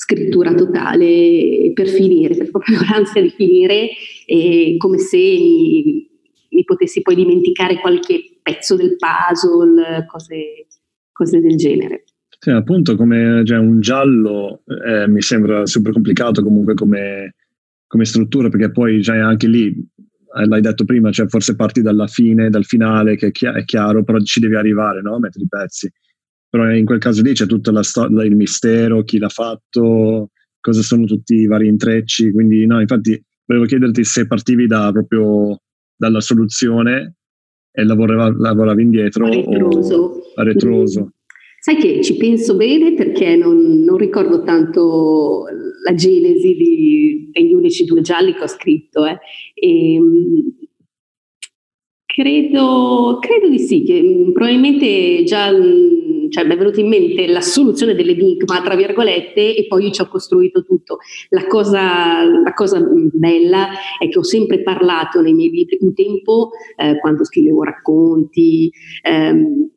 scrittura 0.01 0.53
totale 0.53 1.71
per 1.73 1.89
finire, 1.89 2.33
per 2.35 2.49
proprio 2.49 2.79
l'ansia 2.89 3.21
di 3.21 3.29
finire, 3.31 3.89
e 4.25 4.75
come 4.77 4.97
se 4.97 5.17
mi, 5.17 6.09
mi, 6.51 6.63
potessi 6.63 7.01
poi 7.01 7.15
dimenticare 7.15 7.81
qualche 7.81 8.39
pezzo 8.41 8.77
del 8.77 8.95
puzzle, 8.95 10.05
cose, 10.07 10.67
cose 11.11 11.41
del 11.41 11.57
genere. 11.57 12.05
Sì, 12.39 12.51
appunto 12.51 12.95
come 12.95 13.43
cioè, 13.43 13.57
un 13.57 13.81
giallo 13.81 14.61
eh, 14.87 15.05
mi 15.09 15.21
sembra 15.21 15.65
super 15.65 15.91
complicato 15.91 16.41
comunque 16.41 16.75
come, 16.75 17.35
come 17.85 18.05
struttura, 18.05 18.47
perché 18.47 18.71
poi 18.71 19.03
cioè, 19.03 19.17
anche 19.17 19.47
lì, 19.47 19.67
eh, 19.67 20.47
l'hai 20.47 20.61
detto 20.61 20.85
prima, 20.85 21.11
cioè, 21.11 21.27
forse 21.27 21.57
parti 21.57 21.81
dalla 21.81 22.07
fine, 22.07 22.49
dal 22.49 22.63
finale, 22.63 23.17
che 23.17 23.27
è, 23.27 23.31
chi- 23.31 23.47
è 23.47 23.65
chiaro, 23.65 24.05
però 24.05 24.17
ci 24.21 24.39
devi 24.39 24.55
arrivare, 24.55 25.01
no? 25.01 25.19
Mettere 25.19 25.43
i 25.43 25.49
pezzi 25.49 25.91
però 26.49 26.71
in 26.73 26.85
quel 26.85 26.99
caso 26.99 27.21
lì 27.21 27.33
c'è 27.33 27.45
tutto 27.45 27.81
sto- 27.83 28.05
il 28.05 28.35
mistero, 28.35 29.03
chi 29.03 29.19
l'ha 29.19 29.29
fatto, 29.29 30.31
cosa 30.59 30.81
sono 30.81 31.05
tutti 31.05 31.35
i 31.35 31.47
vari 31.47 31.67
intrecci, 31.67 32.31
quindi 32.31 32.65
no, 32.65 32.79
infatti 32.81 33.21
volevo 33.45 33.65
chiederti 33.65 34.03
se 34.03 34.27
partivi 34.27 34.67
da, 34.67 34.91
proprio 34.91 35.61
dalla 35.95 36.21
soluzione 36.21 37.15
e 37.71 37.83
lavoravi, 37.83 38.35
lavoravi 38.39 38.81
indietro 38.81 39.25
a 39.25 39.29
retroso. 39.29 39.95
o 39.95 40.21
a 40.35 40.43
retroso. 40.43 41.11
Sai 41.61 41.75
che 41.75 42.01
ci 42.01 42.15
penso 42.15 42.55
bene 42.55 42.93
perché 42.93 43.35
non, 43.35 43.83
non 43.83 43.97
ricordo 43.97 44.43
tanto 44.43 45.43
la 45.83 45.93
genesi 45.93 46.55
di, 46.55 47.29
degli 47.31 47.53
unici 47.53 47.83
due 47.83 48.01
gialli 48.01 48.33
che 48.33 48.43
ho 48.43 48.47
scritto. 48.47 49.05
Eh. 49.05 49.17
E, 49.53 49.93
ehm, 49.95 50.55
credo, 52.19 53.17
credo, 53.21 53.47
di 53.47 53.59
sì, 53.59 53.83
che 53.83 54.01
mm, 54.01 54.31
probabilmente 54.33 55.23
già 55.23 55.49
cioè 56.29 56.45
mi 56.45 56.53
è 56.53 56.57
venuta 56.57 56.79
in 56.79 56.89
mente 56.89 57.25
la 57.27 57.41
soluzione 57.41 57.95
dell'enigma, 57.95 58.61
tra 58.61 58.75
virgolette, 58.75 59.55
e 59.55 59.65
poi 59.67 59.91
ci 59.91 60.01
ho 60.01 60.07
costruito 60.07 60.63
tutto. 60.63 60.97
La 61.29 61.47
cosa, 61.47 62.23
la 62.23 62.53
cosa 62.53 62.79
bella 63.13 63.69
è 63.97 64.07
che 64.09 64.19
ho 64.19 64.23
sempre 64.23 64.61
parlato 64.61 65.21
nei 65.21 65.33
miei 65.33 65.49
libri, 65.49 65.77
un 65.79 65.93
tempo 65.93 66.51
eh, 66.75 66.99
quando 66.99 67.23
scrivevo 67.23 67.63
racconti, 67.63 68.69
ehm, 69.01 69.69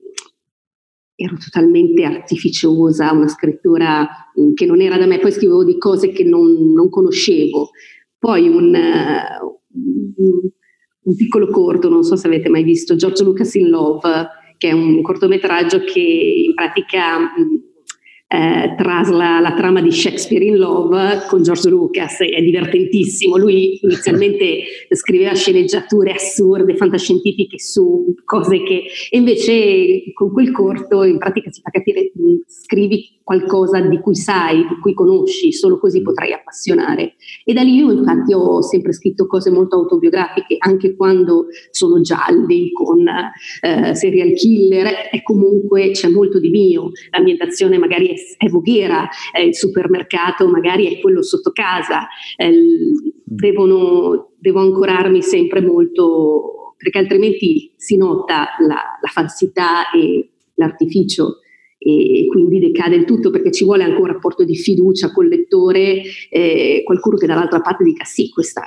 ero 1.14 1.36
totalmente 1.36 2.04
artificiosa, 2.04 3.12
una 3.12 3.28
scrittura 3.28 4.06
mm, 4.38 4.52
che 4.54 4.66
non 4.66 4.80
era 4.80 4.98
da 4.98 5.06
me, 5.06 5.20
poi 5.20 5.32
scrivevo 5.32 5.64
di 5.64 5.78
cose 5.78 6.10
che 6.10 6.24
non, 6.24 6.72
non 6.72 6.90
conoscevo. 6.90 7.70
Poi 8.18 8.48
un, 8.48 8.74
uh, 8.74 10.52
un, 11.02 11.16
piccolo 11.16 11.48
corto, 11.48 11.88
non 11.88 12.02
so 12.02 12.16
se 12.16 12.26
avete 12.26 12.48
mai 12.48 12.62
visto, 12.62 12.96
George 12.96 13.24
Lucas 13.24 13.54
in 13.54 13.68
Love, 13.68 14.28
che 14.56 14.68
è 14.68 14.72
un 14.72 15.02
cortometraggio 15.02 15.80
che 15.80 16.00
in 16.00 16.54
pratica 16.54 17.32
eh, 18.32 18.74
trasla 18.78 19.40
la 19.40 19.52
trama 19.52 19.82
di 19.82 19.92
Shakespeare 19.92 20.42
in 20.42 20.56
Love 20.56 21.26
con 21.28 21.42
George 21.42 21.68
Lucas, 21.68 22.20
è 22.20 22.40
divertentissimo. 22.40 23.36
Lui 23.36 23.78
inizialmente 23.82 24.62
scriveva 24.96 25.34
sceneggiature 25.34 26.12
assurde, 26.12 26.76
fantascientifiche 26.76 27.58
su 27.58 28.14
cose 28.24 28.62
che 28.62 28.84
e 29.10 29.18
invece 29.18 30.12
con 30.14 30.32
quel 30.32 30.50
corto 30.50 31.02
in 31.04 31.18
pratica 31.18 31.50
si 31.50 31.60
fa 31.60 31.68
capire 31.70 32.10
scrivi 32.46 33.20
qualcosa 33.22 33.80
di 33.80 33.98
cui 34.00 34.14
sai, 34.14 34.66
di 34.66 34.78
cui 34.80 34.94
conosci, 34.94 35.52
solo 35.52 35.78
così 35.78 36.02
potrai 36.02 36.32
appassionare. 36.32 37.14
E 37.44 37.52
da 37.52 37.62
lì 37.62 37.76
io 37.76 37.90
infatti 37.90 38.32
ho 38.34 38.60
sempre 38.62 38.92
scritto 38.92 39.26
cose 39.26 39.50
molto 39.50 39.76
autobiografiche, 39.76 40.56
anche 40.58 40.96
quando 40.96 41.46
sono 41.70 42.00
gialli 42.00 42.72
con 42.72 43.04
eh, 43.06 43.94
serial 43.94 44.32
killer, 44.32 45.08
e 45.12 45.22
comunque 45.22 45.90
c'è 45.90 46.08
molto 46.08 46.38
di 46.38 46.50
mio, 46.50 46.90
l'ambientazione 47.10 47.78
magari 47.78 48.08
è 48.08 48.16
è 48.36 48.48
Voghera, 48.48 49.08
eh, 49.32 49.44
il 49.46 49.54
supermercato 49.54 50.48
magari 50.48 50.86
è 50.86 51.00
quello 51.00 51.22
sotto 51.22 51.50
casa, 51.52 52.06
eh, 52.36 52.52
devono, 53.24 54.32
devo 54.38 54.60
ancorarmi 54.60 55.22
sempre 55.22 55.60
molto, 55.60 56.74
perché 56.76 56.98
altrimenti 56.98 57.72
si 57.76 57.96
nota 57.96 58.48
la, 58.60 58.98
la 59.00 59.08
falsità 59.08 59.90
e 59.90 60.30
l'artificio. 60.54 61.38
E 61.84 62.26
quindi 62.28 62.60
decade 62.60 62.94
il 62.94 63.04
tutto 63.04 63.30
perché 63.30 63.50
ci 63.50 63.64
vuole 63.64 63.82
anche 63.82 64.00
un 64.00 64.06
rapporto 64.06 64.44
di 64.44 64.54
fiducia 64.54 65.10
col 65.10 65.26
lettore, 65.26 66.02
eh, 66.30 66.82
qualcuno 66.84 67.16
che 67.16 67.26
dall'altra 67.26 67.60
parte 67.60 67.82
dica 67.82 68.04
sì, 68.04 68.30
questa 68.30 68.62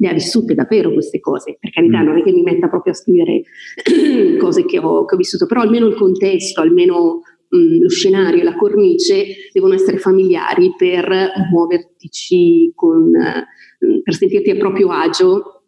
le 0.00 0.08
ha 0.08 0.12
vissute 0.12 0.54
davvero 0.54 0.92
queste 0.92 1.18
cose, 1.18 1.56
per 1.58 1.70
carità 1.70 2.00
mm. 2.00 2.04
non 2.04 2.18
è 2.18 2.22
che 2.22 2.32
mi 2.32 2.42
metta 2.42 2.68
proprio 2.68 2.92
a 2.92 2.96
scrivere 2.96 3.42
cose 4.38 4.64
che 4.64 4.78
ho, 4.78 5.04
che 5.04 5.14
ho 5.14 5.18
vissuto, 5.18 5.46
però 5.46 5.60
almeno 5.60 5.86
il 5.86 5.96
contesto, 5.96 6.60
almeno 6.60 7.22
mh, 7.48 7.82
lo 7.82 7.88
scenario 7.88 8.40
e 8.40 8.44
la 8.44 8.56
cornice 8.56 9.50
devono 9.52 9.74
essere 9.74 9.98
familiari 9.98 10.74
per 10.76 11.30
muovertici 11.50 12.72
con, 12.74 13.10
mh, 13.10 14.00
per 14.02 14.14
sentirti 14.14 14.50
a 14.50 14.56
proprio 14.56 14.90
agio 14.90 15.62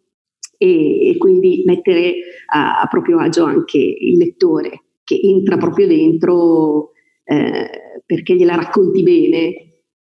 e, 0.57 1.09
e 1.09 1.17
quindi 1.17 1.63
mettere 1.65 2.15
a, 2.53 2.81
a, 2.81 2.87
proprio 2.87 3.19
agio 3.19 3.45
anche 3.45 3.77
il 3.77 4.17
lettore 4.17 4.83
che 5.03 5.19
entra 5.21 5.57
proprio 5.57 5.87
dentro 5.87 6.91
eh, 7.23 7.69
perché 8.05 8.35
gliela 8.35 8.55
racconti 8.55 9.01
bene. 9.03 9.53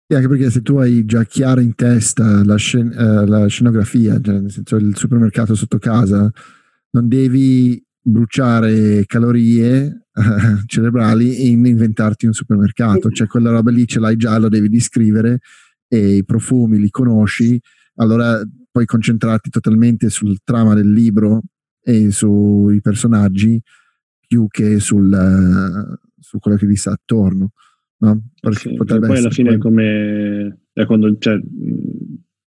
Sì, 0.05 0.15
anche 0.15 0.27
perché 0.27 0.49
se 0.49 0.61
tu 0.61 0.75
hai 0.75 1.05
già 1.05 1.23
chiara 1.23 1.61
in 1.61 1.75
testa 1.75 2.43
la, 2.43 2.57
scen- 2.57 2.93
uh, 2.93 3.25
la 3.25 3.47
scenografia, 3.47 4.19
cioè 4.19 4.39
nel 4.39 4.51
senso 4.51 4.75
il 4.75 4.95
supermercato 4.97 5.55
sotto 5.55 5.77
casa, 5.77 6.29
non 6.91 7.07
devi 7.07 7.81
bruciare 8.03 9.05
calorie 9.05 10.07
cerebrali 10.67 11.49
in 11.49 11.65
inventarti 11.65 12.25
un 12.25 12.33
supermercato, 12.33 13.09
cioè 13.09 13.27
quella 13.27 13.51
roba 13.51 13.71
lì 13.71 13.87
ce 13.87 13.99
l'hai 13.99 14.15
già, 14.15 14.37
lo 14.37 14.49
devi 14.49 14.69
descrivere 14.69 15.39
e 15.87 16.17
i 16.17 16.25
profumi 16.25 16.79
li 16.79 16.89
conosci, 16.89 17.59
allora 17.95 18.41
puoi 18.71 18.85
concentrarti 18.85 19.49
totalmente 19.49 20.09
sul 20.09 20.39
trama 20.43 20.73
del 20.73 20.91
libro 20.91 21.41
e 21.81 22.11
sui 22.11 22.81
personaggi 22.81 23.61
più 24.27 24.47
che 24.47 24.79
sul, 24.79 25.97
su 26.19 26.39
quello 26.39 26.57
che 26.57 26.67
ti 26.67 26.75
sta 26.75 26.91
attorno. 26.91 27.51
No? 27.97 28.29
Sì, 28.51 28.73
poi 28.75 29.17
alla 29.17 29.29
fine 29.29 29.53
è 29.53 29.57
come 29.57 30.63
è 30.73 30.85
quando 30.85 31.15
cioè, 31.19 31.39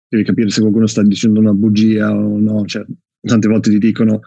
devi 0.08 0.24
capire 0.24 0.50
se 0.50 0.62
qualcuno 0.62 0.88
sta 0.88 1.04
dicendo 1.04 1.40
una 1.40 1.54
bugia 1.54 2.16
o 2.16 2.40
no, 2.40 2.66
cioè, 2.66 2.86
tante 3.20 3.48
volte 3.48 3.70
ti 3.70 3.78
dicono 3.78 4.22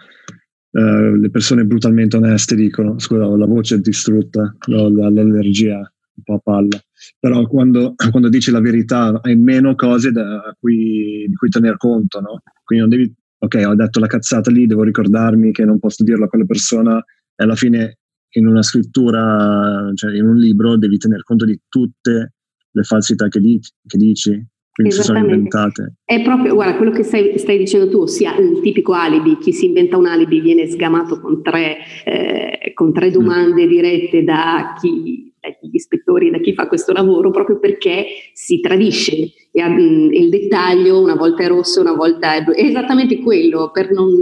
eh, 0.71 1.17
le 1.17 1.31
persone 1.31 1.65
brutalmente 1.65 2.17
oneste 2.17 2.55
dicono 2.55 2.99
scusa 2.99 3.25
la 3.25 3.47
voce 3.47 3.81
distrutta 3.81 4.55
l'allergia 4.67 5.77
un 5.79 6.23
po' 6.23 6.35
a 6.35 6.39
palla 6.39 6.79
però 7.19 7.47
quando, 7.47 7.95
quando, 8.11 8.29
dici 8.29 8.51
la 8.51 8.61
verità 8.61 9.19
hai 9.23 9.37
meno 9.37 9.75
cose 9.75 10.13
da, 10.13 10.55
cui, 10.59 11.25
di 11.27 11.35
cui 11.35 11.49
tener 11.49 11.77
conto 11.77 12.21
no? 12.21 12.43
quindi 12.65 12.87
non 12.87 12.95
devi 12.95 13.15
ok 13.39 13.65
ho 13.67 13.75
detto 13.75 13.99
la 14.01 14.07
cazzata 14.07 14.51
lì 14.51 14.67
devo 14.67 14.83
ricordarmi 14.83 15.53
che 15.53 15.65
non 15.65 15.79
posso 15.79 16.05
dirlo 16.05 16.27
a 16.27 16.29
quella 16.29 16.45
persona 16.45 16.99
e 16.99 17.45
alla 17.45 17.55
fine 17.55 17.99
in 18.33 18.47
una 18.47 18.63
scrittura 18.63 19.91
cioè 19.95 20.15
in 20.15 20.27
un 20.27 20.37
libro 20.37 20.77
devi 20.77 20.99
tener 20.99 21.23
conto 21.23 21.47
di 21.47 21.59
tutte 21.67 22.35
le 22.71 22.83
falsità 22.83 23.29
che, 23.29 23.41
dici, 23.41 23.73
che 23.87 23.97
dici 23.97 24.47
quindi 24.79 24.95
si 24.95 25.03
sono 25.03 25.19
inventate. 25.19 25.95
È 26.05 26.23
proprio, 26.23 26.55
guarda, 26.55 26.77
quello 26.77 26.93
che 26.93 27.03
stai, 27.03 27.37
stai, 27.37 27.59
dicendo 27.59 27.89
tu, 27.91 28.03
ossia 28.03 28.37
il 28.37 28.61
tipico 28.61 28.93
alibi, 28.93 29.37
chi 29.39 29.53
si 29.53 29.67
inventa 29.67 29.97
un 29.97 30.07
alibi 30.07 30.41
viene 30.41 30.69
sgamato 30.69 31.21
con 31.21 31.43
tre, 31.43 31.79
eh, 32.05 32.73
con 32.75 32.93
tre 32.93 33.11
domande 33.11 33.65
mm. 33.65 33.69
dirette 33.69 34.23
da 34.23 34.77
chi, 34.81 35.35
dagli 35.41 35.75
ispettori, 35.75 36.31
da 36.31 36.39
chi 36.39 36.55
fa 36.55 36.69
questo 36.69 36.93
lavoro, 36.93 37.33
proprio 37.33 37.59
perché 37.59 38.07
si 38.33 38.61
tradisce 38.61 39.33
e, 39.51 39.69
mm, 39.69 40.13
il 40.13 40.29
dettaglio 40.29 41.03
una 41.03 41.17
volta 41.17 41.43
è 41.43 41.49
rosso, 41.49 41.81
una 41.81 41.95
volta 41.95 42.37
è 42.37 42.45
blu. 42.45 42.53
È 42.53 42.63
esattamente 42.63 43.19
quello, 43.19 43.73
per 43.73 43.91
non 43.91 44.13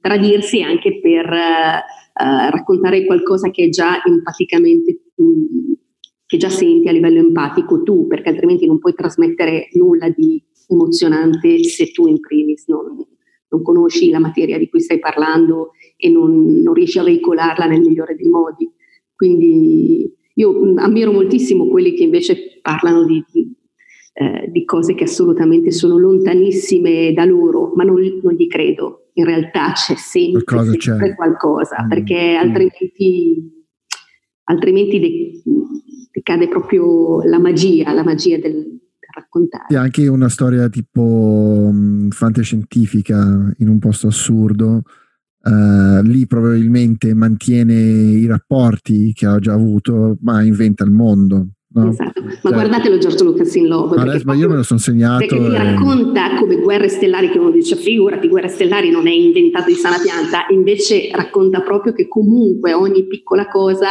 tradirsi 0.00 0.60
anche 0.60 0.98
per 1.00 1.26
uh, 1.26 2.50
raccontare 2.50 3.04
qualcosa 3.04 3.48
che 3.52 3.66
è 3.66 3.68
già 3.68 4.02
empaticamente... 4.04 5.02
Um, 5.14 5.76
che 6.30 6.36
già 6.36 6.48
senti 6.48 6.86
a 6.86 6.92
livello 6.92 7.18
empatico 7.18 7.82
tu, 7.82 8.06
perché 8.06 8.28
altrimenti 8.28 8.64
non 8.64 8.78
puoi 8.78 8.94
trasmettere 8.94 9.66
nulla 9.72 10.08
di 10.10 10.40
emozionante 10.68 11.64
se 11.64 11.90
tu 11.90 12.06
in 12.06 12.20
primis 12.20 12.68
non, 12.68 13.04
non 13.48 13.62
conosci 13.62 14.10
la 14.10 14.20
materia 14.20 14.56
di 14.56 14.68
cui 14.68 14.78
stai 14.78 15.00
parlando 15.00 15.70
e 15.96 16.08
non, 16.08 16.60
non, 16.62 16.72
riesci 16.72 17.00
a 17.00 17.02
veicolarla 17.02 17.66
nel 17.66 17.80
migliore 17.80 18.14
dei 18.14 18.28
modi. 18.28 18.70
Quindi 19.12 20.08
io 20.34 20.74
ammiro 20.76 21.10
moltissimo 21.10 21.66
quelli 21.66 21.94
che 21.94 22.04
invece 22.04 22.60
parlano 22.62 23.04
di, 23.06 23.24
di, 23.32 23.52
eh, 24.12 24.48
di 24.52 24.64
cose 24.64 24.94
che 24.94 25.04
assolutamente 25.04 25.72
sono 25.72 25.98
lontanissime 25.98 27.12
da 27.12 27.24
loro, 27.24 27.72
ma 27.74 27.82
non, 27.82 27.96
non 28.22 28.34
gli 28.34 28.46
credo. 28.46 29.08
In 29.14 29.24
realtà 29.24 29.72
c'è 29.72 29.96
sempre, 29.96 30.44
qualcosa, 30.44 30.78
sempre 30.78 31.08
c'è. 31.08 31.14
qualcosa, 31.16 31.82
mm. 31.82 31.88
perché 31.88 32.34
mm. 32.34 32.38
altrimenti 32.38 33.58
altrimenti 34.50 35.42
decade 36.12 36.48
proprio 36.48 37.22
la 37.22 37.38
magia, 37.38 37.92
la 37.92 38.02
magia 38.02 38.38
del 38.38 38.78
raccontare. 39.14 39.66
È 39.68 39.76
anche 39.76 40.06
una 40.08 40.28
storia 40.28 40.68
tipo 40.68 41.02
um, 41.02 42.10
fantascientifica 42.10 43.52
in 43.58 43.68
un 43.68 43.78
posto 43.78 44.08
assurdo. 44.08 44.82
Uh, 45.42 46.02
lì 46.02 46.26
probabilmente 46.26 47.14
mantiene 47.14 47.74
i 47.74 48.26
rapporti 48.26 49.12
che 49.14 49.26
ha 49.26 49.38
già 49.38 49.54
avuto, 49.54 50.16
ma 50.20 50.42
inventa 50.42 50.84
il 50.84 50.90
mondo. 50.90 51.48
No? 51.72 51.88
Esatto. 51.88 52.20
Ma 52.22 52.30
cioè, 52.30 52.52
guardatelo 52.52 52.98
Giorgio 52.98 53.24
Lucas 53.24 53.54
in 53.54 53.68
Love. 53.68 53.96
Adesso, 53.96 54.24
ma 54.26 54.34
io 54.34 54.48
me 54.48 54.56
lo 54.56 54.62
sono 54.62 54.80
segnato. 54.80 55.24
Perché 55.24 55.38
ti 55.38 55.56
racconta 55.56 56.34
come 56.34 56.56
Guerre 56.56 56.88
Stellari, 56.88 57.30
che 57.30 57.38
uno 57.38 57.50
dice 57.50 57.76
figurati, 57.76 58.28
Guerre 58.28 58.48
Stellari 58.48 58.90
non 58.90 59.06
è 59.06 59.12
inventato 59.12 59.68
di 59.68 59.76
sana 59.76 59.96
pianta, 60.02 60.46
invece 60.50 61.08
racconta 61.12 61.62
proprio 61.62 61.92
che 61.92 62.08
comunque 62.08 62.72
ogni 62.72 63.06
piccola 63.06 63.46
cosa 63.48 63.88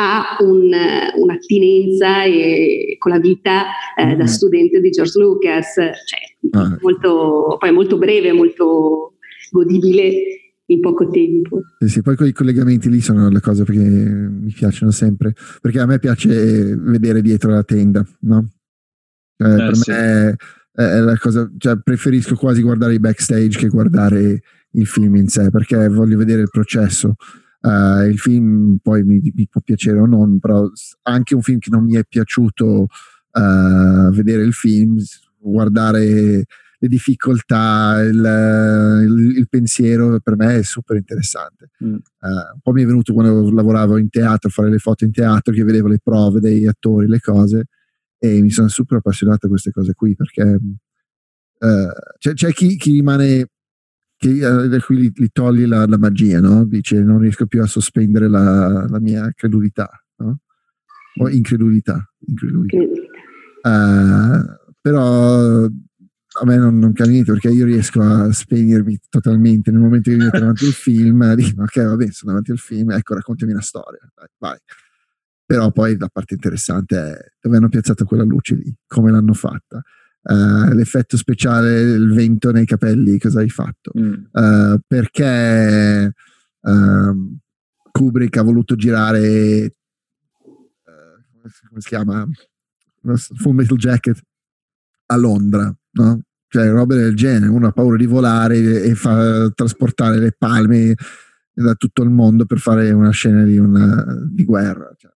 ha 0.00 0.36
un, 0.40 0.70
un'attinenza 1.16 2.24
e, 2.24 2.96
con 2.98 3.10
la 3.10 3.18
vita 3.18 3.66
eh, 3.96 4.14
da 4.14 4.24
mm. 4.24 4.26
studente 4.26 4.80
di 4.80 4.90
George 4.90 5.18
Lucas, 5.18 5.74
cioè, 5.74 6.52
ah. 6.52 6.78
molto, 6.80 7.56
poi 7.58 7.72
molto 7.72 7.98
breve, 7.98 8.32
molto 8.32 9.14
godibile 9.50 10.12
in 10.66 10.80
poco 10.80 11.08
tempo. 11.08 11.62
Sì, 11.80 11.88
sì, 11.88 12.02
poi 12.02 12.14
quei 12.14 12.32
collegamenti 12.32 12.88
lì 12.88 13.00
sono 13.00 13.28
le 13.28 13.40
cose 13.40 13.64
che 13.64 13.72
mi 13.72 14.52
piacciono 14.52 14.92
sempre, 14.92 15.34
perché 15.60 15.80
a 15.80 15.86
me 15.86 15.98
piace 15.98 16.76
vedere 16.76 17.20
dietro 17.20 17.50
la 17.50 17.64
tenda, 17.64 18.06
no? 18.20 18.48
Cioè, 19.36 19.52
eh, 19.52 19.56
per 19.56 19.76
sì. 19.76 19.90
me 19.90 20.36
è, 20.72 20.82
è, 20.82 21.00
la 21.00 21.16
cosa, 21.18 21.50
cioè, 21.58 21.78
preferisco 21.82 22.36
quasi 22.36 22.62
guardare 22.62 22.94
i 22.94 23.00
backstage 23.00 23.58
che 23.58 23.68
guardare 23.68 24.42
il 24.72 24.86
film 24.86 25.16
in 25.16 25.26
sé, 25.26 25.50
perché 25.50 25.88
voglio 25.88 26.16
vedere 26.16 26.42
il 26.42 26.50
processo. 26.50 27.16
Uh, 27.60 28.06
il 28.08 28.18
film 28.18 28.78
poi 28.80 29.02
mi, 29.02 29.20
mi, 29.34 29.48
può 29.48 29.60
piacere 29.60 29.98
o 29.98 30.06
non, 30.06 30.38
però 30.38 30.68
anche 31.02 31.34
un 31.34 31.42
film 31.42 31.58
che 31.58 31.70
non 31.70 31.84
mi 31.84 31.96
è 31.96 32.04
piaciuto 32.04 32.86
uh, 32.86 34.10
vedere 34.10 34.42
il 34.42 34.52
film, 34.52 34.98
guardare 35.38 36.44
le 36.80 36.88
difficoltà, 36.88 38.00
il, 38.02 38.14
il, 38.14 39.36
il, 39.38 39.48
pensiero 39.48 40.20
per 40.20 40.36
me 40.36 40.58
è 40.58 40.62
super 40.62 40.96
interessante. 40.96 41.70
Mm. 41.84 41.94
Uh, 41.94 42.54
un 42.54 42.60
po' 42.62 42.72
mi 42.72 42.82
è 42.82 42.86
venuto 42.86 43.12
quando 43.12 43.50
lavoravo 43.50 43.96
in 43.96 44.08
teatro, 44.08 44.48
fare 44.50 44.70
le 44.70 44.78
foto 44.78 45.04
in 45.04 45.10
teatro, 45.10 45.52
che 45.52 45.64
vedevo 45.64 45.88
le 45.88 45.98
prove 46.00 46.38
degli 46.38 46.66
attori, 46.66 47.08
le 47.08 47.18
cose, 47.18 47.64
e 48.18 48.40
mi 48.40 48.50
sono 48.50 48.68
super 48.68 48.98
appassionato 48.98 49.46
a 49.46 49.48
queste 49.48 49.72
cose 49.72 49.94
qui 49.94 50.14
perché 50.14 50.58
c'è, 51.58 52.34
c'è 52.34 52.52
chi, 52.52 52.76
chi 52.76 52.92
rimane 52.92 53.48
che 54.18 54.30
eh, 54.30 54.68
da 54.68 54.80
cui 54.80 54.96
li, 54.96 55.12
li 55.14 55.30
togli 55.32 55.64
la, 55.64 55.86
la, 55.86 55.96
magia, 55.96 56.40
no? 56.40 56.64
Dice 56.64 57.00
non 57.00 57.20
riesco 57.20 57.46
più 57.46 57.62
a 57.62 57.66
sospendere 57.66 58.28
la, 58.28 58.86
la 58.88 58.98
mia 58.98 59.30
credulità, 59.34 59.88
no? 60.16 60.40
O 61.20 61.28
incredulità. 61.28 62.04
incredulità. 62.26 62.76
Uh, 63.62 64.44
però 64.80 65.64
a 65.64 66.44
me 66.44 66.56
non, 66.56 66.78
non 66.78 66.92
cambia 66.92 67.14
niente 67.14 67.32
perché 67.32 67.48
io 67.50 67.64
riesco 67.64 68.00
a 68.00 68.32
spegnermi 68.32 68.98
totalmente 69.08 69.70
nel 69.70 69.80
momento 69.80 70.10
che 70.10 70.16
mi 70.16 70.24
metto 70.24 70.38
davanti 70.40 70.66
al 70.66 70.72
film, 70.72 71.34
dico 71.34 71.62
ok 71.62 71.84
vabbè 71.84 72.10
sono 72.10 72.32
davanti 72.32 72.50
al 72.50 72.58
film, 72.58 72.90
ecco 72.90 73.14
raccontami 73.14 73.52
una 73.52 73.62
storia, 73.62 74.00
vai, 74.14 74.28
vai. 74.38 74.58
Però 75.46 75.70
poi 75.70 75.96
la 75.96 76.08
parte 76.08 76.34
interessante 76.34 76.96
è 76.98 77.32
dove 77.40 77.56
hanno 77.56 77.68
piazzato 77.68 78.04
quella 78.04 78.24
luce 78.24 78.56
lì, 78.56 78.74
come 78.86 79.10
l'hanno 79.10 79.32
fatta 79.32 79.82
uh, 80.28 80.72
l'effetto 80.74 81.16
speciale 81.16 81.84
del 81.84 82.12
vento 82.12 82.50
nei 82.50 82.66
capelli, 82.66 83.18
cosa 83.18 83.40
hai 83.40 83.48
fatto? 83.48 83.92
Mm. 83.98 84.12
Uh, 84.30 84.78
perché 84.86 86.12
uh, 86.60 87.38
Kubrick 87.90 88.36
ha 88.36 88.42
voluto 88.42 88.76
girare, 88.76 89.72
come 91.68 91.80
si 91.80 91.88
chiama? 91.88 92.26
Full 93.36 93.54
Metal 93.54 93.76
Jacket 93.76 94.20
a 95.06 95.16
Londra, 95.16 95.74
no? 95.92 96.22
Cioè, 96.50 96.70
robe 96.70 96.96
del 96.96 97.14
genere, 97.14 97.50
uno 97.50 97.66
ha 97.66 97.72
paura 97.72 97.96
di 97.96 98.06
volare 98.06 98.82
e 98.82 98.94
fa 98.94 99.50
trasportare 99.50 100.18
le 100.18 100.34
palme 100.36 100.94
da 101.52 101.74
tutto 101.74 102.02
il 102.02 102.10
mondo 102.10 102.46
per 102.46 102.58
fare 102.58 102.90
una 102.90 103.10
scena 103.10 103.44
di, 103.44 103.58
una, 103.58 104.04
di 104.30 104.44
guerra. 104.44 104.90
Cioè, 104.96 105.12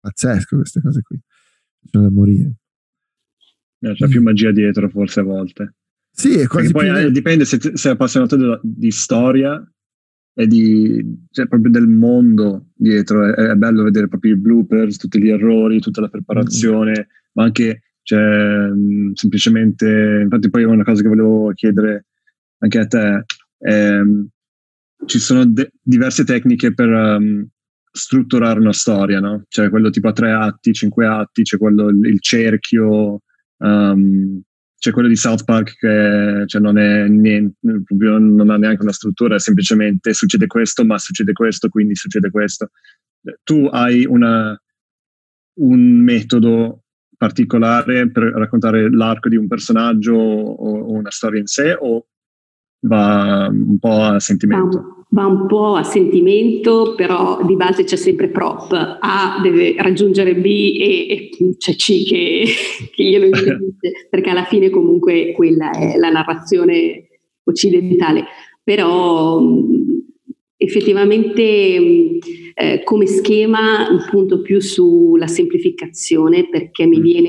pazzesco 0.00 0.56
queste 0.56 0.80
cose 0.80 1.02
qui. 1.02 1.20
Sono 1.84 2.04
da 2.04 2.10
morire. 2.10 2.54
Eh, 3.82 3.94
c'è 3.94 4.06
più 4.06 4.22
magia 4.22 4.52
dietro 4.52 4.88
forse 4.88 5.20
a 5.20 5.24
volte. 5.24 5.74
Sì, 6.10 6.38
è 6.38 6.46
quasi 6.46 6.70
poi 6.70 6.88
eh, 6.88 7.10
dipende 7.10 7.44
se 7.44 7.58
sei 7.74 7.92
appassionato 7.92 8.36
di, 8.36 8.44
di, 8.62 8.90
storia 8.90 9.60
e 10.34 10.46
di, 10.46 11.04
cioè, 11.30 11.48
proprio 11.48 11.70
del 11.70 11.88
mondo 11.88 12.68
dietro. 12.74 13.26
È, 13.26 13.32
è, 13.32 13.54
bello 13.54 13.82
vedere 13.82 14.08
proprio 14.08 14.34
i 14.34 14.38
bloopers, 14.38 14.98
tutti 14.98 15.20
gli 15.20 15.30
errori, 15.30 15.80
tutta 15.80 16.00
la 16.00 16.08
preparazione, 16.08 16.90
mm-hmm. 16.90 17.32
ma 17.32 17.44
anche 17.44 17.82
cioè, 18.02 18.68
mh, 18.68 19.12
semplicemente. 19.14 20.20
Infatti, 20.22 20.50
poi 20.50 20.64
una 20.64 20.84
cosa 20.84 21.02
che 21.02 21.08
volevo 21.08 21.50
chiedere 21.54 22.06
anche 22.58 22.78
a 22.78 22.86
te. 22.86 23.24
È, 23.58 24.00
ci 25.06 25.18
sono 25.18 25.44
de- 25.44 25.72
diverse 25.82 26.24
tecniche 26.24 26.72
per 26.74 26.88
um, 26.88 27.46
strutturare 27.90 28.60
una 28.60 28.72
storia, 28.72 29.18
no? 29.18 29.44
C'è 29.48 29.70
quello 29.70 29.90
tipo 29.90 30.08
a 30.08 30.12
tre 30.12 30.30
atti, 30.30 30.72
cinque 30.72 31.06
atti, 31.06 31.42
c'è 31.42 31.58
quello 31.58 31.88
il, 31.88 32.04
il 32.06 32.20
cerchio, 32.20 33.22
Um, 33.62 34.42
c'è 34.78 34.90
quello 34.90 35.06
di 35.06 35.14
South 35.14 35.44
Park 35.44 35.76
che 35.78 36.42
cioè, 36.46 36.60
non, 36.60 36.76
è 36.76 37.06
niente, 37.06 37.56
non 37.62 38.50
ha 38.50 38.56
neanche 38.56 38.82
una 38.82 38.92
struttura, 38.92 39.38
semplicemente 39.38 40.12
succede 40.12 40.48
questo, 40.48 40.84
ma 40.84 40.98
succede 40.98 41.32
questo, 41.32 41.68
quindi 41.68 41.94
succede 41.94 42.30
questo. 42.30 42.70
Tu 43.44 43.68
hai 43.70 44.04
una, 44.04 44.60
un 45.60 46.02
metodo 46.02 46.82
particolare 47.16 48.10
per 48.10 48.24
raccontare 48.24 48.90
l'arco 48.90 49.28
di 49.28 49.36
un 49.36 49.46
personaggio 49.46 50.14
o, 50.14 50.80
o 50.80 50.92
una 50.92 51.12
storia 51.12 51.38
in 51.38 51.46
sé 51.46 51.76
o 51.78 52.08
va 52.82 53.48
un 53.50 53.78
po' 53.78 54.00
a 54.00 54.20
sentimento? 54.20 55.02
va 55.12 55.26
un 55.26 55.46
po' 55.46 55.74
a 55.74 55.82
sentimento, 55.82 56.94
però 56.96 57.44
di 57.44 57.54
base 57.56 57.84
c'è 57.84 57.96
sempre 57.96 58.28
prop. 58.28 58.72
A 58.72 59.40
deve 59.42 59.74
raggiungere 59.78 60.34
B 60.34 60.44
e, 60.46 61.06
e 61.08 61.30
c'è 61.56 61.74
C 61.74 62.04
che, 62.06 62.44
che 62.94 63.04
glielo 63.04 63.26
impedisce, 63.26 64.06
perché 64.10 64.30
alla 64.30 64.44
fine 64.44 64.70
comunque 64.70 65.32
quella 65.32 65.70
è 65.70 65.96
la 65.96 66.10
narrazione 66.10 67.08
occidentale. 67.44 68.24
Però 68.62 69.40
effettivamente 70.56 72.20
eh, 72.54 72.82
come 72.84 73.06
schema 73.06 73.88
punto 74.08 74.40
più 74.40 74.60
sulla 74.60 75.26
semplificazione 75.26 76.48
perché 76.48 76.86
mi 76.86 76.98
mm. 76.98 77.02
viene 77.02 77.28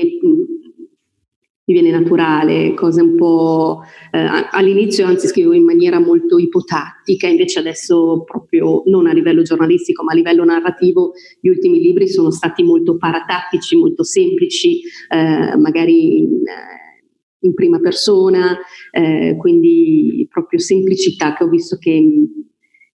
mi 1.66 1.74
viene 1.74 1.90
naturale, 1.90 2.74
cose 2.74 3.00
un 3.00 3.16
po' 3.16 3.80
eh, 4.12 4.26
all'inizio 4.50 5.06
anzi 5.06 5.28
scrivo 5.28 5.54
in 5.54 5.64
maniera 5.64 5.98
molto 5.98 6.38
ipotattica, 6.38 7.26
invece 7.26 7.58
adesso 7.58 8.22
proprio 8.24 8.82
non 8.86 9.06
a 9.06 9.12
livello 9.12 9.42
giornalistico 9.42 10.02
ma 10.02 10.12
a 10.12 10.14
livello 10.14 10.44
narrativo 10.44 11.12
gli 11.40 11.48
ultimi 11.48 11.80
libri 11.80 12.06
sono 12.08 12.30
stati 12.30 12.62
molto 12.62 12.98
paratattici, 12.98 13.76
molto 13.76 14.02
semplici, 14.02 14.82
eh, 15.08 15.56
magari 15.56 16.18
in, 16.18 16.46
eh, 16.46 17.06
in, 17.40 17.54
prima 17.54 17.78
persona, 17.78 18.58
eh, 18.90 19.36
quindi 19.38 20.26
proprio 20.30 20.58
semplicità 20.58 21.34
che 21.34 21.44
ho 21.44 21.48
visto 21.48 21.78
che 21.78 21.92
mi, 21.92 22.28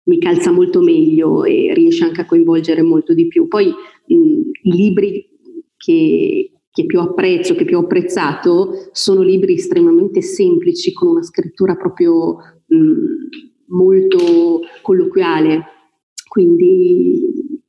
mi 0.04 0.18
calza 0.18 0.50
molto 0.50 0.80
meglio 0.80 1.44
e 1.44 1.72
riesce 1.74 2.04
anche 2.04 2.22
a 2.22 2.26
coinvolgere 2.26 2.80
molto 2.80 3.12
di 3.12 3.26
più. 3.26 3.46
Poi 3.46 3.66
mh, 3.66 4.14
i 4.62 4.72
libri 4.72 5.28
che 5.76 6.53
che 6.74 6.86
più 6.86 6.98
apprezzo, 6.98 7.54
che 7.54 7.64
più 7.64 7.76
ho 7.76 7.82
apprezzato, 7.82 8.88
sono 8.90 9.22
libri 9.22 9.54
estremamente 9.54 10.20
semplici, 10.22 10.92
con 10.92 11.10
una 11.10 11.22
scrittura 11.22 11.76
proprio 11.76 12.34
mh, 12.66 12.76
molto 13.68 14.62
colloquiale. 14.82 15.62
Quindi 16.28 17.60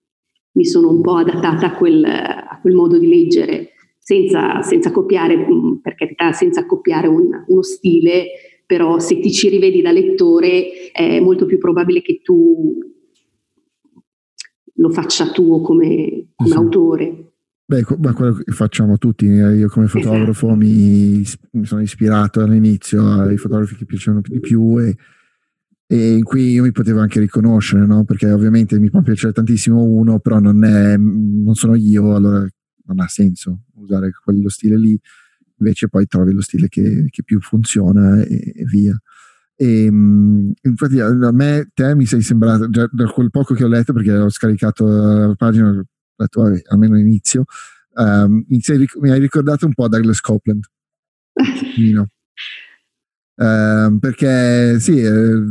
mi 0.53 0.65
sono 0.65 0.89
un 0.89 1.01
po' 1.01 1.17
adattata 1.17 1.67
a 1.67 1.75
quel, 1.75 2.03
a 2.03 2.57
quel 2.59 2.73
modo 2.73 2.97
di 2.97 3.07
leggere, 3.07 3.73
senza, 3.99 4.63
senza 4.63 4.91
copiare, 4.91 5.45
per 5.83 5.93
carità, 5.93 6.31
senza 6.31 6.65
copiare 6.65 7.05
un, 7.05 7.43
uno 7.45 7.61
stile, 7.61 8.25
però 8.65 8.97
se 8.97 9.19
ti 9.19 9.31
ci 9.31 9.49
rivedi 9.49 9.83
da 9.83 9.91
lettore 9.91 10.89
è 10.91 11.19
molto 11.19 11.45
più 11.45 11.59
probabile 11.59 12.01
che 12.01 12.21
tu 12.23 12.75
lo 14.73 14.89
faccia 14.89 15.27
tuo 15.27 15.61
come, 15.61 16.29
come 16.35 16.49
sì. 16.49 16.55
autore. 16.55 17.24
Beh, 17.67 17.83
ma 17.97 18.13
quello 18.13 18.35
che 18.35 18.51
facciamo 18.51 18.99
tutti, 18.99 19.25
eh, 19.25 19.55
io 19.55 19.69
come 19.69 19.87
fotografo 19.87 20.47
esatto. 20.49 20.55
mi, 20.55 21.23
mi, 21.51 21.65
sono 21.65 21.81
ispirato 21.81 22.41
all'inizio 22.41 23.03
ai 23.21 23.37
fotografi 23.37 23.75
che 23.75 23.85
piacevano 23.85 24.21
di 24.23 24.39
più 24.39 24.79
e, 24.79 24.95
e 25.87 26.13
in 26.13 26.23
cui 26.23 26.51
io 26.51 26.61
mi 26.61 26.71
potevo 26.71 26.99
anche 26.99 27.19
riconoscere, 27.19 27.87
no? 27.87 28.03
perché 28.03 28.31
ovviamente 28.31 28.77
mi 28.79 28.91
può 28.91 29.01
piacere 29.01 29.33
tantissimo 29.33 29.81
uno, 29.81 30.19
però 30.19 30.39
non, 30.39 30.63
è, 30.63 30.95
non 30.95 31.55
sono 31.55 31.73
io, 31.73 32.13
allora 32.13 32.47
non 32.85 32.99
ha 32.99 33.07
senso 33.07 33.63
usare 33.77 34.11
quello 34.23 34.49
stile 34.49 34.77
lì, 34.77 34.99
invece 35.57 35.87
poi 35.87 36.05
trovi 36.05 36.33
lo 36.33 36.41
stile 36.41 36.67
che, 36.67 37.07
che 37.09 37.23
più 37.23 37.41
funziona 37.41 38.21
e, 38.21 38.53
e 38.57 38.63
via. 38.65 38.95
E, 39.55 39.85
ehm, 39.85 40.53
infatti 40.61 40.99
a 40.99 41.31
me, 41.31 41.69
te 41.73 41.95
mi 41.95 42.05
sei 42.05 42.21
sembrato, 42.21 42.69
già 42.69 42.87
da 42.91 43.07
quel 43.07 43.31
poco 43.31 43.55
che 43.55 43.63
ho 43.63 43.67
letto, 43.67 43.91
perché 43.91 44.15
ho 44.15 44.29
scaricato 44.29 44.85
la 44.85 45.35
pagina, 45.35 45.83
detto, 46.23 46.41
vabbè, 46.41 46.61
almeno 46.67 46.97
inizio, 46.97 47.45
um, 47.95 48.45
mi 48.47 49.11
hai 49.11 49.19
ricordato 49.19 49.65
un 49.65 49.73
po' 49.73 49.87
Douglas 49.87 50.21
Copeland. 50.21 50.63
um, 53.35 53.99
perché 53.99 54.79
sì, 54.79 55.01
eh, 55.01 55.41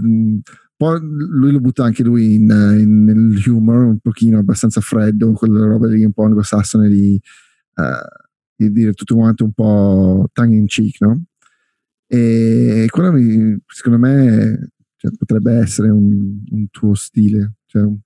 poi 0.77 1.01
lui 1.01 1.53
lo 1.53 1.61
butta 1.61 1.85
anche 1.85 2.03
lui 2.03 2.35
in, 2.35 2.51
in, 2.79 3.05
nel 3.05 3.43
humor, 3.47 3.85
un 3.85 3.99
pochino 3.99 4.39
abbastanza 4.39 4.81
freddo, 4.81 5.33
quella 5.33 5.67
roba 5.67 5.87
lì 5.89 6.05
un 6.05 6.13
po' 6.13 6.25
anglosassone 6.25 6.89
di, 6.89 7.21
uh, 7.77 8.23
di 8.57 8.71
dire 8.73 8.93
tutto 8.93 9.15
quanto 9.15 9.45
un 9.45 9.53
po' 9.53 10.29
tongue 10.33 10.57
in 10.57 10.67
cheek, 10.67 11.01
no? 11.01 11.25
E 12.07 12.87
quello 12.91 13.13
mi, 13.13 13.59
secondo 13.67 13.99
me 13.99 14.73
cioè, 14.97 15.11
potrebbe 15.17 15.55
essere 15.55 15.89
un, 15.91 16.43
un 16.51 16.69
tuo 16.71 16.95
stile, 16.95 17.55
cioè 17.67 17.83
un, 17.83 17.99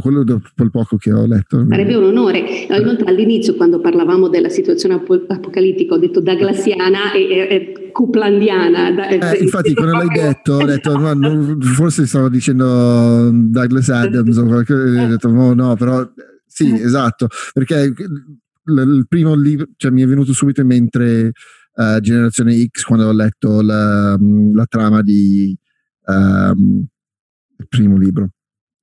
quello 0.00 0.22
dopo 0.22 0.62
il 0.62 0.70
poco 0.70 0.96
che 0.96 1.12
ho 1.12 1.26
letto. 1.26 1.64
Sarebbe 1.66 1.94
un 1.94 2.04
onore. 2.04 2.38
Inoltre 2.38 3.06
all'inizio 3.06 3.54
quando 3.54 3.80
parlavamo 3.80 4.28
della 4.28 4.50
situazione 4.50 4.94
apocalittica 4.94 5.94
ho 5.94 5.98
detto 5.98 6.20
Douglasiana 6.20 7.12
e, 7.12 7.22
e, 7.22 7.38
e 7.50 7.90
Cuplandiana. 7.90 9.08
Eh, 9.08 9.38
infatti 9.38 9.72
quando 9.72 9.96
l'hai 9.96 10.08
detto 10.12 10.54
ho 10.54 10.64
detto 10.64 10.96
no, 10.98 11.56
forse 11.60 12.06
stavo 12.06 12.28
dicendo 12.28 13.30
Douglas 13.32 13.88
Adams 13.88 14.36
o 14.36 14.44
qualcosa, 14.44 15.04
ho 15.04 15.08
detto 15.08 15.28
no, 15.28 15.54
no, 15.54 15.74
però 15.76 16.06
sì, 16.46 16.70
eh. 16.70 16.82
esatto, 16.82 17.28
perché 17.54 17.94
il 18.64 19.06
primo 19.08 19.34
libro, 19.34 19.66
cioè 19.76 19.90
mi 19.90 20.02
è 20.02 20.06
venuto 20.06 20.34
subito 20.34 20.60
in 20.60 20.66
mente 20.66 21.32
uh, 21.74 21.98
Generazione 22.00 22.62
X 22.66 22.82
quando 22.82 23.06
ho 23.06 23.12
letto 23.12 23.62
la, 23.62 24.16
la 24.18 24.66
trama 24.66 25.00
di 25.00 25.56
um, 26.06 26.84
il 27.56 27.66
primo 27.68 27.96
libro 27.96 28.28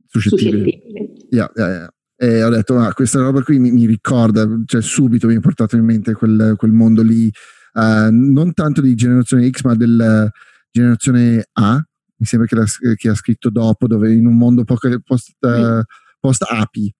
suscettibile. 0.09 0.81
Yeah, 1.29 1.51
yeah, 1.55 1.69
yeah. 1.69 1.93
E 2.21 2.43
ho 2.43 2.49
detto, 2.49 2.77
ah, 2.77 2.93
questa 2.93 3.21
roba 3.21 3.41
qui 3.43 3.59
mi, 3.59 3.71
mi, 3.71 3.85
ricorda, 3.85 4.45
cioè 4.65 4.81
subito 4.81 5.27
mi 5.27 5.35
ha 5.35 5.39
portato 5.39 5.77
in 5.77 5.85
mente 5.85 6.13
quel, 6.13 6.55
quel 6.57 6.71
mondo 6.71 7.01
lì, 7.01 7.31
uh, 7.75 8.09
non 8.11 8.51
tanto 8.53 8.81
di 8.81 8.93
generazione 8.93 9.49
X, 9.49 9.63
ma 9.63 9.73
della 9.73 10.29
generazione 10.69 11.47
A, 11.53 11.81
mi 12.17 12.25
sembra 12.25 12.45
che, 12.45 12.55
la, 12.55 12.65
che 12.95 13.07
ha 13.07 13.15
scritto 13.15 13.49
dopo, 13.49 13.87
dove 13.87 14.11
in 14.11 14.25
un 14.25 14.35
mondo 14.35 14.65
post, 14.65 15.37
uh, 15.39 15.81
post 16.19 16.45
api. 16.45 16.93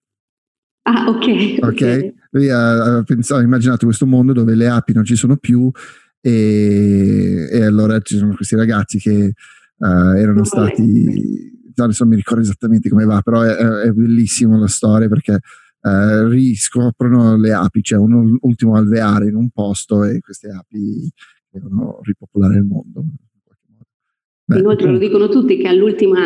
Ah, 0.84 1.06
ok. 1.08 1.58
Ok. 1.60 2.14
Lui 2.30 2.48
ha, 2.48 2.96
ha, 2.96 3.02
pensato, 3.02 3.40
ha 3.40 3.44
immaginato 3.44 3.84
questo 3.84 4.06
mondo 4.06 4.32
dove 4.32 4.54
le 4.54 4.68
api 4.68 4.94
non 4.94 5.04
ci 5.04 5.16
sono 5.16 5.36
più 5.36 5.70
e, 6.18 7.46
e 7.50 7.62
allora 7.62 8.00
ci 8.00 8.16
sono 8.16 8.34
questi 8.34 8.56
ragazzi 8.56 8.98
che 8.98 9.34
uh, 9.76 9.86
erano 9.86 10.40
oh, 10.40 10.44
stati 10.44 11.59
adesso 11.84 12.04
non 12.04 12.12
mi 12.12 12.18
ricordo 12.18 12.42
esattamente 12.42 12.88
come 12.88 13.04
va, 13.04 13.20
però 13.22 13.42
è, 13.42 13.54
è 13.54 13.90
bellissima 13.92 14.58
la 14.58 14.66
storia 14.66 15.08
perché 15.08 15.40
eh, 15.82 16.28
riscoprono 16.28 17.36
le 17.36 17.52
api, 17.52 17.80
c'è 17.80 17.96
un 17.96 18.36
ultimo 18.40 18.76
alveare 18.76 19.28
in 19.28 19.34
un 19.34 19.50
posto 19.50 20.04
e 20.04 20.20
queste 20.20 20.50
api 20.50 21.10
devono 21.48 22.00
ripopolare 22.02 22.56
il 22.56 22.64
mondo. 22.64 23.04
Beh, 24.44 24.58
Inoltre 24.58 24.90
lo 24.90 24.98
dicono 24.98 25.28
tutti 25.28 25.56
che 25.56 25.68
all'ultima, 25.68 26.18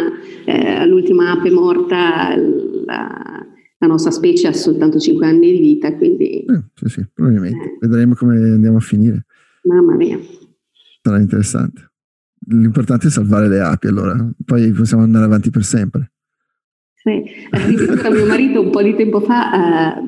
eh, 0.44 0.70
all'ultima 0.70 1.32
ape 1.32 1.50
morta 1.50 2.34
la, 2.36 3.46
la, 3.78 3.86
nostra 3.86 4.10
specie 4.10 4.48
ha 4.48 4.52
soltanto 4.52 4.98
5 4.98 5.26
anni 5.26 5.52
di 5.52 5.58
vita, 5.60 5.94
quindi... 5.94 6.40
Eh, 6.40 6.64
sì, 6.74 6.88
sì, 6.88 7.06
probabilmente. 7.12 7.64
Eh. 7.64 7.78
Vedremo 7.80 8.14
come 8.14 8.36
andiamo 8.36 8.78
a 8.78 8.80
finire. 8.80 9.26
Mamma 9.64 9.94
mia. 9.94 10.18
Sarà 11.02 11.20
interessante 11.20 11.92
l'importante 12.48 13.08
è 13.08 13.10
salvare 13.10 13.48
le 13.48 13.60
api, 13.60 13.86
allora. 13.86 14.16
Poi 14.44 14.70
possiamo 14.72 15.02
andare 15.02 15.24
avanti 15.24 15.50
per 15.50 15.64
sempre. 15.64 16.12
Sì, 16.94 17.22
addirittura 17.50 18.08
mio 18.08 18.24
marito 18.24 18.62
un 18.62 18.70
po' 18.70 18.82
di 18.82 18.96
tempo 18.96 19.20
fa 19.20 19.98
eh, 19.98 20.02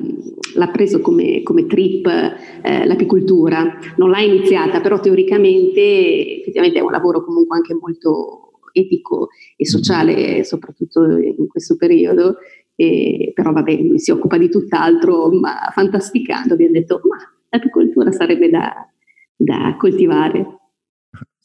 l'ha 0.55 0.67
preso 0.69 0.99
come, 0.99 1.43
come 1.43 1.67
trip 1.67 2.07
eh, 2.07 2.85
l'apicoltura, 2.87 3.77
non 3.97 4.09
l'ha 4.09 4.21
iniziata, 4.21 4.81
però 4.81 4.99
teoricamente 4.99 6.39
effettivamente 6.39 6.79
è 6.79 6.81
un 6.81 6.91
lavoro 6.91 7.23
comunque 7.23 7.57
anche 7.57 7.75
molto 7.75 8.53
etico 8.71 9.29
e 9.55 9.67
sociale, 9.67 10.43
soprattutto 10.43 11.05
in 11.05 11.47
questo 11.47 11.75
periodo, 11.75 12.37
e, 12.75 13.31
però 13.35 13.51
vabbè, 13.51 13.75
lui 13.75 13.99
si 13.99 14.09
occupa 14.09 14.37
di 14.37 14.49
tutt'altro, 14.49 15.29
ma 15.31 15.69
fantasticando 15.71 16.53
abbiamo 16.53 16.73
detto 16.73 16.99
ma 17.07 17.17
l'apicoltura 17.49 18.11
sarebbe 18.11 18.49
da, 18.49 18.73
da 19.35 19.75
coltivare. 19.77 20.56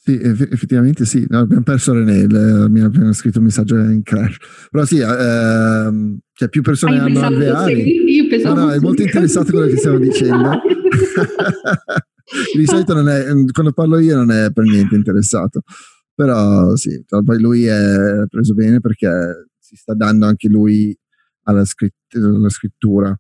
Sì, 0.05 0.19
effettivamente 0.21 1.05
sì, 1.05 1.25
no, 1.29 1.39
abbiamo 1.39 1.63
perso 1.63 1.93
René, 1.93 2.27
le, 2.27 2.69
mi 2.69 2.81
ha 2.81 2.87
appena 2.87 3.13
scritto 3.13 3.39
un 3.39 3.45
messaggio 3.45 3.77
in 3.77 4.03
crash. 4.03 4.37
Però 4.69 4.85
sì, 4.85 4.99
ehm, 4.99 6.19
cioè 6.33 6.49
più 6.49 6.61
persone 6.61 6.99
ah, 6.99 7.05
hanno 7.05 7.21
alveari. 7.21 8.11
Io 8.11 8.27
pensavo 8.27 8.55
no, 8.57 8.65
no, 8.65 8.73
è 8.73 8.81
molto 8.81 9.03
interessato 9.03 9.53
quello 9.53 9.69
che 9.69 9.77
stiamo 9.77 9.99
dicendo. 9.99 10.59
Di 12.57 12.67
solito 12.67 12.95
non 12.95 13.09
è, 13.09 13.25
quando 13.53 13.73
parlo 13.73 14.01
io 14.01 14.17
non 14.17 14.33
è 14.33 14.51
per 14.51 14.65
niente 14.65 14.97
interessato. 14.97 15.63
Però 16.13 16.75
sì, 16.75 17.05
poi 17.07 17.41
lui 17.41 17.67
è 17.67 18.25
preso 18.29 18.55
bene 18.55 18.81
perché 18.81 19.49
si 19.59 19.77
sta 19.77 19.95
dando 19.95 20.27
anche 20.27 20.49
lui 20.49 20.97
alla, 21.45 21.65
scritt- 21.65 22.17
alla 22.17 22.49
scrittura. 22.49 23.17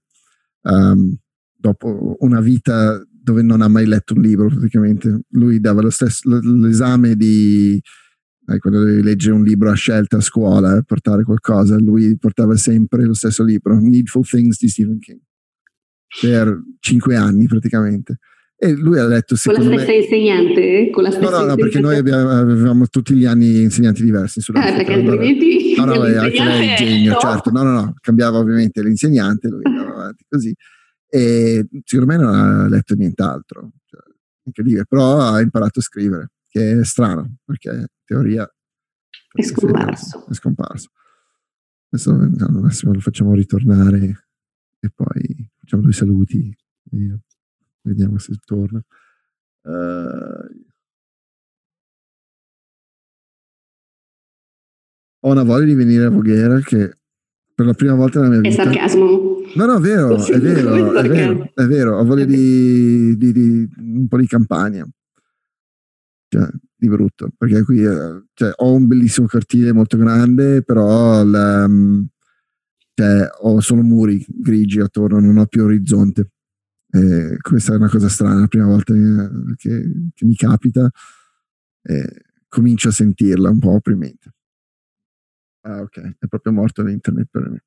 Um, 0.62 1.16
dopo 1.54 2.16
una 2.18 2.40
vita 2.40 3.00
dove 3.22 3.42
non 3.42 3.60
ha 3.60 3.68
mai 3.68 3.86
letto 3.86 4.14
un 4.14 4.22
libro 4.22 4.48
praticamente. 4.48 5.20
Lui 5.30 5.60
dava 5.60 5.80
lo 5.80 5.90
stesso, 5.90 6.40
l'esame 6.40 7.14
di 7.14 7.80
eh, 8.48 8.58
quando 8.58 8.82
devi 8.82 9.02
leggere 9.02 9.34
un 9.34 9.44
libro 9.44 9.70
a 9.70 9.74
scelta 9.74 10.16
a 10.16 10.20
scuola, 10.20 10.76
eh, 10.76 10.82
portare 10.82 11.22
qualcosa, 11.22 11.78
lui 11.78 12.16
portava 12.18 12.56
sempre 12.56 13.04
lo 13.04 13.14
stesso 13.14 13.44
libro, 13.44 13.78
Needful 13.78 14.26
Things 14.26 14.58
di 14.58 14.68
Stephen 14.68 14.98
King, 14.98 15.20
per 16.20 16.60
cinque 16.80 17.14
anni 17.16 17.46
praticamente. 17.46 18.18
E 18.56 18.76
lui 18.76 18.96
ha 18.98 19.06
letto 19.06 19.34
con 19.42 19.54
la 19.54 19.60
stessa 19.60 19.90
me, 19.90 19.96
insegnante? 19.96 20.90
Con 20.92 21.02
la 21.02 21.10
stessa 21.10 21.30
no, 21.30 21.38
no, 21.38 21.46
no, 21.46 21.54
perché 21.56 21.80
noi 21.80 21.96
abbiamo, 21.96 22.28
avevamo 22.30 22.86
tutti 22.86 23.12
gli 23.14 23.24
anni 23.24 23.60
insegnanti 23.60 24.04
diversi. 24.04 24.40
Ah, 24.52 24.72
perché 24.72 24.92
altrimenti... 24.92 25.74
No, 25.76 25.84
no, 25.84 25.92
anche 25.94 26.44
lei 26.44 26.68
è 26.68 26.76
genio, 26.76 27.16
certo. 27.18 27.50
No, 27.50 27.64
no, 27.64 27.72
no, 27.72 27.94
cambiava 28.00 28.38
ovviamente 28.38 28.80
l'insegnante, 28.82 29.48
lui 29.48 29.62
andava 29.64 29.94
avanti 29.94 30.24
così 30.28 30.54
e 31.14 31.68
secondo 31.84 32.10
me 32.10 32.18
non 32.18 32.34
ha 32.34 32.68
letto 32.68 32.94
nient'altro. 32.94 33.70
Cioè, 33.84 34.00
incredibile, 34.44 34.86
però 34.86 35.20
ha 35.20 35.42
imparato 35.42 35.80
a 35.80 35.82
scrivere, 35.82 36.30
che 36.48 36.80
è 36.80 36.84
strano, 36.84 37.36
perché 37.44 37.68
in 37.68 37.86
teoria 38.02 38.50
è 39.30 39.42
scomparso. 39.42 40.26
È 40.26 40.32
scomparso. 40.32 40.90
Adesso 41.90 42.12
al 42.12 42.60
massimo 42.62 42.94
lo 42.94 43.00
facciamo 43.00 43.34
ritornare 43.34 44.28
e 44.80 44.88
poi 44.88 45.50
facciamo 45.58 45.82
due 45.82 45.92
saluti. 45.92 46.56
Vediamo 47.82 48.16
se 48.16 48.32
torna. 48.42 48.82
Uh, 49.64 50.64
ho 55.20 55.30
una 55.30 55.42
voglia 55.42 55.66
di 55.66 55.74
venire 55.74 56.06
a 56.06 56.10
Voghera 56.10 56.58
che 56.60 57.00
per 57.54 57.66
la 57.66 57.74
prima 57.74 57.94
volta 57.94 58.20
nella 58.20 58.38
mia 58.38 58.50
vita. 58.50 58.62
È 58.62 58.64
sarcasmo. 58.64 59.40
No, 59.54 59.64
no, 59.66 59.76
è 59.76 59.80
vero, 59.80 60.16
è 60.24 60.38
vero, 60.38 60.94
è 60.94 61.08
vero, 61.08 61.50
è 61.54 61.66
vero. 61.66 61.98
Ho 61.98 62.04
voglia 62.04 62.24
di, 62.24 63.16
di, 63.16 63.32
di, 63.32 63.68
un 63.78 64.08
po' 64.08 64.18
di 64.18 64.26
campagna. 64.26 64.86
Cioè, 66.28 66.48
di 66.74 66.88
brutto, 66.88 67.30
perché 67.36 67.62
qui 67.62 67.84
eh, 67.84 68.24
cioè, 68.32 68.52
ho 68.56 68.72
un 68.72 68.86
bellissimo 68.86 69.26
cortile 69.26 69.72
molto 69.72 69.96
grande, 69.98 70.62
però 70.62 71.22
la, 71.22 71.68
mm, 71.68 72.02
cioè, 72.94 73.28
ho 73.42 73.60
solo 73.60 73.82
muri 73.82 74.24
grigi 74.26 74.80
attorno, 74.80 75.20
non 75.20 75.36
ho 75.36 75.46
più 75.46 75.62
orizzonte. 75.62 76.30
Eh, 76.90 77.36
questa 77.40 77.74
è 77.74 77.76
una 77.76 77.88
cosa 77.88 78.08
strana, 78.08 78.40
la 78.40 78.46
prima 78.48 78.66
volta 78.66 78.94
che, 79.56 80.10
che 80.14 80.24
mi 80.24 80.34
capita. 80.34 80.90
Eh, 81.82 82.22
comincio 82.48 82.88
a 82.88 82.92
sentirla 82.92 83.48
un 83.48 83.58
po' 83.58 83.70
opprimente. 83.70 84.34
Ah, 85.64 85.80
ok, 85.80 86.16
è 86.18 86.26
proprio 86.26 86.52
morto 86.52 86.82
l'internet 86.82 87.28
per 87.30 87.48
me. 87.48 87.62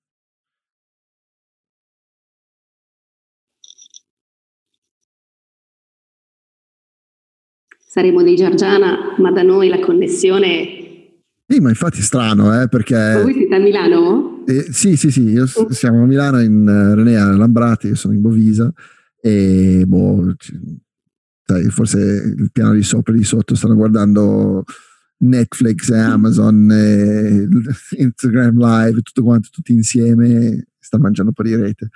Saremo 7.77 8.23
dei 8.23 8.35
Giargiana, 8.35 9.15
ma 9.17 9.31
da 9.31 9.41
noi 9.41 9.69
la 9.69 9.79
connessione 9.79 10.83
sì, 11.47 11.59
ma 11.59 11.69
infatti 11.69 11.99
è 11.99 12.01
strano, 12.01 12.59
eh, 12.59 12.67
perché... 12.67 12.95
Ma 12.95 13.21
voi 13.21 13.33
siete 13.33 13.53
a 13.53 13.59
Milano? 13.59 14.43
Eh, 14.47 14.65
sì, 14.71 14.95
sì, 14.95 15.11
sì, 15.11 15.21
io, 15.29 15.43
oh. 15.43 15.71
siamo 15.71 16.01
a 16.01 16.05
Milano 16.07 16.41
in 16.41 16.67
uh, 16.67 16.95
Renea 16.95 17.35
Lambrati, 17.35 17.87
io 17.87 17.95
sono 17.95 18.15
in 18.15 18.21
Bovisa 18.21 18.71
e 19.21 19.83
boh, 19.85 20.33
sai, 21.43 21.69
forse 21.69 21.99
il 22.35 22.49
piano 22.51 22.73
di 22.73 22.81
sopra 22.81 23.13
e 23.13 23.17
di 23.17 23.23
sotto 23.23 23.53
stanno 23.53 23.75
guardando 23.75 24.63
Netflix 25.17 25.89
Amazon 25.91 26.69
e 26.71 27.47
Instagram 28.01 28.57
Live, 28.57 29.01
tutto 29.01 29.23
quanto, 29.23 29.49
tutti 29.51 29.73
insieme, 29.73 30.67
stanno 30.79 31.03
mangiando 31.03 31.33
un 31.35 31.43
po' 31.43 31.49
di 31.49 31.55
rete. 31.55 31.89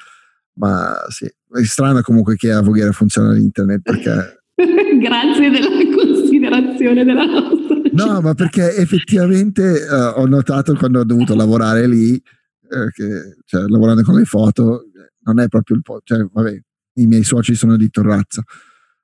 Ma 0.54 0.96
sì, 1.10 1.26
è 1.26 1.64
strano 1.64 2.02
comunque 2.02 2.36
che 2.36 2.52
a 2.52 2.62
Voghera 2.62 2.92
funziona 2.92 3.32
l'internet 3.32 3.82
perché... 3.82 4.38
Grazie 5.00 5.50
della 5.50 5.96
considerazione 5.96 7.06
della 7.06 7.26
nostra 7.26 7.80
No, 7.92 8.22
ma 8.22 8.34
perché 8.34 8.76
effettivamente 8.76 9.86
uh, 9.90 10.20
ho 10.20 10.26
notato 10.26 10.74
quando 10.76 11.00
ho 11.00 11.04
dovuto 11.04 11.36
lavorare 11.36 11.88
lì, 11.88 12.14
eh, 12.14 12.92
che, 12.92 13.38
cioè, 13.46 13.68
lavorando 13.68 14.04
con 14.04 14.16
le 14.16 14.26
foto, 14.26 14.86
non 15.24 15.40
è 15.40 15.48
proprio 15.48 15.78
il 15.78 15.82
po', 15.82 16.00
cioè, 16.04 16.26
vabbè, 16.32 16.62
i 16.94 17.06
miei 17.08 17.24
soci 17.24 17.56
sono 17.56 17.78
di 17.78 17.90
Torrazza, 17.90 18.44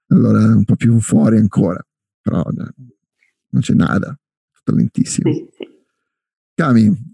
allora 0.10 0.44
è 0.44 0.54
un 0.54 0.64
po' 0.64 0.76
più 0.76 1.00
fuori 1.00 1.38
ancora, 1.38 1.82
però 2.22 2.44
non 3.50 3.62
c'è 3.62 3.74
nada, 3.74 4.18
tutto 4.52 4.76
lentissimo. 4.76 5.32
Cami, 6.54 7.14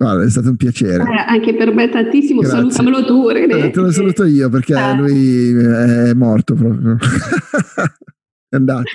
Guarda, 0.00 0.22
è 0.22 0.30
stato 0.30 0.50
un 0.50 0.56
piacere. 0.56 1.02
Eh, 1.02 1.24
anche 1.26 1.56
per 1.56 1.74
me 1.74 1.88
tantissimo, 1.88 2.40
Grazie. 2.40 2.58
salutamelo 2.58 3.04
tu. 3.04 3.28
René. 3.28 3.64
Eh, 3.64 3.70
te 3.70 3.80
lo 3.80 3.90
saluto 3.90 4.24
io 4.24 4.48
perché 4.48 4.74
ah. 4.74 4.94
lui 4.94 5.50
è 5.52 6.14
morto 6.14 6.54
proprio. 6.54 6.96
è 8.48 8.54
andato. 8.54 8.90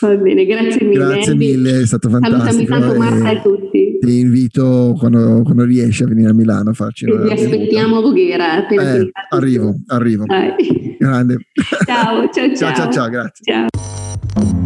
Va 0.00 0.16
bene, 0.16 0.46
grazie 0.46 0.86
mille. 0.86 1.04
Grazie 1.04 1.34
mille, 1.34 1.80
è 1.82 1.86
stato 1.86 2.08
fantastico. 2.08 2.40
Salutami 2.42 2.66
tanto 2.66 2.98
Marta 2.98 3.30
e 3.32 3.42
tutti. 3.42 3.98
Ti 4.00 4.18
invito 4.18 4.94
quando, 4.98 5.42
quando, 5.42 5.64
riesci 5.64 6.04
a 6.04 6.06
venire 6.06 6.30
a 6.30 6.34
Milano 6.34 6.70
a 6.70 6.72
farci 6.72 7.04
una 7.04 7.20
Vi 7.20 7.32
aspettiamo 7.32 7.98
a 7.98 8.00
Voghera. 8.00 8.66
Eh, 8.66 9.10
arrivo, 9.28 9.74
arrivo. 9.88 10.24
Dai. 10.24 10.96
Grande. 10.98 11.36
Ciao, 11.84 12.30
ciao, 12.30 12.54
ciao. 12.54 12.54
ciao, 12.56 12.74
ciao, 12.74 12.92
ciao, 12.92 13.08
grazie. 13.10 13.44
Ciao. 13.44 14.65